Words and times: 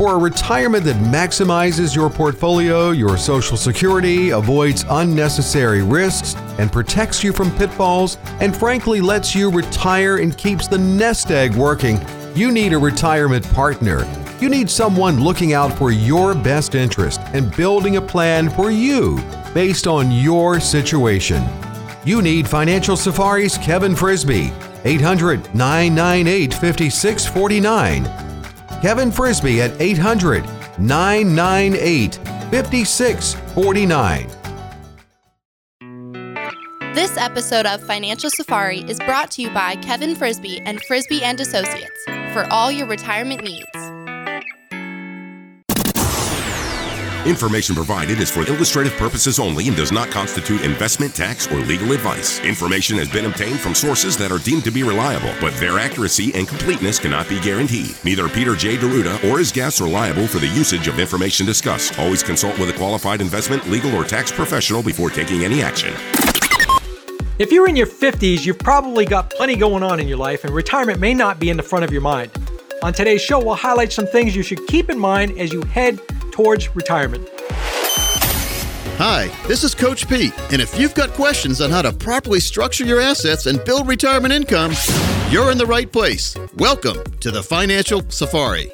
For 0.00 0.14
a 0.14 0.18
retirement 0.18 0.84
that 0.84 0.96
maximizes 0.96 1.94
your 1.94 2.08
portfolio, 2.08 2.92
your 2.92 3.18
social 3.18 3.58
security, 3.58 4.30
avoids 4.30 4.86
unnecessary 4.88 5.82
risks, 5.82 6.34
and 6.58 6.72
protects 6.72 7.22
you 7.22 7.34
from 7.34 7.50
pitfalls, 7.58 8.16
and 8.40 8.56
frankly 8.56 9.02
lets 9.02 9.34
you 9.34 9.50
retire 9.50 10.16
and 10.16 10.34
keeps 10.38 10.66
the 10.66 10.78
nest 10.78 11.30
egg 11.30 11.54
working, 11.54 12.00
you 12.34 12.50
need 12.50 12.72
a 12.72 12.78
retirement 12.78 13.46
partner. 13.52 14.08
You 14.40 14.48
need 14.48 14.70
someone 14.70 15.22
looking 15.22 15.52
out 15.52 15.76
for 15.76 15.90
your 15.90 16.34
best 16.34 16.74
interest 16.74 17.20
and 17.34 17.54
building 17.54 17.96
a 17.96 18.00
plan 18.00 18.48
for 18.48 18.70
you 18.70 19.22
based 19.52 19.86
on 19.86 20.10
your 20.10 20.60
situation. 20.60 21.46
You 22.06 22.22
need 22.22 22.48
Financial 22.48 22.96
Safari's 22.96 23.58
Kevin 23.58 23.94
Frisby, 23.94 24.50
800 24.86 25.54
998 25.54 26.54
5649. 26.54 28.29
Kevin 28.80 29.12
Frisby 29.12 29.60
at 29.60 29.78
800 29.80 30.44
998 30.78 32.14
5649. 32.50 34.28
This 36.94 37.16
episode 37.16 37.66
of 37.66 37.80
Financial 37.86 38.30
Safari 38.30 38.80
is 38.80 38.98
brought 38.98 39.30
to 39.32 39.42
you 39.42 39.50
by 39.50 39.76
Kevin 39.76 40.16
Frisby 40.16 40.60
and 40.62 40.82
Frisby 40.82 41.22
and 41.22 41.40
Associates 41.40 42.04
for 42.32 42.46
all 42.50 42.72
your 42.72 42.88
retirement 42.88 43.44
needs. 43.44 43.99
Information 47.26 47.74
provided 47.74 48.18
is 48.18 48.30
for 48.30 48.48
illustrative 48.48 48.94
purposes 48.94 49.38
only 49.38 49.68
and 49.68 49.76
does 49.76 49.92
not 49.92 50.10
constitute 50.10 50.64
investment, 50.64 51.14
tax, 51.14 51.46
or 51.52 51.56
legal 51.56 51.92
advice. 51.92 52.40
Information 52.40 52.96
has 52.96 53.10
been 53.10 53.26
obtained 53.26 53.60
from 53.60 53.74
sources 53.74 54.16
that 54.16 54.32
are 54.32 54.38
deemed 54.38 54.64
to 54.64 54.70
be 54.70 54.82
reliable, 54.82 55.30
but 55.38 55.52
their 55.56 55.78
accuracy 55.78 56.32
and 56.34 56.48
completeness 56.48 56.98
cannot 56.98 57.28
be 57.28 57.38
guaranteed. 57.38 57.94
Neither 58.04 58.26
Peter 58.30 58.56
J. 58.56 58.78
D'Arruda 58.78 59.30
or 59.30 59.38
his 59.38 59.52
guests 59.52 59.82
are 59.82 59.88
liable 59.88 60.26
for 60.26 60.38
the 60.38 60.46
usage 60.46 60.88
of 60.88 60.98
information 60.98 61.44
discussed. 61.44 61.98
Always 61.98 62.22
consult 62.22 62.58
with 62.58 62.70
a 62.70 62.72
qualified 62.72 63.20
investment, 63.20 63.68
legal, 63.68 63.94
or 63.94 64.04
tax 64.04 64.32
professional 64.32 64.82
before 64.82 65.10
taking 65.10 65.44
any 65.44 65.60
action. 65.60 65.92
If 67.38 67.52
you're 67.52 67.68
in 67.68 67.76
your 67.76 67.86
50s, 67.86 68.46
you've 68.46 68.58
probably 68.58 69.04
got 69.04 69.28
plenty 69.28 69.56
going 69.56 69.82
on 69.82 70.00
in 70.00 70.08
your 70.08 70.16
life, 70.16 70.44
and 70.44 70.54
retirement 70.54 71.00
may 71.00 71.12
not 71.12 71.38
be 71.38 71.50
in 71.50 71.58
the 71.58 71.62
front 71.62 71.84
of 71.84 71.92
your 71.92 72.00
mind. 72.00 72.30
On 72.82 72.94
today's 72.94 73.20
show, 73.20 73.44
we'll 73.44 73.56
highlight 73.56 73.92
some 73.92 74.06
things 74.06 74.34
you 74.34 74.42
should 74.42 74.66
keep 74.68 74.88
in 74.88 74.98
mind 74.98 75.38
as 75.38 75.52
you 75.52 75.60
head 75.64 76.00
towards 76.30 76.74
retirement. 76.74 77.28
Hi, 79.02 79.28
this 79.48 79.64
is 79.64 79.74
Coach 79.74 80.06
Pete, 80.06 80.34
and 80.52 80.60
if 80.60 80.78
you've 80.78 80.94
got 80.94 81.08
questions 81.10 81.62
on 81.62 81.70
how 81.70 81.80
to 81.80 81.90
properly 81.90 82.38
structure 82.38 82.84
your 82.84 83.00
assets 83.00 83.46
and 83.46 83.64
build 83.64 83.88
retirement 83.88 84.34
income, 84.34 84.72
you're 85.30 85.50
in 85.50 85.56
the 85.56 85.64
right 85.64 85.90
place. 85.90 86.36
Welcome 86.56 87.02
to 87.20 87.30
the 87.30 87.42
Financial 87.42 88.02
Safari. 88.10 88.70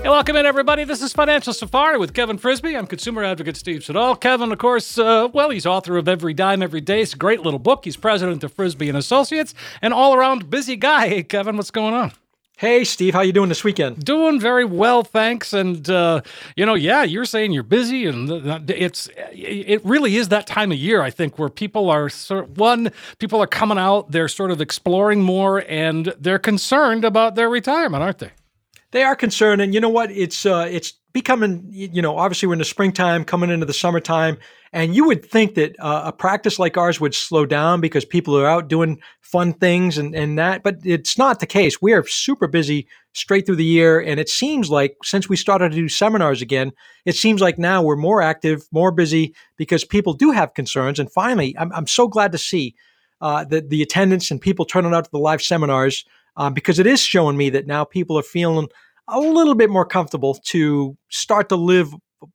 Hey, 0.00 0.10
welcome 0.10 0.36
in, 0.36 0.46
everybody. 0.46 0.84
This 0.84 1.02
is 1.02 1.12
Financial 1.12 1.52
Safari 1.52 1.98
with 1.98 2.14
Kevin 2.14 2.38
Frisby. 2.38 2.76
I'm 2.76 2.86
consumer 2.86 3.24
advocate 3.24 3.56
Steve 3.56 3.82
Siddall. 3.82 4.14
Kevin, 4.14 4.52
of 4.52 4.58
course, 4.58 4.98
uh, 4.98 5.28
well, 5.32 5.50
he's 5.50 5.66
author 5.66 5.96
of 5.96 6.06
Every 6.06 6.32
Dime 6.32 6.62
Every 6.62 6.80
Day. 6.80 7.02
It's 7.02 7.14
a 7.14 7.16
great 7.16 7.40
little 7.40 7.58
book. 7.58 7.84
He's 7.84 7.96
president 7.96 8.44
of 8.44 8.52
Frisby 8.52 8.88
and 8.88 8.96
Associates, 8.96 9.54
and 9.82 9.92
all 9.92 10.14
around 10.14 10.48
busy 10.48 10.76
guy. 10.76 11.08
Hey, 11.08 11.24
Kevin, 11.24 11.56
what's 11.56 11.72
going 11.72 11.94
on? 11.94 12.12
Hey, 12.58 12.84
Steve, 12.84 13.12
how 13.12 13.20
you 13.20 13.34
doing 13.34 13.50
this 13.50 13.62
weekend? 13.62 14.02
Doing 14.02 14.40
very 14.40 14.64
well, 14.64 15.02
thanks. 15.02 15.52
And 15.52 15.90
uh, 15.90 16.22
you 16.56 16.64
know, 16.64 16.72
yeah, 16.72 17.02
you're 17.02 17.26
saying 17.26 17.52
you're 17.52 17.62
busy, 17.62 18.06
and 18.06 18.30
it's 18.70 19.10
it 19.14 19.84
really 19.84 20.16
is 20.16 20.30
that 20.30 20.46
time 20.46 20.72
of 20.72 20.78
year. 20.78 21.02
I 21.02 21.10
think 21.10 21.38
where 21.38 21.50
people 21.50 21.90
are 21.90 22.08
sort 22.08 22.44
of, 22.44 22.56
one, 22.56 22.92
people 23.18 23.42
are 23.42 23.46
coming 23.46 23.76
out, 23.76 24.10
they're 24.10 24.26
sort 24.26 24.50
of 24.50 24.62
exploring 24.62 25.20
more, 25.20 25.64
and 25.68 26.14
they're 26.18 26.38
concerned 26.38 27.04
about 27.04 27.34
their 27.34 27.50
retirement, 27.50 28.02
aren't 28.02 28.20
they? 28.20 28.30
They 28.90 29.02
are 29.02 29.16
concerned, 29.16 29.60
and 29.60 29.74
you 29.74 29.80
know 29.80 29.90
what? 29.90 30.10
It's 30.10 30.46
uh, 30.46 30.66
it's 30.70 30.94
becoming, 31.16 31.66
you 31.70 32.02
know, 32.02 32.18
obviously 32.18 32.46
we're 32.46 32.52
in 32.52 32.58
the 32.58 32.64
springtime, 32.66 33.24
coming 33.24 33.48
into 33.48 33.64
the 33.64 33.72
summertime, 33.72 34.36
and 34.70 34.94
you 34.94 35.06
would 35.06 35.24
think 35.24 35.54
that 35.54 35.74
uh, 35.80 36.02
a 36.04 36.12
practice 36.12 36.58
like 36.58 36.76
ours 36.76 37.00
would 37.00 37.14
slow 37.14 37.46
down 37.46 37.80
because 37.80 38.04
people 38.04 38.36
are 38.36 38.46
out 38.46 38.68
doing 38.68 39.00
fun 39.22 39.54
things 39.54 39.96
and, 39.96 40.14
and 40.14 40.38
that, 40.38 40.62
but 40.62 40.76
it's 40.84 41.16
not 41.16 41.40
the 41.40 41.46
case. 41.46 41.80
We 41.80 41.94
are 41.94 42.06
super 42.06 42.46
busy 42.46 42.86
straight 43.14 43.46
through 43.46 43.56
the 43.56 43.64
year. 43.64 43.98
And 43.98 44.20
it 44.20 44.28
seems 44.28 44.68
like 44.68 44.94
since 45.02 45.26
we 45.26 45.36
started 45.36 45.70
to 45.70 45.76
do 45.76 45.88
seminars 45.88 46.42
again, 46.42 46.72
it 47.06 47.14
seems 47.16 47.40
like 47.40 47.58
now 47.58 47.82
we're 47.82 47.96
more 47.96 48.20
active, 48.20 48.64
more 48.70 48.92
busy 48.92 49.34
because 49.56 49.86
people 49.86 50.12
do 50.12 50.32
have 50.32 50.52
concerns. 50.52 50.98
And 50.98 51.10
finally, 51.10 51.56
I'm, 51.58 51.72
I'm 51.72 51.86
so 51.86 52.08
glad 52.08 52.30
to 52.32 52.38
see 52.38 52.74
uh, 53.22 53.44
that 53.44 53.70
the 53.70 53.80
attendance 53.80 54.30
and 54.30 54.38
people 54.38 54.66
turning 54.66 54.92
out 54.92 55.06
to 55.06 55.10
the 55.10 55.18
live 55.18 55.40
seminars 55.40 56.04
uh, 56.36 56.50
because 56.50 56.78
it 56.78 56.86
is 56.86 57.00
showing 57.00 57.38
me 57.38 57.48
that 57.48 57.66
now 57.66 57.84
people 57.84 58.18
are 58.18 58.22
feeling 58.22 58.68
a 59.08 59.20
little 59.20 59.54
bit 59.54 59.70
more 59.70 59.84
comfortable 59.84 60.34
to 60.50 60.96
start 61.08 61.48
to 61.50 61.56
live 61.56 61.94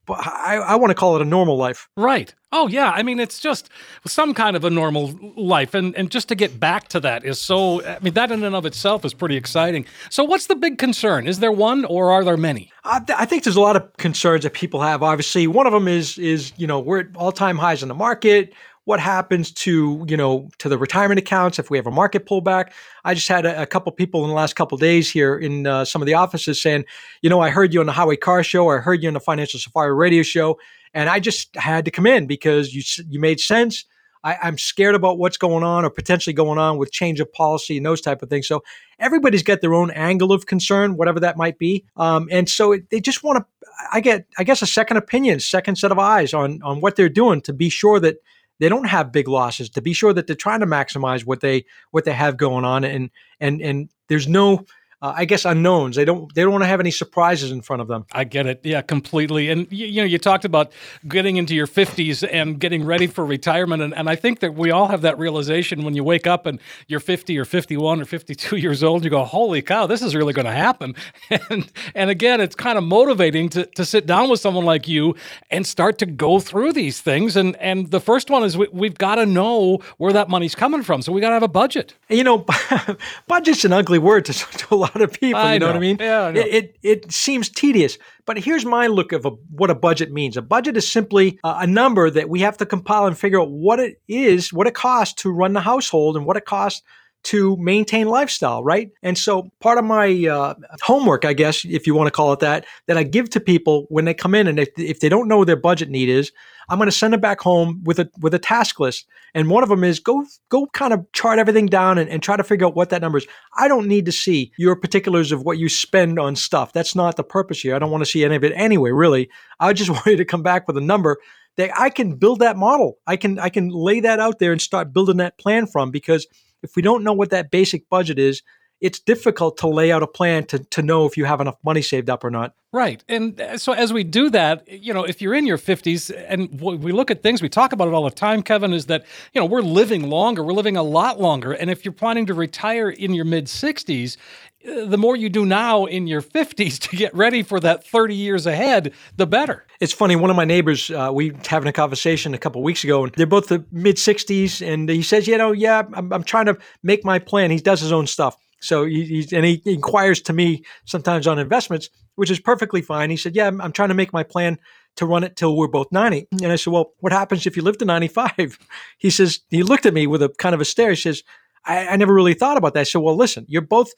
I, 0.10 0.58
I 0.58 0.76
want 0.76 0.92
to 0.92 0.96
call 0.96 1.16
it 1.16 1.22
a 1.22 1.26
normal 1.26 1.58
life. 1.58 1.90
Right. 1.98 2.34
Oh 2.52 2.68
yeah. 2.68 2.92
I 2.92 3.02
mean, 3.02 3.20
it's 3.20 3.40
just 3.40 3.70
some 4.06 4.34
kind 4.34 4.56
of 4.56 4.64
a 4.64 4.70
normal 4.70 5.18
life, 5.38 5.74
and 5.74 5.96
and 5.96 6.12
just 6.12 6.28
to 6.30 6.36
get 6.36 6.60
back 6.60 6.88
to 6.90 7.00
that 7.00 7.24
is 7.24 7.40
so. 7.40 7.84
I 7.84 8.00
mean, 8.00 8.14
that 8.14 8.32
in 8.32 8.44
and 8.44 8.56
of 8.56 8.66
itself 8.66 9.06
is 9.06 9.14
pretty 9.14 9.38
exciting. 9.38 9.86
So, 10.10 10.24
what's 10.24 10.48
the 10.48 10.56
big 10.56 10.78
concern? 10.78 11.28
Is 11.28 11.40
there 11.40 11.52
one, 11.52 11.86
or 11.86 12.12
are 12.12 12.24
there 12.24 12.38
many? 12.38 12.72
I, 12.84 13.02
I 13.18 13.26
think 13.26 13.44
there's 13.44 13.56
a 13.56 13.62
lot 13.62 13.76
of 13.76 13.92
concerns 13.98 14.44
that 14.44 14.54
people 14.54 14.82
have. 14.82 15.02
Obviously, 15.02 15.48
one 15.48 15.66
of 15.66 15.74
them 15.74 15.88
is 15.88 16.18
is 16.18 16.52
you 16.58 16.68
know 16.68 16.80
we're 16.80 17.00
at 17.00 17.08
all 17.16 17.32
time 17.32 17.58
highs 17.58 17.82
in 17.82 17.90
the 17.90 17.96
market 17.96 18.54
what 18.86 19.00
happens 19.00 19.52
to 19.52 20.06
you 20.08 20.18
know 20.18 20.50
to 20.58 20.68
the 20.70 20.78
retirement 20.78 21.20
accounts 21.20 21.60
if 21.60 21.70
we 21.70 21.78
have 21.78 21.88
a 21.88 21.92
market 21.92 22.26
pullback? 22.26 22.72
I 23.06 23.14
just 23.14 23.28
had 23.28 23.46
a, 23.46 23.62
a 23.62 23.66
couple 23.66 23.92
people 23.92 24.24
in 24.24 24.30
the 24.30 24.36
last 24.36 24.56
couple 24.56 24.78
days 24.78 25.12
here 25.12 25.38
in 25.38 25.68
uh, 25.68 25.86
some 25.86 26.02
of 26.02 26.06
the 26.06 26.16
offices 26.16 26.62
saying 26.62 26.86
you 27.22 27.30
know 27.30 27.40
i 27.40 27.50
heard 27.50 27.74
you 27.74 27.80
on 27.80 27.86
the 27.86 27.92
highway 27.92 28.18
car 28.18 28.44
show. 28.44 28.70
I 28.70 28.78
heard 28.78 29.04
you 29.04 29.10
on 29.10 29.14
the 29.14 29.20
financial 29.20 29.60
safari 29.60 29.94
radio 29.94 30.24
show. 30.24 30.60
And 30.94 31.10
i 31.10 31.20
just 31.20 31.56
had 31.56 31.86
to 31.86 31.92
come 31.92 32.08
in 32.08 32.28
because 32.28 32.74
you 32.74 32.82
you 33.08 33.20
made 33.20 33.40
sense. 33.40 33.86
I, 34.24 34.38
i'm 34.44 34.58
scared 34.58 34.94
about 34.94 35.18
what's 35.18 35.38
going 35.38 35.64
on 35.64 35.84
or 35.86 35.90
potentially 35.90 36.34
going 36.34 36.60
on 36.60 36.78
with 36.78 36.92
change 36.92 37.20
of 37.20 37.32
policy 37.34 37.78
and 37.78 37.86
those 37.86 38.02
type 38.02 38.22
of 38.22 38.30
things. 38.30 38.48
So 38.48 38.64
everybody's 39.00 39.44
got 39.44 39.62
their 39.62 39.74
own 39.74 39.92
angle 39.92 40.32
of 40.32 40.46
concern 40.48 40.96
whatever 40.96 41.20
that 41.22 41.38
might 41.38 41.58
be. 41.58 41.86
Um, 41.98 42.28
and 42.32 42.48
so 42.48 42.74
it, 42.74 42.90
they 42.90 43.00
just 43.00 43.24
want 43.24 43.40
to 43.40 43.46
i 43.92 44.00
get 44.00 44.26
i 44.38 44.44
guess 44.44 44.62
a 44.62 44.68
second 44.68 44.98
opinion 44.98 45.40
second 45.40 45.78
set 45.78 45.92
of 45.92 46.00
eyes 46.00 46.34
on 46.34 46.62
on 46.64 46.82
what 46.82 46.96
they're 46.96 47.10
doing 47.10 47.42
to 47.42 47.54
be 47.54 47.70
sure 47.70 48.00
that 48.00 48.18
they 48.62 48.70
don't 48.70 48.86
have 48.86 49.12
big 49.12 49.28
losses 49.28 49.72
to 49.72 49.82
be 49.82 49.92
sure 49.92 50.14
that 50.14 50.28
they're 50.28 50.36
trying 50.36 50.60
to 50.60 50.68
maximize 50.68 51.26
what 51.26 51.42
they 51.42 51.66
what 51.90 52.06
they 52.06 52.14
have 52.14 52.38
going 52.38 52.64
on 52.64 52.84
and 52.84 53.10
and 53.40 53.60
and 53.60 53.90
there's 54.08 54.28
no 54.28 54.64
uh, 55.02 55.14
I 55.16 55.26
guess 55.26 55.46
unknowns. 55.46 55.96
They 55.96 56.06
don't 56.06 56.34
they 56.34 56.44
don't 56.44 56.52
want 56.52 56.64
to 56.64 56.68
have 56.68 56.80
any 56.80 56.92
surprises 56.92 57.52
in 57.52 57.62
front 57.62 57.82
of 57.82 57.88
them. 57.88 58.06
I 58.12 58.24
get 58.24 58.46
it. 58.46 58.62
Yeah, 58.64 58.82
completely. 58.82 59.50
And 59.50 59.68
you, 59.72 59.88
you 59.88 60.02
know, 60.02 60.06
you 60.06 60.18
talked 60.18 60.46
about 60.46 60.72
getting 61.08 61.38
into 61.38 61.56
your 61.56 61.68
50s 61.68 62.28
and 62.32 62.60
getting 62.60 62.86
ready 62.86 63.08
for 63.08 63.26
retirement 63.26 63.82
and, 63.82 63.94
and 63.96 64.10
I 64.10 64.16
think 64.16 64.40
that 64.42 64.54
we 64.54 64.70
all 64.70 64.88
have 64.88 65.02
that 65.02 65.18
realization 65.18 65.84
when 65.84 65.96
you 65.96 66.04
wake 66.04 66.28
up 66.28 66.46
and 66.46 66.60
you're 66.88 67.00
50 67.00 67.38
or 67.38 67.46
51 67.46 68.02
or 68.02 68.06
52 68.06 68.56
years 68.58 68.84
old, 68.84 69.04
you 69.04 69.10
go, 69.10 69.24
"Holy 69.24 69.62
cow, 69.62 69.88
this 69.88 70.02
is 70.02 70.16
really 70.16 70.34
going 70.34 70.46
to 70.46 70.52
happen." 70.52 70.96
And 71.50 71.72
and 71.96 72.10
again, 72.10 72.40
it's 72.40 72.56
kind 72.56 72.78
of 72.78 72.84
motivating 72.84 73.50
to 73.50 73.66
to 73.66 73.86
sit 73.86 74.06
down 74.06 74.30
with 74.30 74.40
someone 74.40 74.66
like 74.66 74.88
you 74.88 75.16
and 75.50 75.66
start 75.66 75.98
to 76.00 76.06
go 76.06 76.40
through 76.40 76.74
these 76.74 77.02
things 77.02 77.36
and 77.36 77.56
and 77.58 77.90
the 77.90 78.00
first 78.00 78.30
one 78.30 78.44
is 78.44 78.58
we, 78.58 78.68
we've 78.72 78.98
got 78.98 79.16
to 79.16 79.26
know 79.26 79.80
where 79.98 80.14
that 80.14 80.30
money's 80.30 80.56
coming 80.56 80.84
from. 80.84 81.02
So 81.02 81.12
we 81.12 81.22
got 81.22 81.30
to 81.30 81.34
have 81.34 81.44
a 81.44 81.48
budget. 81.48 81.96
You 82.10 82.24
know, 82.24 82.46
budget's 83.28 83.66
an 83.66 83.74
ugly 83.74 84.00
word 84.00 84.26
to, 84.26 84.34
to 84.34 84.76
a 84.76 84.76
lot 84.76 84.91
lot 84.96 85.02
of 85.02 85.20
people. 85.20 85.42
I 85.42 85.54
you 85.54 85.60
know, 85.60 85.68
know, 85.68 85.72
what 85.74 85.78
I 85.78 85.80
mean? 85.80 85.98
Yeah, 86.00 86.22
I 86.22 86.30
it, 86.32 86.54
it, 86.54 86.78
it 86.84 87.12
seems 87.12 87.50
tedious, 87.50 87.98
but 88.26 88.38
here's 88.38 88.66
my 88.66 88.88
look 88.88 89.12
of 89.12 89.26
a, 89.26 89.30
what 89.30 89.70
a 89.70 89.76
budget 89.76 90.12
means. 90.12 90.38
A 90.38 90.42
budget 90.42 90.78
is 90.78 90.90
simply 90.90 91.40
a, 91.44 91.58
a 91.60 91.68
number 91.68 92.10
that 92.10 92.30
we 92.30 92.42
have 92.42 92.58
to 92.58 92.66
compile 92.66 93.06
and 93.06 93.18
figure 93.18 93.42
out 93.42 93.50
what 93.50 93.80
it 93.80 94.02
is, 94.08 94.54
what 94.54 94.68
it 94.68 94.74
costs 94.74 95.22
to 95.24 95.32
run 95.32 95.54
the 95.54 95.62
household, 95.62 96.18
and 96.18 96.26
what 96.26 96.38
it 96.38 96.46
costs 96.46 96.82
to 97.24 97.56
maintain 97.58 98.08
lifestyle, 98.08 98.64
right? 98.64 98.90
And 99.04 99.18
so 99.18 99.52
part 99.60 99.78
of 99.78 99.86
my 99.86 100.28
uh, 100.28 100.56
homework, 100.82 101.24
I 101.26 101.34
guess, 101.34 101.64
if 101.66 101.86
you 101.86 101.94
want 101.94 102.08
to 102.08 102.12
call 102.12 102.34
it 102.34 102.40
that, 102.40 102.66
that 102.88 102.98
I 102.98 103.04
give 103.04 103.30
to 103.32 103.40
people 103.40 103.86
when 103.90 104.06
they 104.06 104.14
come 104.14 104.34
in, 104.34 104.48
and 104.48 104.60
if, 104.60 104.70
if 104.78 105.00
they 105.00 105.10
don't 105.10 105.28
know 105.28 105.38
what 105.38 105.48
their 105.48 105.56
budget 105.56 105.90
need 105.90 106.10
is, 106.10 106.32
I'm 106.70 106.78
going 106.78 106.88
to 106.88 106.96
send 106.96 107.14
them 107.14 107.20
back 107.20 107.42
home 107.42 107.82
with 107.84 108.00
a 108.00 108.10
with 108.22 108.34
a 108.34 108.40
task 108.40 108.80
list. 108.80 109.06
And 109.34 109.50
one 109.50 109.62
of 109.62 109.70
them 109.70 109.84
is 109.84 110.00
go 110.00 110.26
go 110.50 110.68
kind 110.68 110.94
of 110.94 111.06
chart 111.12 111.38
everything 111.38 111.66
down 111.66 111.98
and, 111.98 112.10
and 112.10 112.24
try 112.24 112.38
to 112.38 112.44
figure 112.44 112.66
out 112.66 112.76
what 112.76 112.90
that 112.92 113.02
number 113.02 113.18
is. 113.18 113.28
I 113.58 113.68
don't 113.68 113.88
need 113.88 114.06
to 114.06 114.12
see 114.12 114.54
your 114.58 114.76
particulars 114.78 115.34
of 115.34 115.44
what 115.44 115.58
you 115.58 115.68
spend 115.68 116.18
on 116.18 116.36
stuff. 116.36 116.72
That's 116.72 116.96
not 116.96 117.18
the 117.18 117.24
purpose 117.24 117.60
here. 117.60 117.76
I 117.76 117.80
don't 117.80 117.92
want 117.92 118.04
to 118.04 118.10
see 118.10 118.24
any 118.24 118.36
of 118.36 118.44
it 118.44 118.54
anyway, 118.56 118.92
really. 118.92 119.30
I 119.60 119.74
just 119.74 119.90
want 119.90 120.06
you 120.06 120.18
to 120.18 120.26
come 120.26 120.44
back 120.44 120.66
with 120.66 120.78
a 120.78 120.82
number 120.82 121.18
that 121.58 121.72
I 121.78 121.90
can 121.90 122.16
build 122.16 122.40
that 122.40 122.58
model. 122.58 123.00
I 123.06 123.18
can 123.18 123.38
I 123.38 123.50
can 123.50 123.70
lay 123.70 124.00
that 124.00 124.20
out 124.20 124.40
there 124.40 124.52
and 124.52 124.62
start 124.62 124.94
building 124.94 125.18
that 125.18 125.38
plan 125.38 125.68
from 125.68 125.92
because 125.92 126.26
if 126.64 126.76
we 126.76 126.82
don't 126.82 127.04
know 127.04 127.14
what 127.14 127.30
that 127.32 127.52
basic 127.52 127.90
budget 127.90 128.20
is, 128.20 128.42
it's 128.82 129.00
difficult 129.00 129.58
to 129.58 129.68
lay 129.68 129.92
out 129.92 130.02
a 130.02 130.08
plan 130.08 130.44
to, 130.46 130.60
to 130.60 130.82
know 130.82 131.06
if 131.06 131.16
you 131.16 131.26
have 131.26 131.40
enough 131.40 131.58
money 131.64 131.84
saved 131.84 132.10
up 132.10 132.24
or 132.24 132.32
not. 132.32 132.56
Right. 132.74 133.04
And 133.08 133.40
uh, 133.40 133.58
so 133.58 133.74
as 133.74 133.94
we 133.94 134.04
do 134.04 134.30
that, 134.32 134.68
you 134.68 134.94
know, 134.94 135.04
if 135.04 135.22
you're 135.22 135.36
in 135.36 135.46
your 135.46 135.60
50s 135.60 136.12
and 136.28 136.60
we 136.60 136.92
look 136.92 137.12
at 137.12 137.22
things, 137.22 137.42
we 137.42 137.50
talk 137.50 137.74
about 137.74 137.88
it 137.88 137.94
all 137.94 138.06
the 138.06 138.12
time, 138.12 138.42
Kevin, 138.42 138.74
is 138.74 138.88
that, 138.88 139.06
you 139.34 139.42
know, 139.42 139.46
we're 139.46 139.62
living 139.62 140.10
longer, 140.10 140.44
we're 140.44 140.54
living 140.54 140.78
a 140.78 140.84
lot 140.84 141.20
longer. 141.20 141.52
And 141.52 141.70
if 141.70 141.86
you're 141.86 141.92
planning 141.92 142.26
to 142.26 142.34
retire 142.34 142.90
in 142.90 143.14
your 143.14 143.26
mid 143.26 143.46
60s, 143.46 144.18
uh, 144.18 144.20
the 144.64 144.98
more 144.98 145.16
you 145.16 145.30
do 145.30 145.46
now 145.46 145.86
in 145.86 146.08
your 146.08 146.22
50s 146.22 146.80
to 146.90 146.96
get 146.96 147.14
ready 147.16 147.44
for 147.44 147.60
that 147.60 147.86
30 147.86 148.16
years 148.16 148.46
ahead, 148.46 148.94
the 149.16 149.28
better. 149.28 149.66
It's 149.80 149.94
funny. 149.94 150.16
One 150.16 150.30
of 150.30 150.36
my 150.36 150.46
neighbors, 150.46 150.90
uh, 150.92 151.12
we 151.14 151.34
having 151.48 151.68
a 151.68 151.74
conversation 151.74 152.34
a 152.34 152.38
couple 152.38 152.62
weeks 152.62 152.84
ago, 152.84 153.04
and 153.04 153.14
they're 153.14 153.26
both 153.26 153.48
the 153.48 153.66
mid 153.72 153.98
60s. 153.98 154.66
And 154.66 154.90
he 154.90 155.02
says, 155.02 155.28
you 155.28 155.38
know, 155.38 155.52
yeah, 155.52 155.84
I'm, 155.94 156.14
I'm 156.14 156.24
trying 156.24 156.46
to 156.46 156.58
make 156.84 157.04
my 157.04 157.20
plan. 157.20 157.52
He 157.52 157.58
does 157.58 157.82
his 157.82 157.92
own 157.92 158.08
stuff. 158.08 158.38
So 158.62 158.86
he, 158.86 159.28
and 159.34 159.44
he 159.44 159.62
inquires 159.66 160.22
to 160.22 160.34
me 160.34 160.64
sometimes 160.86 161.28
on 161.28 161.40
investments, 161.40 161.90
which 162.16 162.30
is 162.30 162.40
perfectly 162.40 162.82
fine. 162.82 163.10
He 163.10 163.18
said, 163.18 163.36
"Yeah, 163.36 163.48
I'm, 163.48 163.60
I'm, 163.60 163.72
trying 163.72 163.90
to 163.90 163.96
make 163.96 164.14
my 164.14 164.24
plan 164.24 164.60
to 164.98 165.06
run 165.06 165.24
it 165.24 165.36
till 165.36 165.58
we're 165.58 165.68
both 165.68 165.92
90." 165.92 166.28
And 166.44 166.52
I 166.52 166.56
said, 166.56 166.72
"Well, 166.72 166.94
what 167.00 167.12
happens 167.12 167.48
if 167.48 167.58
you 167.58 167.64
live 167.64 167.80
to 167.80 167.86
95?" 167.86 168.60
He 169.00 169.10
says 169.10 169.40
he 169.50 169.64
looked 169.64 169.88
at 169.88 169.96
me 169.96 170.06
with 170.06 170.22
a 170.22 170.30
kind 170.30 170.54
of 170.54 170.62
a 170.62 170.66
stare. 170.66 170.92
He 170.92 170.96
says, 170.96 171.24
"I, 171.66 171.88
I 171.88 171.96
never 171.96 172.14
really 172.14 172.36
thought 172.36 172.58
about 172.58 172.76
that." 172.76 172.82
I 172.82 172.84
said, 172.84 173.02
"Well, 173.02 173.18
listen, 173.18 173.46
you're 173.50 173.64
both, 173.64 173.92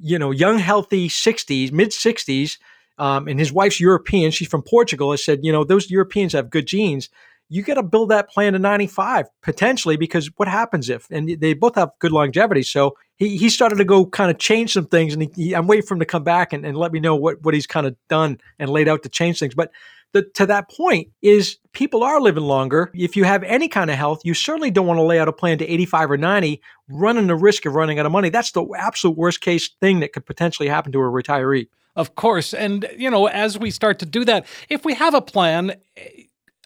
you 0.00 0.18
know, 0.18 0.30
young, 0.30 0.58
healthy 0.58 1.08
60s, 1.08 1.72
mid 1.72 1.90
60s." 1.90 2.58
Um, 2.98 3.28
and 3.28 3.38
his 3.38 3.50
wife's 3.50 3.80
European. 3.80 4.30
She's 4.30 4.48
from 4.48 4.62
Portugal. 4.62 5.12
I 5.12 5.16
said, 5.16 5.40
you 5.42 5.52
know, 5.52 5.64
those 5.64 5.90
Europeans 5.90 6.34
have 6.34 6.50
good 6.50 6.66
genes 6.66 7.08
you 7.52 7.62
got 7.62 7.74
to 7.74 7.82
build 7.82 8.10
that 8.10 8.30
plan 8.30 8.54
to 8.54 8.58
95 8.58 9.26
potentially 9.42 9.96
because 9.96 10.30
what 10.36 10.48
happens 10.48 10.88
if 10.88 11.10
and 11.10 11.28
they 11.40 11.52
both 11.52 11.74
have 11.74 11.90
good 11.98 12.12
longevity 12.12 12.62
so 12.62 12.96
he, 13.16 13.36
he 13.36 13.50
started 13.50 13.76
to 13.76 13.84
go 13.84 14.06
kind 14.06 14.30
of 14.30 14.38
change 14.38 14.72
some 14.72 14.86
things 14.86 15.12
and 15.12 15.22
he, 15.22 15.30
he, 15.34 15.54
i'm 15.54 15.66
waiting 15.66 15.84
for 15.84 15.94
him 15.94 16.00
to 16.00 16.06
come 16.06 16.24
back 16.24 16.54
and, 16.54 16.64
and 16.64 16.78
let 16.78 16.92
me 16.92 17.00
know 17.00 17.16
what, 17.16 17.42
what 17.42 17.52
he's 17.52 17.66
kind 17.66 17.86
of 17.86 17.94
done 18.08 18.38
and 18.58 18.70
laid 18.70 18.88
out 18.88 19.02
to 19.02 19.08
change 19.10 19.38
things 19.38 19.54
but 19.54 19.70
the, 20.12 20.22
to 20.34 20.46
that 20.46 20.70
point 20.70 21.08
is 21.22 21.58
people 21.72 22.02
are 22.02 22.20
living 22.20 22.44
longer 22.44 22.90
if 22.94 23.16
you 23.16 23.24
have 23.24 23.42
any 23.44 23.68
kind 23.68 23.90
of 23.90 23.96
health 23.96 24.20
you 24.24 24.34
certainly 24.34 24.70
don't 24.70 24.86
want 24.86 24.98
to 24.98 25.02
lay 25.02 25.18
out 25.18 25.28
a 25.28 25.32
plan 25.32 25.58
to 25.58 25.66
85 25.66 26.10
or 26.12 26.16
90 26.16 26.60
running 26.88 27.26
the 27.26 27.36
risk 27.36 27.66
of 27.66 27.74
running 27.74 27.98
out 27.98 28.06
of 28.06 28.12
money 28.12 28.28
that's 28.28 28.52
the 28.52 28.66
absolute 28.76 29.16
worst 29.16 29.40
case 29.40 29.70
thing 29.80 30.00
that 30.00 30.12
could 30.12 30.26
potentially 30.26 30.68
happen 30.68 30.92
to 30.92 30.98
a 30.98 31.02
retiree 31.02 31.68
of 31.96 32.14
course 32.14 32.54
and 32.54 32.88
you 32.96 33.10
know 33.10 33.26
as 33.26 33.58
we 33.58 33.70
start 33.70 33.98
to 33.98 34.06
do 34.06 34.24
that 34.24 34.46
if 34.68 34.84
we 34.84 34.94
have 34.94 35.14
a 35.14 35.22
plan 35.22 35.74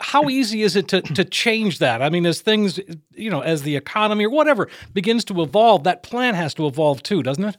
how 0.00 0.28
easy 0.28 0.62
is 0.62 0.76
it 0.76 0.88
to, 0.88 1.00
to 1.02 1.24
change 1.24 1.78
that? 1.78 2.02
I 2.02 2.10
mean, 2.10 2.26
as 2.26 2.40
things, 2.40 2.80
you 3.14 3.30
know, 3.30 3.40
as 3.40 3.62
the 3.62 3.76
economy 3.76 4.26
or 4.26 4.30
whatever 4.30 4.68
begins 4.92 5.24
to 5.26 5.40
evolve, 5.40 5.84
that 5.84 6.02
plan 6.02 6.34
has 6.34 6.52
to 6.54 6.66
evolve 6.66 7.02
too, 7.02 7.22
doesn't 7.22 7.44
it? 7.44 7.56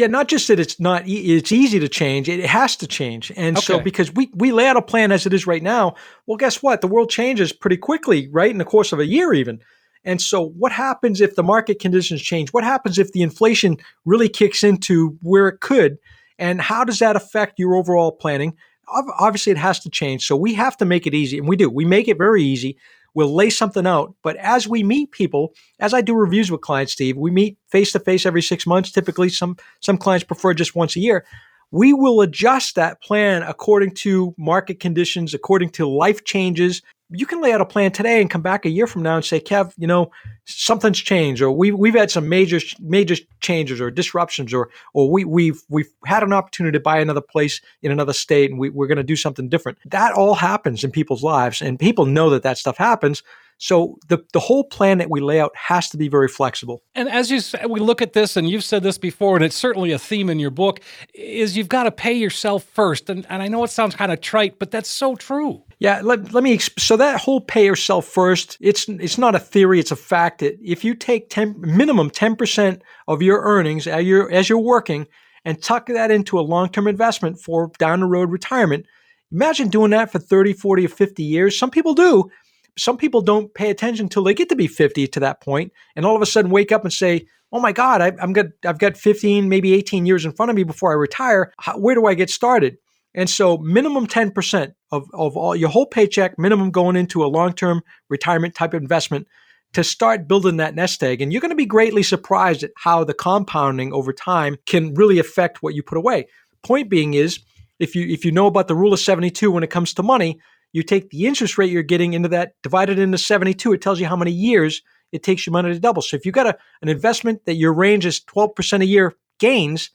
Yeah, 0.00 0.06
not 0.06 0.28
just 0.28 0.48
that 0.48 0.58
it's 0.58 0.80
not 0.80 1.02
it's 1.04 1.52
easy 1.52 1.78
to 1.78 1.86
change, 1.86 2.26
it 2.30 2.42
has 2.46 2.74
to 2.76 2.86
change. 2.86 3.30
And 3.36 3.58
okay. 3.58 3.66
so 3.66 3.80
because 3.80 4.10
we 4.10 4.30
we 4.32 4.50
lay 4.50 4.66
out 4.66 4.78
a 4.78 4.82
plan 4.82 5.12
as 5.12 5.26
it 5.26 5.34
is 5.34 5.46
right 5.46 5.62
now, 5.62 5.94
well 6.24 6.38
guess 6.38 6.62
what? 6.62 6.80
The 6.80 6.86
world 6.86 7.10
changes 7.10 7.52
pretty 7.52 7.76
quickly, 7.76 8.26
right? 8.28 8.50
In 8.50 8.56
the 8.56 8.64
course 8.64 8.92
of 8.92 8.98
a 8.98 9.04
year 9.04 9.34
even. 9.34 9.60
And 10.02 10.18
so 10.18 10.40
what 10.42 10.72
happens 10.72 11.20
if 11.20 11.36
the 11.36 11.42
market 11.42 11.80
conditions 11.80 12.22
change? 12.22 12.48
What 12.48 12.64
happens 12.64 12.98
if 12.98 13.12
the 13.12 13.20
inflation 13.20 13.76
really 14.06 14.30
kicks 14.30 14.64
into 14.64 15.18
where 15.20 15.48
it 15.48 15.60
could? 15.60 15.98
And 16.38 16.62
how 16.62 16.84
does 16.84 17.00
that 17.00 17.14
affect 17.14 17.58
your 17.58 17.74
overall 17.74 18.10
planning? 18.10 18.56
obviously 18.92 19.52
it 19.52 19.58
has 19.58 19.78
to 19.78 19.88
change. 19.88 20.26
So 20.26 20.34
we 20.34 20.54
have 20.54 20.76
to 20.78 20.84
make 20.84 21.06
it 21.06 21.14
easy, 21.14 21.38
and 21.38 21.46
we 21.46 21.54
do. 21.54 21.70
We 21.70 21.84
make 21.84 22.08
it 22.08 22.18
very 22.18 22.42
easy. 22.42 22.76
We'll 23.14 23.34
lay 23.34 23.50
something 23.50 23.86
out, 23.86 24.14
but 24.22 24.36
as 24.36 24.68
we 24.68 24.82
meet 24.82 25.10
people, 25.10 25.52
as 25.78 25.92
I 25.92 26.00
do 26.00 26.14
reviews 26.14 26.50
with 26.50 26.60
clients, 26.60 26.92
Steve, 26.92 27.16
we 27.16 27.30
meet 27.30 27.58
face 27.68 27.92
to 27.92 28.00
face 28.00 28.24
every 28.24 28.42
six 28.42 28.66
months. 28.66 28.92
Typically, 28.92 29.28
some 29.28 29.56
some 29.80 29.98
clients 29.98 30.24
prefer 30.24 30.54
just 30.54 30.74
once 30.76 30.96
a 30.96 31.00
year. 31.00 31.24
We 31.72 31.92
will 31.92 32.20
adjust 32.20 32.74
that 32.74 33.00
plan 33.00 33.42
according 33.42 33.94
to 33.96 34.34
market 34.36 34.80
conditions, 34.80 35.34
according 35.34 35.70
to 35.70 35.88
life 35.88 36.24
changes, 36.24 36.82
you 37.12 37.26
can 37.26 37.40
lay 37.40 37.52
out 37.52 37.60
a 37.60 37.66
plan 37.66 37.90
today 37.90 38.20
and 38.20 38.30
come 38.30 38.42
back 38.42 38.64
a 38.64 38.70
year 38.70 38.86
from 38.86 39.02
now 39.02 39.16
and 39.16 39.24
say, 39.24 39.40
Kev, 39.40 39.72
you 39.76 39.86
know, 39.86 40.10
something's 40.44 40.98
changed, 40.98 41.42
or 41.42 41.50
we 41.50 41.72
we've 41.72 41.94
had 41.94 42.10
some 42.10 42.28
major 42.28 42.60
major 42.80 43.16
changes 43.40 43.80
or 43.80 43.90
disruptions, 43.90 44.54
or 44.54 44.70
or 44.94 45.10
we 45.10 45.24
we've 45.24 45.62
we've 45.68 45.90
had 46.04 46.22
an 46.22 46.32
opportunity 46.32 46.76
to 46.78 46.82
buy 46.82 46.98
another 46.98 47.20
place 47.20 47.60
in 47.82 47.90
another 47.90 48.12
state, 48.12 48.50
and 48.50 48.60
we, 48.60 48.70
we're 48.70 48.86
going 48.86 48.96
to 48.96 49.02
do 49.02 49.16
something 49.16 49.48
different. 49.48 49.78
That 49.86 50.12
all 50.12 50.34
happens 50.34 50.84
in 50.84 50.90
people's 50.90 51.22
lives, 51.22 51.60
and 51.60 51.78
people 51.78 52.06
know 52.06 52.30
that 52.30 52.42
that 52.44 52.58
stuff 52.58 52.76
happens. 52.76 53.22
So 53.62 53.98
the 54.08 54.24
the 54.32 54.40
whole 54.40 54.64
plan 54.64 54.98
that 54.98 55.10
we 55.10 55.20
lay 55.20 55.38
out 55.38 55.54
has 55.54 55.90
to 55.90 55.98
be 55.98 56.08
very 56.08 56.28
flexible. 56.28 56.82
And 56.94 57.10
as 57.10 57.30
you 57.30 57.40
we 57.68 57.78
look 57.78 58.00
at 58.00 58.14
this, 58.14 58.38
and 58.38 58.48
you've 58.48 58.64
said 58.64 58.82
this 58.82 58.96
before, 58.96 59.36
and 59.36 59.44
it's 59.44 59.54
certainly 59.54 59.92
a 59.92 59.98
theme 59.98 60.30
in 60.30 60.38
your 60.38 60.50
book, 60.50 60.80
is 61.12 61.58
you've 61.58 61.68
got 61.68 61.82
to 61.82 61.90
pay 61.90 62.14
yourself 62.14 62.64
first. 62.64 63.10
And 63.10 63.26
and 63.28 63.42
I 63.42 63.48
know 63.48 63.62
it 63.62 63.68
sounds 63.68 63.94
kind 63.94 64.10
of 64.10 64.22
trite, 64.22 64.58
but 64.58 64.70
that's 64.70 64.88
so 64.88 65.14
true. 65.14 65.62
Yeah, 65.78 66.00
let, 66.02 66.32
let 66.32 66.42
me 66.42 66.58
so 66.58 66.96
that 66.96 67.20
whole 67.20 67.42
pay 67.42 67.66
yourself 67.66 68.06
first. 68.06 68.56
It's 68.60 68.88
it's 68.88 69.18
not 69.18 69.34
a 69.34 69.38
theory; 69.38 69.78
it's 69.78 69.90
a 69.90 69.96
fact. 69.96 70.38
That 70.38 70.58
if 70.62 70.82
you 70.82 70.94
take 70.94 71.28
ten 71.28 71.54
minimum 71.58 72.08
ten 72.08 72.36
percent 72.36 72.80
of 73.08 73.20
your 73.20 73.42
earnings 73.42 73.86
as 73.86 74.04
you're 74.06 74.32
as 74.32 74.48
you're 74.48 74.58
working 74.58 75.06
and 75.44 75.62
tuck 75.62 75.86
that 75.88 76.10
into 76.10 76.38
a 76.38 76.40
long 76.40 76.70
term 76.70 76.88
investment 76.88 77.38
for 77.38 77.70
down 77.78 78.00
the 78.00 78.06
road 78.06 78.30
retirement, 78.30 78.86
imagine 79.30 79.68
doing 79.68 79.90
that 79.90 80.10
for 80.10 80.18
30, 80.18 80.54
40, 80.54 80.86
or 80.86 80.88
50 80.88 81.22
years. 81.22 81.58
Some 81.58 81.70
people 81.70 81.94
do, 81.94 82.30
some 82.78 82.96
people 82.96 83.20
don't 83.20 83.52
pay 83.54 83.70
attention 83.70 84.06
until 84.06 84.24
they 84.24 84.34
get 84.34 84.48
to 84.48 84.56
be 84.56 84.66
50 84.66 85.06
to 85.08 85.20
that 85.20 85.40
point 85.40 85.72
and 85.96 86.04
all 86.04 86.16
of 86.16 86.22
a 86.22 86.26
sudden 86.26 86.50
wake 86.50 86.72
up 86.72 86.84
and 86.84 86.92
say 86.92 87.26
oh 87.52 87.60
my 87.60 87.72
god 87.72 88.00
I, 88.00 88.12
am 88.20 88.32
good 88.32 88.52
i've 88.66 88.78
got 88.78 88.96
15 88.96 89.48
maybe 89.48 89.74
18 89.74 90.06
years 90.06 90.24
in 90.24 90.32
front 90.32 90.50
of 90.50 90.56
me 90.56 90.64
before 90.64 90.90
i 90.92 90.94
retire. 90.94 91.52
How, 91.58 91.78
where 91.78 91.94
do 91.94 92.06
i 92.06 92.14
get 92.14 92.30
started? 92.30 92.78
And 93.14 93.28
so 93.28 93.58
minimum 93.58 94.06
10% 94.06 94.74
of, 94.92 95.08
of 95.12 95.36
all 95.36 95.56
your 95.56 95.68
whole 95.68 95.86
paycheck 95.86 96.38
minimum 96.38 96.70
going 96.70 96.96
into 96.96 97.24
a 97.24 97.26
long-term 97.26 97.82
retirement 98.08 98.54
type 98.54 98.72
of 98.74 98.82
investment 98.82 99.26
to 99.72 99.84
start 99.84 100.28
building 100.28 100.56
that 100.56 100.74
nest 100.74 101.02
egg. 101.02 101.20
And 101.20 101.32
you're 101.32 101.40
going 101.40 101.50
to 101.50 101.56
be 101.56 101.66
greatly 101.66 102.02
surprised 102.02 102.62
at 102.62 102.70
how 102.76 103.04
the 103.04 103.14
compounding 103.14 103.92
over 103.92 104.12
time 104.12 104.56
can 104.66 104.94
really 104.94 105.18
affect 105.18 105.62
what 105.62 105.74
you 105.74 105.82
put 105.82 105.98
away. 105.98 106.26
Point 106.62 106.88
being 106.88 107.14
is 107.14 107.40
if 107.78 107.94
you 107.94 108.06
if 108.06 108.24
you 108.24 108.32
know 108.32 108.46
about 108.46 108.68
the 108.68 108.74
rule 108.74 108.92
of 108.92 109.00
72 109.00 109.50
when 109.50 109.64
it 109.64 109.70
comes 109.70 109.94
to 109.94 110.02
money 110.02 110.38
you 110.72 110.82
take 110.82 111.10
the 111.10 111.26
interest 111.26 111.58
rate 111.58 111.70
you're 111.70 111.82
getting 111.82 112.12
into 112.12 112.28
that, 112.28 112.54
divide 112.62 112.90
it 112.90 112.98
into 112.98 113.18
72, 113.18 113.72
it 113.72 113.82
tells 113.82 114.00
you 114.00 114.06
how 114.06 114.16
many 114.16 114.30
years 114.30 114.82
it 115.12 115.22
takes 115.22 115.46
your 115.46 115.52
money 115.52 115.72
to 115.72 115.80
double. 115.80 116.02
So 116.02 116.16
if 116.16 116.24
you've 116.24 116.34
got 116.34 116.46
a, 116.46 116.56
an 116.82 116.88
investment 116.88 117.44
that 117.46 117.54
your 117.54 117.72
range 117.72 118.06
is 118.06 118.20
12% 118.20 118.80
a 118.80 118.86
year 118.86 119.14
gains, 119.38 119.90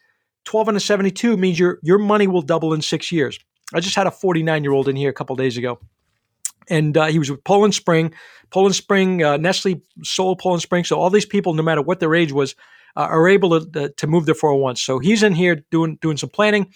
12 0.46 0.70
and 0.70 0.78
a 0.78 0.80
72 0.80 1.38
means 1.38 1.58
your, 1.58 1.80
your 1.82 1.98
money 1.98 2.28
will 2.28 2.42
double 2.42 2.74
in 2.74 2.82
six 2.82 3.12
years. 3.12 3.40
I 3.74 3.80
just 3.80 3.96
had 3.96 4.08
a 4.08 4.12
49 4.12 4.64
year 4.64 4.74
old 4.74 4.88
in 4.88 4.96
here 4.96 5.10
a 5.10 5.14
couple 5.14 5.36
days 5.36 5.58
ago. 5.58 5.80
And 6.70 6.98
uh, 6.98 7.06
he 7.06 7.20
was 7.20 7.30
with 7.30 7.44
Poland 7.44 7.76
Spring. 7.76 8.14
Poland 8.50 8.76
Spring, 8.76 9.24
uh, 9.24 9.38
Nestle 9.38 9.82
sold 10.04 10.40
Poland 10.40 10.62
Spring. 10.62 10.84
So 10.84 11.00
all 11.00 11.10
these 11.10 11.26
people, 11.26 11.54
no 11.54 11.64
matter 11.64 11.82
what 11.82 12.00
their 12.00 12.16
age 12.16 12.32
was, 12.32 12.56
uh, 12.96 13.02
are 13.02 13.28
able 13.28 13.60
to, 13.60 13.90
to 13.90 14.08
move 14.08 14.26
their 14.26 14.36
401. 14.36 14.78
So 14.78 15.00
he's 15.00 15.24
in 15.24 15.34
here 15.34 15.64
doing 15.72 15.98
doing 16.02 16.18
some 16.18 16.30
planning. 16.30 16.74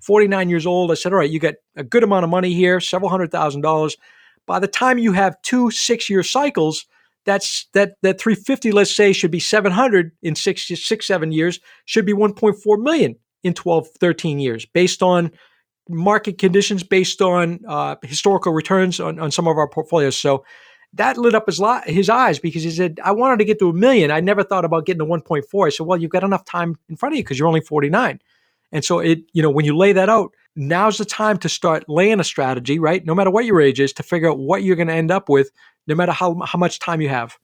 49 0.00 0.48
years 0.48 0.66
old. 0.66 0.90
I 0.90 0.94
said, 0.94 1.12
all 1.12 1.18
right, 1.18 1.30
you 1.30 1.38
get 1.38 1.56
a 1.76 1.84
good 1.84 2.02
amount 2.02 2.24
of 2.24 2.30
money 2.30 2.54
here, 2.54 2.80
several 2.80 3.10
hundred 3.10 3.30
thousand 3.30 3.62
dollars. 3.62 3.96
By 4.46 4.58
the 4.58 4.68
time 4.68 4.98
you 4.98 5.12
have 5.12 5.40
two 5.42 5.70
six 5.70 6.10
year 6.10 6.22
cycles, 6.22 6.86
that's 7.24 7.66
that 7.74 7.96
that 8.02 8.20
350, 8.20 8.72
let's 8.72 8.94
say, 8.94 9.12
should 9.12 9.30
be 9.30 9.40
700 9.40 10.12
in 10.22 10.34
six, 10.34 10.66
six, 10.66 11.06
seven 11.06 11.32
years, 11.32 11.60
should 11.84 12.06
be 12.06 12.14
1.4 12.14 12.82
million 12.82 13.16
in 13.42 13.54
12, 13.54 13.88
13 14.00 14.38
years, 14.38 14.66
based 14.66 15.02
on 15.02 15.30
market 15.88 16.38
conditions, 16.38 16.82
based 16.82 17.20
on 17.20 17.60
uh, 17.66 17.96
historical 18.02 18.52
returns 18.52 19.00
on, 19.00 19.18
on 19.18 19.30
some 19.30 19.48
of 19.48 19.56
our 19.56 19.68
portfolios. 19.68 20.16
So 20.16 20.44
that 20.94 21.16
lit 21.16 21.34
up 21.34 21.46
his, 21.46 21.62
his 21.86 22.08
eyes 22.08 22.38
because 22.38 22.62
he 22.62 22.70
said, 22.70 22.98
I 23.04 23.12
wanted 23.12 23.38
to 23.38 23.44
get 23.44 23.58
to 23.60 23.68
a 23.68 23.72
million. 23.72 24.10
I 24.10 24.20
never 24.20 24.42
thought 24.42 24.64
about 24.64 24.86
getting 24.86 25.00
to 25.00 25.06
1.4. 25.06 25.66
I 25.66 25.70
said, 25.70 25.86
well, 25.86 25.98
you've 25.98 26.10
got 26.10 26.24
enough 26.24 26.44
time 26.44 26.76
in 26.88 26.96
front 26.96 27.14
of 27.14 27.18
you 27.18 27.24
because 27.24 27.38
you're 27.38 27.48
only 27.48 27.60
49. 27.60 28.20
And 28.72 28.84
so 28.84 28.98
it, 29.00 29.20
you 29.32 29.42
know, 29.42 29.50
when 29.50 29.64
you 29.64 29.76
lay 29.76 29.92
that 29.92 30.08
out, 30.08 30.32
now's 30.56 30.98
the 30.98 31.04
time 31.04 31.38
to 31.38 31.48
start 31.48 31.84
laying 31.88 32.20
a 32.20 32.24
strategy, 32.24 32.78
right? 32.78 33.04
No 33.04 33.14
matter 33.14 33.30
what 33.30 33.44
your 33.44 33.60
age 33.60 33.80
is, 33.80 33.92
to 33.94 34.02
figure 34.02 34.30
out 34.30 34.38
what 34.38 34.62
you're 34.62 34.76
going 34.76 34.88
to 34.88 34.94
end 34.94 35.10
up 35.10 35.28
with, 35.28 35.50
no 35.86 35.94
matter 35.94 36.12
how 36.12 36.38
how 36.44 36.58
much 36.58 36.78
time 36.78 37.00
you 37.00 37.08
have. 37.08 37.36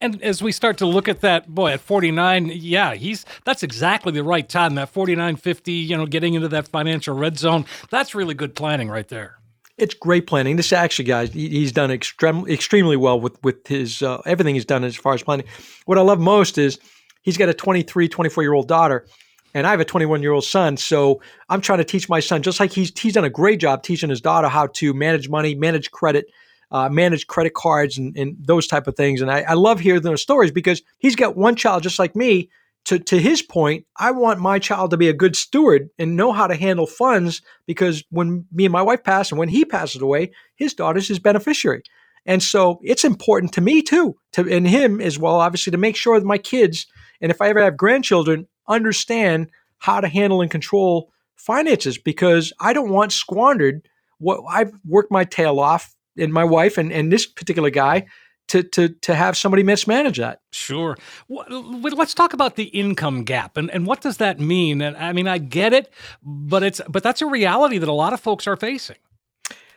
And 0.00 0.22
as 0.22 0.42
we 0.42 0.52
start 0.52 0.78
to 0.78 0.86
look 0.86 1.08
at 1.08 1.20
that, 1.20 1.48
boy, 1.48 1.72
at 1.72 1.80
49, 1.80 2.50
yeah, 2.54 2.94
he's 2.94 3.24
that's 3.44 3.62
exactly 3.62 4.12
the 4.12 4.22
right 4.22 4.48
time. 4.48 4.74
That 4.74 4.90
49, 4.90 5.36
50, 5.36 5.72
you 5.72 5.96
know, 5.96 6.06
getting 6.06 6.34
into 6.34 6.48
that 6.48 6.68
financial 6.68 7.16
red 7.16 7.38
zone, 7.38 7.64
that's 7.90 8.14
really 8.14 8.34
good 8.34 8.54
planning 8.54 8.88
right 8.88 9.08
there. 9.08 9.38
It's 9.76 9.94
great 9.94 10.28
planning. 10.28 10.54
This 10.54 10.72
actually, 10.72 11.06
guys, 11.06 11.32
he's 11.32 11.72
done 11.72 11.90
extremely 11.90 12.52
extremely 12.52 12.96
well 12.96 13.18
with 13.18 13.42
with 13.42 13.66
his 13.66 14.02
uh, 14.02 14.20
everything 14.26 14.54
he's 14.54 14.64
done 14.64 14.84
as 14.84 14.96
far 14.96 15.14
as 15.14 15.22
planning. 15.22 15.46
What 15.86 15.98
I 15.98 16.02
love 16.02 16.20
most 16.20 16.58
is 16.58 16.78
he's 17.22 17.36
got 17.36 17.48
a 17.48 17.54
23, 17.54 18.08
24 18.08 18.42
year 18.42 18.52
old 18.52 18.68
daughter 18.68 19.06
and 19.54 19.66
I 19.66 19.70
have 19.70 19.80
a 19.80 19.84
21 19.84 20.20
year 20.20 20.32
old 20.32 20.44
son. 20.44 20.76
So 20.76 21.22
I'm 21.48 21.60
trying 21.60 21.78
to 21.78 21.84
teach 21.84 22.08
my 22.08 22.20
son, 22.20 22.42
just 22.42 22.60
like 22.60 22.72
he's 22.72 22.92
he's 22.98 23.14
done 23.14 23.24
a 23.24 23.30
great 23.30 23.60
job 23.60 23.82
teaching 23.82 24.10
his 24.10 24.20
daughter 24.20 24.48
how 24.48 24.66
to 24.74 24.92
manage 24.92 25.28
money, 25.28 25.54
manage 25.54 25.90
credit, 25.92 26.26
uh, 26.70 26.88
manage 26.88 27.26
credit 27.28 27.54
cards 27.54 27.96
and, 27.96 28.16
and 28.16 28.36
those 28.40 28.66
type 28.66 28.86
of 28.86 28.96
things. 28.96 29.22
And 29.22 29.30
I, 29.30 29.42
I 29.42 29.54
love 29.54 29.80
hearing 29.80 30.02
those 30.02 30.22
stories 30.22 30.50
because 30.50 30.82
he's 30.98 31.16
got 31.16 31.36
one 31.36 31.56
child 31.56 31.84
just 31.84 31.98
like 31.98 32.14
me. 32.14 32.50
To, 32.88 32.98
to 32.98 33.18
his 33.18 33.40
point, 33.40 33.86
I 33.98 34.10
want 34.10 34.40
my 34.40 34.58
child 34.58 34.90
to 34.90 34.98
be 34.98 35.08
a 35.08 35.14
good 35.14 35.36
steward 35.36 35.88
and 35.98 36.18
know 36.18 36.32
how 36.32 36.46
to 36.46 36.54
handle 36.54 36.86
funds 36.86 37.40
because 37.66 38.04
when 38.10 38.44
me 38.52 38.66
and 38.66 38.72
my 38.72 38.82
wife 38.82 39.02
pass 39.02 39.30
and 39.30 39.38
when 39.38 39.48
he 39.48 39.64
passes 39.64 40.02
away, 40.02 40.32
his 40.56 40.74
daughter's 40.74 41.08
his 41.08 41.18
beneficiary. 41.18 41.82
And 42.26 42.42
so 42.42 42.80
it's 42.82 43.02
important 43.02 43.54
to 43.54 43.62
me 43.62 43.80
too, 43.80 44.16
to 44.32 44.46
and 44.50 44.68
him 44.68 45.00
as 45.00 45.18
well, 45.18 45.36
obviously, 45.36 45.70
to 45.70 45.78
make 45.78 45.96
sure 45.96 46.20
that 46.20 46.26
my 46.26 46.36
kids, 46.36 46.86
and 47.22 47.30
if 47.30 47.40
I 47.40 47.48
ever 47.48 47.62
have 47.62 47.78
grandchildren, 47.78 48.46
understand 48.68 49.50
how 49.78 50.00
to 50.00 50.08
handle 50.08 50.40
and 50.40 50.50
control 50.50 51.10
finances 51.36 51.98
because 51.98 52.52
I 52.60 52.72
don't 52.72 52.90
want 52.90 53.12
squandered 53.12 53.86
what 54.18 54.40
I've 54.48 54.72
worked 54.86 55.12
my 55.12 55.24
tail 55.24 55.60
off 55.60 55.94
and 56.16 56.32
my 56.32 56.44
wife 56.44 56.78
and, 56.78 56.92
and 56.92 57.12
this 57.12 57.26
particular 57.26 57.70
guy 57.70 58.06
to, 58.48 58.62
to, 58.62 58.88
to 58.88 59.14
have 59.14 59.36
somebody 59.36 59.62
mismanage 59.62 60.18
that. 60.18 60.40
Sure. 60.52 60.96
Let's 61.28 62.14
talk 62.14 62.32
about 62.32 62.56
the 62.56 62.64
income 62.64 63.24
gap 63.24 63.56
and, 63.56 63.70
and 63.70 63.86
what 63.86 64.00
does 64.00 64.18
that 64.18 64.38
mean? 64.38 64.80
And 64.80 64.96
I 64.96 65.12
mean, 65.12 65.26
I 65.26 65.38
get 65.38 65.72
it, 65.72 65.92
but 66.22 66.62
it's, 66.62 66.80
but 66.88 67.02
that's 67.02 67.22
a 67.22 67.26
reality 67.26 67.78
that 67.78 67.88
a 67.88 67.92
lot 67.92 68.12
of 68.12 68.20
folks 68.20 68.46
are 68.46 68.56
facing. 68.56 68.96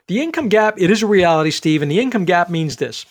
The 0.07 0.21
income 0.21 0.47
gap, 0.47 0.75
it 0.77 0.89
is 0.89 1.03
a 1.03 1.07
reality, 1.07 1.51
Steve, 1.51 1.81
and 1.81 1.91
the 1.91 1.99
income 1.99 2.23
gap 2.23 2.49
means 2.49 2.77
this. 2.77 3.05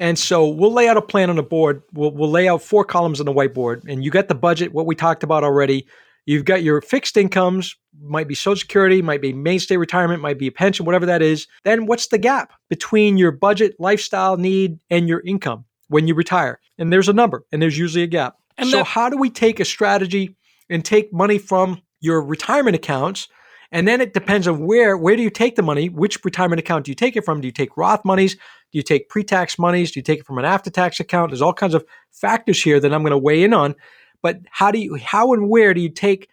And 0.00 0.18
so 0.18 0.46
we'll 0.46 0.72
lay 0.72 0.88
out 0.88 0.96
a 0.96 1.02
plan 1.02 1.30
on 1.30 1.36
the 1.36 1.42
board. 1.42 1.82
We'll, 1.92 2.12
we'll 2.12 2.30
lay 2.30 2.48
out 2.48 2.62
four 2.62 2.84
columns 2.84 3.20
on 3.20 3.26
the 3.26 3.32
whiteboard, 3.32 3.82
and 3.88 4.04
you 4.04 4.10
got 4.10 4.28
the 4.28 4.34
budget, 4.34 4.72
what 4.72 4.86
we 4.86 4.94
talked 4.94 5.22
about 5.22 5.44
already. 5.44 5.86
You've 6.26 6.44
got 6.44 6.62
your 6.62 6.82
fixed 6.82 7.16
incomes, 7.16 7.74
might 8.02 8.28
be 8.28 8.34
Social 8.34 8.60
Security, 8.60 9.00
might 9.00 9.22
be 9.22 9.32
Maine 9.32 9.58
State 9.58 9.78
Retirement, 9.78 10.20
might 10.20 10.38
be 10.38 10.46
a 10.46 10.52
pension, 10.52 10.84
whatever 10.84 11.06
that 11.06 11.22
is. 11.22 11.46
Then 11.64 11.86
what's 11.86 12.08
the 12.08 12.18
gap 12.18 12.52
between 12.68 13.16
your 13.16 13.32
budget, 13.32 13.74
lifestyle 13.78 14.36
need, 14.36 14.78
and 14.90 15.08
your 15.08 15.20
income 15.20 15.64
when 15.88 16.06
you 16.06 16.14
retire? 16.14 16.60
And 16.76 16.92
there's 16.92 17.08
a 17.08 17.14
number, 17.14 17.44
and 17.50 17.62
there's 17.62 17.78
usually 17.78 18.04
a 18.04 18.08
gap. 18.08 18.36
And 18.58 18.68
so, 18.68 18.78
that- 18.78 18.84
how 18.86 19.08
do 19.08 19.16
we 19.16 19.30
take 19.30 19.58
a 19.58 19.64
strategy 19.64 20.36
and 20.68 20.84
take 20.84 21.12
money 21.12 21.38
from 21.38 21.80
your 22.00 22.20
retirement 22.20 22.76
accounts 22.76 23.26
and 23.70 23.86
then 23.86 24.00
it 24.00 24.14
depends 24.14 24.48
on 24.48 24.64
where 24.64 24.96
where 24.96 25.16
do 25.16 25.22
you 25.22 25.30
take 25.30 25.56
the 25.56 25.62
money? 25.62 25.88
Which 25.88 26.24
retirement 26.24 26.58
account 26.60 26.86
do 26.86 26.90
you 26.90 26.94
take 26.94 27.16
it 27.16 27.24
from? 27.24 27.40
Do 27.40 27.48
you 27.48 27.52
take 27.52 27.76
Roth 27.76 28.04
monies? 28.04 28.36
Do 28.72 28.78
you 28.78 28.82
take 28.82 29.08
pre-tax 29.08 29.58
monies? 29.58 29.92
Do 29.92 29.98
you 29.98 30.04
take 30.04 30.20
it 30.20 30.26
from 30.26 30.38
an 30.38 30.44
after-tax 30.44 31.00
account? 31.00 31.30
There's 31.30 31.42
all 31.42 31.54
kinds 31.54 31.74
of 31.74 31.84
factors 32.10 32.62
here 32.62 32.78
that 32.80 32.92
I'm 32.92 33.02
going 33.02 33.12
to 33.12 33.18
weigh 33.18 33.42
in 33.42 33.54
on. 33.54 33.74
But 34.22 34.40
how 34.50 34.70
do 34.70 34.78
you 34.78 34.96
how 34.96 35.32
and 35.32 35.48
where 35.48 35.72
do 35.74 35.80
you 35.80 35.88
take 35.88 36.28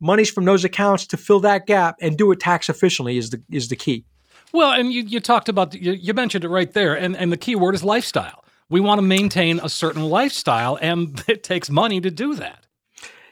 monies 0.00 0.30
from 0.30 0.44
those 0.44 0.64
accounts 0.64 1.06
to 1.06 1.16
fill 1.16 1.40
that 1.40 1.66
gap 1.66 1.96
and 2.00 2.16
do 2.16 2.30
it 2.32 2.40
tax 2.40 2.68
efficiently 2.68 3.18
is 3.18 3.30
the 3.30 3.42
is 3.50 3.68
the 3.68 3.76
key. 3.76 4.04
Well, 4.52 4.72
and 4.72 4.92
you, 4.92 5.02
you 5.02 5.20
talked 5.20 5.48
about 5.48 5.74
you, 5.74 5.92
you 5.92 6.14
mentioned 6.14 6.44
it 6.44 6.48
right 6.48 6.72
there, 6.72 6.94
and, 6.94 7.16
and 7.16 7.30
the 7.30 7.36
key 7.36 7.54
word 7.54 7.74
is 7.74 7.84
lifestyle. 7.84 8.44
We 8.70 8.80
want 8.80 8.98
to 8.98 9.02
maintain 9.02 9.60
a 9.62 9.68
certain 9.68 10.04
lifestyle, 10.04 10.78
and 10.80 11.22
it 11.28 11.42
takes 11.42 11.68
money 11.70 12.00
to 12.00 12.10
do 12.10 12.34
that. 12.36 12.66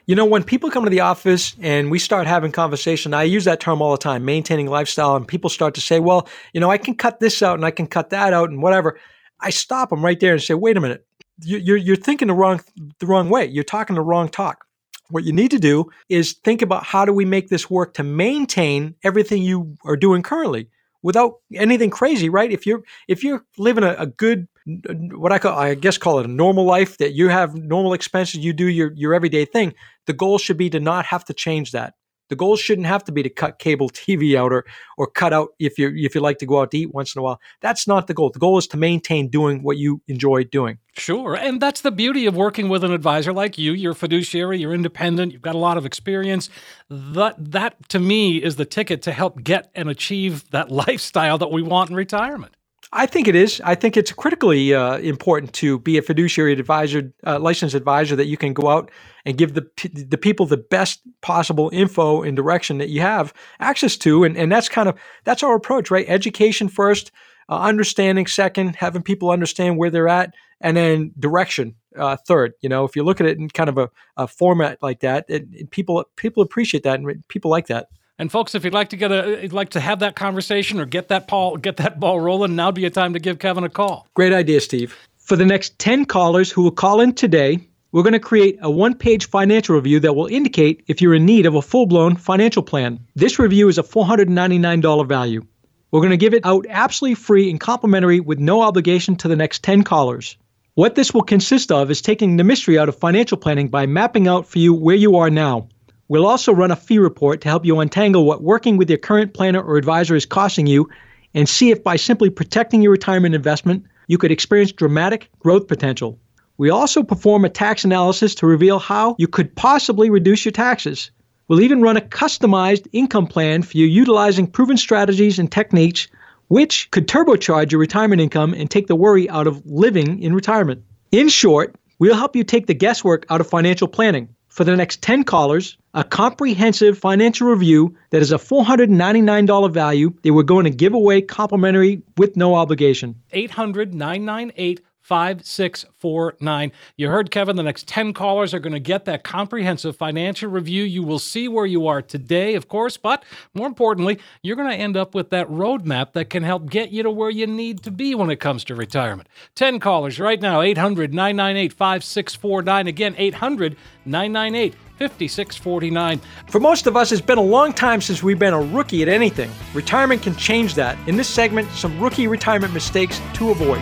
You 0.07 0.15
know, 0.15 0.25
when 0.25 0.45
people 0.45 0.71
come 0.71 0.85
to 0.85 0.89
the 0.89 1.01
office 1.01 1.53
and 1.59 1.91
we 1.91 1.99
start 1.99 2.27
having 2.27 2.53
conversation, 2.53 3.13
I 3.13 3.23
use 3.23 3.43
that 3.43 3.59
term 3.59 3.81
all 3.81 3.91
the 3.91 3.97
time, 3.97 4.23
maintaining 4.23 4.67
lifestyle, 4.67 5.17
and 5.17 5.27
people 5.27 5.49
start 5.49 5.75
to 5.75 5.81
say, 5.81 5.99
well, 5.99 6.29
you 6.53 6.61
know, 6.61 6.71
I 6.71 6.77
can 6.77 6.95
cut 6.95 7.19
this 7.19 7.43
out 7.43 7.55
and 7.55 7.65
I 7.65 7.71
can 7.71 7.87
cut 7.87 8.09
that 8.11 8.31
out 8.31 8.49
and 8.49 8.61
whatever. 8.61 8.97
I 9.41 9.49
stop 9.49 9.89
them 9.89 10.03
right 10.03 10.17
there 10.17 10.31
and 10.31 10.41
say, 10.41 10.53
wait 10.53 10.77
a 10.77 10.81
minute, 10.81 11.05
you're, 11.43 11.75
you're 11.75 11.97
thinking 11.97 12.29
the 12.29 12.33
wrong, 12.33 12.61
the 12.99 13.05
wrong 13.05 13.29
way. 13.29 13.47
You're 13.47 13.65
talking 13.65 13.97
the 13.97 14.01
wrong 14.01 14.29
talk. 14.29 14.63
What 15.09 15.25
you 15.25 15.33
need 15.33 15.51
to 15.51 15.59
do 15.59 15.91
is 16.07 16.33
think 16.33 16.61
about 16.61 16.85
how 16.85 17.03
do 17.03 17.11
we 17.11 17.25
make 17.25 17.49
this 17.49 17.69
work 17.69 17.93
to 17.95 18.03
maintain 18.03 18.95
everything 19.03 19.41
you 19.41 19.75
are 19.83 19.97
doing 19.97 20.23
currently 20.23 20.69
without 21.01 21.39
anything 21.53 21.89
crazy, 21.89 22.29
right? 22.29 22.51
If 22.51 22.65
you're 22.65 22.81
if 23.09 23.25
you're 23.25 23.45
living 23.57 23.83
a, 23.83 23.93
a 23.99 24.05
good 24.05 24.47
what 24.67 25.31
I 25.31 25.39
call 25.39 25.57
I 25.57 25.75
guess 25.75 25.97
call 25.97 26.19
it 26.19 26.25
a 26.25 26.29
normal 26.29 26.65
life 26.65 26.97
that 26.97 27.13
you 27.13 27.29
have 27.29 27.55
normal 27.55 27.93
expenses, 27.93 28.43
you 28.43 28.53
do 28.53 28.67
your 28.67 28.91
your 28.95 29.13
everyday 29.13 29.45
thing. 29.45 29.73
The 30.05 30.13
goal 30.13 30.37
should 30.37 30.57
be 30.57 30.69
to 30.71 30.79
not 30.79 31.05
have 31.05 31.23
to 31.25 31.33
change 31.33 31.71
that. 31.71 31.93
The 32.29 32.35
goal 32.35 32.57
shouldn't 32.57 32.87
have 32.87 33.05
to 33.05 33.13
be 33.13 33.23
to 33.23 33.29
cut 33.29 33.59
cable 33.59 33.89
TV 33.89 34.35
out 34.35 34.51
or 34.51 34.65
or 34.97 35.07
cut 35.07 35.31
out 35.31 35.49
if 35.59 35.77
you 35.79 35.93
if 35.95 36.13
you 36.13 36.21
like 36.21 36.39
to 36.39 36.45
go 36.45 36.61
out 36.61 36.71
to 36.71 36.77
eat 36.77 36.93
once 36.93 37.15
in 37.15 37.19
a 37.19 37.23
while. 37.23 37.39
That's 37.61 37.87
not 37.87 38.07
the 38.07 38.13
goal. 38.13 38.29
The 38.29 38.39
goal 38.39 38.57
is 38.57 38.67
to 38.67 38.77
maintain 38.77 39.29
doing 39.29 39.63
what 39.63 39.77
you 39.77 40.01
enjoy 40.07 40.43
doing. 40.43 40.79
Sure. 40.93 41.35
And 41.35 41.61
that's 41.61 41.81
the 41.81 41.91
beauty 41.91 42.25
of 42.25 42.35
working 42.35 42.69
with 42.69 42.83
an 42.83 42.91
advisor 42.91 43.31
like 43.31 43.57
you. 43.57 43.71
You're 43.71 43.93
fiduciary, 43.93 44.59
you're 44.59 44.73
independent, 44.73 45.31
you've 45.31 45.41
got 45.41 45.55
a 45.55 45.59
lot 45.59 45.77
of 45.77 45.85
experience. 45.85 46.49
That 46.89 47.35
that 47.51 47.87
to 47.89 47.99
me 47.99 48.37
is 48.37 48.57
the 48.57 48.65
ticket 48.65 49.01
to 49.03 49.13
help 49.13 49.43
get 49.43 49.71
and 49.73 49.89
achieve 49.89 50.49
that 50.51 50.71
lifestyle 50.85 51.37
that 51.37 51.51
we 51.51 51.61
want 51.61 51.89
in 51.89 51.95
retirement. 51.95 52.56
I 52.93 53.05
think 53.05 53.27
it 53.27 53.35
is. 53.35 53.61
I 53.65 53.75
think 53.75 53.97
it's 53.97 54.13
critically 54.13 54.73
uh, 54.73 54.97
important 54.99 55.51
to 55.53 55.79
be 55.79 55.97
a 55.97 56.01
fiduciary 56.01 56.53
advisor, 56.53 57.11
uh, 57.25 57.37
licensed 57.37 57.75
advisor, 57.75 58.15
that 58.15 58.27
you 58.27 58.37
can 58.37 58.53
go 58.53 58.69
out 58.69 58.91
and 59.25 59.37
give 59.37 59.55
the 59.55 59.67
the 59.93 60.17
people 60.17 60.45
the 60.45 60.57
best 60.57 61.01
possible 61.21 61.69
info 61.73 62.21
and 62.21 62.35
direction 62.37 62.77
that 62.77 62.89
you 62.89 63.01
have 63.01 63.33
access 63.59 63.97
to, 63.97 64.23
and 64.23 64.37
and 64.37 64.51
that's 64.51 64.69
kind 64.69 64.87
of 64.87 64.97
that's 65.25 65.43
our 65.43 65.55
approach, 65.55 65.91
right? 65.91 66.05
Education 66.07 66.69
first, 66.69 67.11
uh, 67.49 67.59
understanding 67.59 68.25
second, 68.25 68.77
having 68.77 69.01
people 69.01 69.31
understand 69.31 69.77
where 69.77 69.89
they're 69.89 70.07
at, 70.07 70.33
and 70.61 70.77
then 70.77 71.11
direction 71.19 71.75
uh, 71.97 72.15
third. 72.15 72.53
You 72.61 72.69
know, 72.69 72.85
if 72.85 72.95
you 72.95 73.03
look 73.03 73.19
at 73.19 73.27
it 73.27 73.37
in 73.37 73.49
kind 73.49 73.69
of 73.69 73.77
a, 73.77 73.89
a 74.15 74.27
format 74.27 74.81
like 74.81 75.01
that, 75.01 75.25
it, 75.27 75.45
it, 75.51 75.71
people 75.71 76.05
people 76.15 76.41
appreciate 76.41 76.83
that, 76.83 76.99
and 77.01 77.27
people 77.27 77.51
like 77.51 77.67
that. 77.67 77.89
And 78.19 78.31
folks, 78.31 78.55
if 78.55 78.63
you'd 78.63 78.73
like 78.73 78.89
to 78.89 78.97
get 78.97 79.11
a, 79.11 79.39
you'd 79.43 79.53
like 79.53 79.69
to 79.69 79.79
have 79.79 79.99
that 79.99 80.15
conversation 80.15 80.79
or 80.79 80.85
get 80.85 81.09
that 81.09 81.27
ball, 81.27 81.55
get 81.57 81.77
that 81.77 81.99
ball 81.99 82.19
rolling, 82.19 82.55
now'd 82.55 82.73
be 82.73 82.85
a 82.85 82.89
time 82.89 83.13
to 83.13 83.19
give 83.19 83.37
Kevin 83.37 83.63
a 83.63 83.69
call. 83.69 84.07
Great 84.15 84.33
idea, 84.33 84.59
Steve. 84.59 84.97
For 85.17 85.35
the 85.35 85.45
next 85.45 85.77
10 85.77 86.05
callers 86.05 86.51
who 86.51 86.63
will 86.63 86.71
call 86.71 86.99
in 86.99 87.13
today, 87.13 87.59
we're 87.91 88.01
going 88.01 88.13
to 88.13 88.19
create 88.19 88.57
a 88.61 88.71
one 88.71 88.95
page 88.95 89.27
financial 89.27 89.75
review 89.75 89.99
that 89.99 90.15
will 90.15 90.25
indicate 90.27 90.83
if 90.87 90.99
you're 90.99 91.13
in 91.13 91.25
need 91.25 91.45
of 91.45 91.53
a 91.53 91.61
full 91.61 91.85
blown 91.85 92.15
financial 92.15 92.63
plan. 92.63 92.99
This 93.15 93.37
review 93.37 93.67
is 93.67 93.77
a 93.77 93.83
$499 93.83 95.07
value. 95.07 95.45
We're 95.91 96.01
going 96.01 96.09
to 96.11 96.17
give 96.17 96.33
it 96.33 96.45
out 96.45 96.65
absolutely 96.69 97.15
free 97.15 97.49
and 97.49 97.59
complimentary 97.59 98.19
with 98.19 98.39
no 98.39 98.61
obligation 98.61 99.15
to 99.17 99.27
the 99.27 99.35
next 99.35 99.63
10 99.63 99.83
callers. 99.83 100.37
What 100.73 100.95
this 100.95 101.13
will 101.13 101.23
consist 101.23 101.71
of 101.71 101.89
is 101.91 102.01
taking 102.01 102.37
the 102.37 102.43
mystery 102.43 102.77
out 102.79 102.89
of 102.89 102.95
financial 102.95 103.37
planning 103.37 103.67
by 103.67 103.85
mapping 103.85 104.27
out 104.27 104.47
for 104.47 104.59
you 104.59 104.73
where 104.73 104.95
you 104.95 105.17
are 105.17 105.29
now 105.29 105.69
We'll 106.09 106.25
also 106.25 106.53
run 106.53 106.71
a 106.71 106.75
fee 106.75 106.99
report 106.99 107.41
to 107.41 107.49
help 107.49 107.65
you 107.65 107.79
untangle 107.79 108.25
what 108.25 108.41
working 108.41 108.77
with 108.77 108.89
your 108.89 108.97
current 108.97 109.33
planner 109.33 109.61
or 109.61 109.75
advisor 109.75 110.15
is 110.15 110.25
costing 110.25 110.65
you 110.65 110.89
and 111.33 111.49
see 111.49 111.69
if 111.71 111.83
by 111.83 111.97
simply 111.97 112.29
protecting 112.29 112.81
your 112.81 112.93
retirement 112.93 113.35
investment, 113.35 113.85
you 114.07 114.17
could 114.17 114.31
experience 114.31 114.71
dramatic 114.71 115.29
growth 115.39 115.67
potential. 115.67 116.17
We 116.57 116.69
also 116.69 117.03
perform 117.03 117.43
a 117.43 117.49
tax 117.49 117.83
analysis 117.83 118.35
to 118.35 118.47
reveal 118.47 118.79
how 118.79 119.15
you 119.19 119.27
could 119.27 119.53
possibly 119.55 120.09
reduce 120.09 120.45
your 120.45 120.53
taxes. 120.53 121.11
We'll 121.47 121.61
even 121.61 121.81
run 121.81 121.97
a 121.97 122.01
customized 122.01 122.87
income 122.93 123.27
plan 123.27 123.61
for 123.61 123.77
you 123.77 123.85
utilizing 123.85 124.47
proven 124.47 124.77
strategies 124.77 125.39
and 125.39 125.51
techniques 125.51 126.07
which 126.47 126.89
could 126.91 127.07
turbocharge 127.07 127.71
your 127.71 127.81
retirement 127.81 128.21
income 128.21 128.53
and 128.53 128.71
take 128.71 128.87
the 128.87 128.95
worry 128.95 129.29
out 129.29 129.47
of 129.47 129.61
living 129.65 130.23
in 130.23 130.33
retirement. 130.33 130.83
In 131.11 131.27
short, 131.27 131.75
we'll 131.99 132.15
help 132.15 132.35
you 132.35 132.45
take 132.45 132.67
the 132.67 132.73
guesswork 132.73 133.25
out 133.29 133.41
of 133.41 133.49
financial 133.49 133.87
planning. 133.89 134.29
For 134.57 134.63
the 134.63 134.75
next 134.75 135.03
10 135.03 135.23
callers, 135.25 135.77
a 135.93 136.03
comprehensive 136.03 136.97
financial 136.97 137.47
review 137.47 137.95
that 138.09 138.23
is 138.23 138.31
a 138.31 138.39
$499 138.39 139.71
value 139.71 140.15
that 140.23 140.33
we're 140.33 140.41
going 140.41 140.63
to 140.63 140.71
give 140.71 140.95
away 140.95 141.21
complimentary 141.21 142.01
with 142.17 142.35
no 142.35 142.55
obligation. 142.55 143.13
800 143.33 143.93
998 143.93 144.81
5649. 145.07 146.73
You 146.97 147.07
heard 147.07 147.31
Kevin, 147.31 147.55
the 147.55 147.63
next 147.63 147.87
10 147.87 148.11
callers 148.11 148.53
are 148.53 148.59
going 148.59 148.73
to 148.73 148.79
get 148.79 149.05
that 149.05 149.23
comprehensive 149.23 149.95
financial 149.95 150.51
review. 150.51 150.83
You 150.83 151.01
will 151.01 151.17
see 151.17 151.47
where 151.47 151.65
you 151.65 151.87
are 151.87 152.01
today, 152.01 152.55
of 152.55 152.67
course, 152.67 152.97
but 152.97 153.23
more 153.53 153.67
importantly, 153.67 154.19
you're 154.41 154.57
going 154.57 154.69
to 154.69 154.75
end 154.75 154.97
up 154.97 155.15
with 155.15 155.29
that 155.29 155.47
roadmap 155.47 156.11
that 156.11 156.29
can 156.29 156.43
help 156.43 156.69
get 156.69 156.91
you 156.91 157.03
to 157.03 157.09
where 157.09 157.29
you 157.29 157.47
need 157.47 157.83
to 157.83 157.91
be 157.91 158.15
when 158.15 158.29
it 158.29 158.41
comes 158.41 158.65
to 158.65 158.75
retirement. 158.75 159.29
10 159.55 159.79
callers 159.79 160.19
right 160.19 160.41
now, 160.41 160.59
800 160.59 161.13
998 161.13 161.71
5649. 161.71 162.87
Again, 162.87 163.15
800 163.17 163.77
998 164.03 164.73
5649. 164.97 166.19
For 166.49 166.59
most 166.59 166.85
of 166.85 166.97
us, 166.97 167.13
it's 167.13 167.21
been 167.21 167.37
a 167.37 167.41
long 167.41 167.71
time 167.71 168.01
since 168.01 168.21
we've 168.21 168.39
been 168.39 168.53
a 168.53 168.61
rookie 168.61 169.03
at 169.03 169.07
anything. 169.07 169.49
Retirement 169.73 170.21
can 170.21 170.35
change 170.35 170.75
that. 170.75 170.97
In 171.07 171.15
this 171.15 171.29
segment, 171.29 171.69
some 171.71 171.97
rookie 171.97 172.27
retirement 172.27 172.73
mistakes 172.73 173.21
to 173.35 173.51
avoid. 173.51 173.81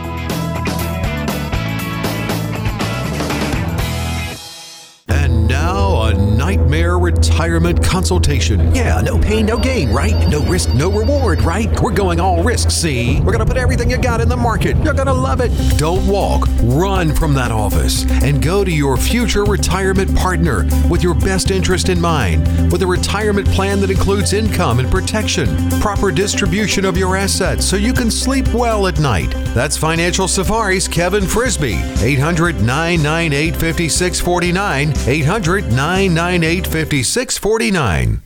Nightmare 6.46 7.00
Retirement 7.00 7.84
Consultation. 7.84 8.76
Yeah, 8.76 9.02
no 9.02 9.18
pain, 9.18 9.48
no 9.48 9.58
gain, 9.58 9.90
right? 9.90 10.28
No 10.28 10.46
risk, 10.46 10.76
no 10.76 10.92
reward, 10.92 11.42
right? 11.42 11.68
We're 11.82 11.92
going 11.92 12.20
all 12.20 12.44
risk, 12.44 12.70
see? 12.70 13.20
We're 13.22 13.32
gonna 13.32 13.48
put 13.48 13.58
everything 13.58 13.90
you 13.90 13.98
got 13.98 14.22
in 14.22 14.30
the 14.30 14.38
market. 14.38 14.78
You're 14.84 14.94
gonna 14.94 15.12
love 15.12 15.42
it. 15.42 15.50
Don't 15.80 16.06
walk, 16.06 16.48
run 16.62 17.16
from 17.16 17.34
that 17.34 17.52
office 17.52 18.06
and 18.22 18.44
go 18.44 18.64
to 18.64 18.70
your 18.70 18.96
future 18.96 19.44
retirement 19.44 20.16
partner 20.16 20.68
with 20.88 21.02
your 21.02 21.16
best 21.16 21.50
interest 21.50 21.90
in 21.90 22.00
mind, 22.00 22.72
with 22.72 22.84
a 22.84 22.88
retirement 22.88 23.48
plan 23.48 23.82
that 23.82 23.90
includes 23.90 24.32
income 24.32 24.78
and 24.78 24.92
protection, 24.92 25.48
proper 25.82 26.12
distribution 26.12 26.86
of 26.86 26.96
your 26.96 27.16
assets 27.16 27.66
so 27.66 27.76
you 27.76 27.92
can 27.92 28.12
sleep 28.12 28.48
well 28.54 28.86
at 28.86 29.00
night. 29.00 29.32
That's 29.56 29.78
Financial 29.78 30.28
Safari's 30.28 30.88
Kevin 30.88 31.26
Frisby. 31.26 31.74
800 32.04 32.62
998 32.62 33.56
5649. 33.56 34.94
800 35.08 35.72
998 35.72 36.35
5649. 36.44 38.22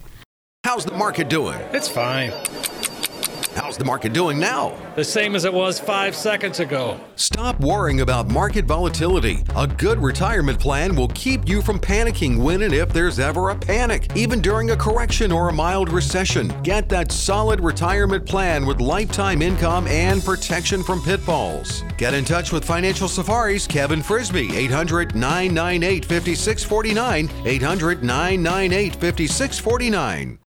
How's 0.64 0.86
the 0.86 0.94
market 0.94 1.30
doing? 1.30 1.60
It's 1.72 1.88
fine. 1.88 2.32
How's 3.60 3.78
the 3.78 3.84
market 3.84 4.14
doing 4.14 4.40
now? 4.40 4.74
The 4.96 5.04
same 5.04 5.36
as 5.36 5.44
it 5.44 5.54
was 5.54 5.82
five 5.82 6.16
seconds 6.16 6.62
ago. 6.62 6.98
Stop 7.18 7.60
worrying 7.60 8.00
about 8.00 8.30
market 8.30 8.64
volatility. 8.64 9.44
A 9.54 9.68
good 9.68 10.02
retirement 10.02 10.58
plan 10.58 10.96
will 10.96 11.10
keep 11.10 11.46
you 11.46 11.62
from 11.62 11.78
panicking 11.78 12.38
when 12.38 12.62
and 12.62 12.74
if 12.74 12.94
there's 12.94 13.20
ever 13.20 13.50
a 13.50 13.56
panic, 13.56 14.16
even 14.16 14.40
during 14.40 14.72
a 14.72 14.78
correction 14.78 15.30
or 15.30 15.50
a 15.50 15.54
mild 15.54 15.92
recession. 15.92 16.54
Get 16.64 16.88
that 16.88 17.12
solid 17.12 17.60
retirement 17.60 18.26
plan 18.26 18.66
with 18.66 18.80
lifetime 18.80 19.42
income 19.42 19.88
and 19.88 20.24
protection 20.24 20.82
from 20.82 21.02
pitfalls. 21.02 21.84
Get 21.98 22.14
in 22.14 22.24
touch 22.24 22.54
with 22.54 22.64
Financial 22.64 23.10
Safari's 23.10 23.68
Kevin 23.68 24.02
Frisby, 24.02 24.56
800 24.56 25.16
998 25.16 26.06
5649. 26.06 27.30
800 27.46 28.04
998 28.06 28.94
5649. 28.94 30.40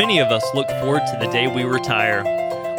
Many 0.00 0.18
of 0.18 0.28
us 0.28 0.54
look 0.54 0.66
forward 0.80 1.02
to 1.08 1.18
the 1.20 1.30
day 1.30 1.46
we 1.46 1.64
retire. 1.64 2.24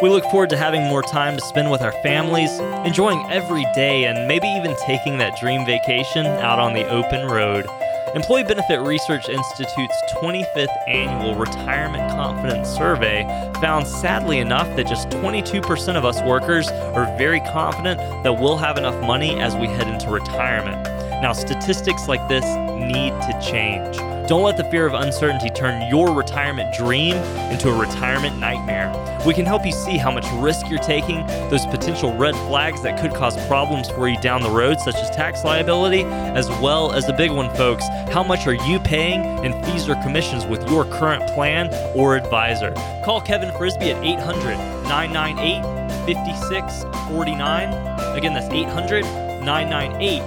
We 0.02 0.10
look 0.10 0.24
forward 0.24 0.50
to 0.50 0.58
having 0.58 0.82
more 0.86 1.04
time 1.04 1.36
to 1.36 1.46
spend 1.46 1.70
with 1.70 1.84
our 1.84 1.92
families, 2.02 2.50
enjoying 2.84 3.24
every 3.30 3.64
day, 3.76 4.06
and 4.06 4.28
maybe 4.28 4.48
even 4.48 4.76
taking 4.88 5.20
that 5.20 5.40
dream 5.40 5.64
vacation 5.64 6.26
out 6.26 6.58
on 6.58 6.74
the 6.74 6.84
open 6.90 7.28
road. 7.28 7.68
Employee 8.16 8.44
Benefit 8.44 8.80
Research 8.80 9.30
Institute's 9.30 10.02
25th 10.14 10.76
annual 10.88 11.36
Retirement 11.36 12.10
Confidence 12.10 12.68
Survey 12.68 13.22
found, 13.62 13.86
sadly 13.86 14.40
enough, 14.40 14.76
that 14.76 14.88
just 14.88 15.08
22% 15.10 15.96
of 15.96 16.04
us 16.04 16.24
workers 16.24 16.70
are 16.70 17.06
very 17.20 17.42
confident 17.42 18.00
that 18.24 18.34
we'll 18.34 18.58
have 18.58 18.80
enough 18.80 19.00
money 19.06 19.40
as 19.40 19.56
we 19.56 19.68
head 19.68 19.88
into 19.88 20.10
retirement. 20.10 20.84
Now, 21.22 21.34
statistics 21.34 22.08
like 22.08 22.28
this 22.28 22.46
need 22.92 23.12
to 23.12 23.40
change. 23.48 24.11
Don't 24.32 24.44
let 24.44 24.56
the 24.56 24.64
fear 24.64 24.86
of 24.86 24.94
uncertainty 24.94 25.50
turn 25.50 25.90
your 25.90 26.16
retirement 26.16 26.74
dream 26.74 27.18
into 27.52 27.68
a 27.68 27.78
retirement 27.78 28.40
nightmare. 28.40 28.90
We 29.28 29.34
can 29.34 29.46
help 29.46 29.66
you 29.66 29.74
see 29.74 29.98
how 29.98 30.10
much 30.10 30.26
risk 30.36 30.70
you're 30.70 30.80
taking, 30.80 31.28
those 31.50 31.66
potential 31.66 32.16
red 32.16 32.34
flags 32.48 32.82
that 32.84 32.98
could 32.98 33.14
cause 33.14 33.36
problems 33.48 33.90
for 33.90 34.08
you 34.08 34.18
down 34.22 34.42
the 34.42 34.50
road, 34.50 34.80
such 34.80 34.96
as 34.96 35.10
tax 35.10 35.44
liability, 35.44 36.04
as 36.04 36.48
well 36.62 36.94
as 36.94 37.06
the 37.06 37.12
big 37.12 37.30
one, 37.30 37.54
folks. 37.58 37.86
How 38.10 38.24
much 38.24 38.48
are 38.48 38.54
you 38.54 38.80
paying 38.80 39.26
in 39.44 39.52
fees 39.66 39.90
or 39.90 39.96
commissions 39.96 40.46
with 40.46 40.66
your 40.70 40.86
current 40.86 41.28
plan 41.34 41.70
or 41.94 42.16
advisor? 42.16 42.72
Call 43.04 43.20
Kevin 43.20 43.52
Frisby 43.58 43.92
at 43.92 44.02
800 44.02 44.56
998 44.88 45.62
5649. 46.06 48.18
Again, 48.18 48.34
that's 48.34 48.48
800 48.48 49.04
998 49.44 50.22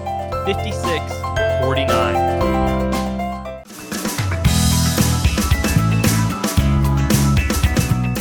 5649. 0.44 2.43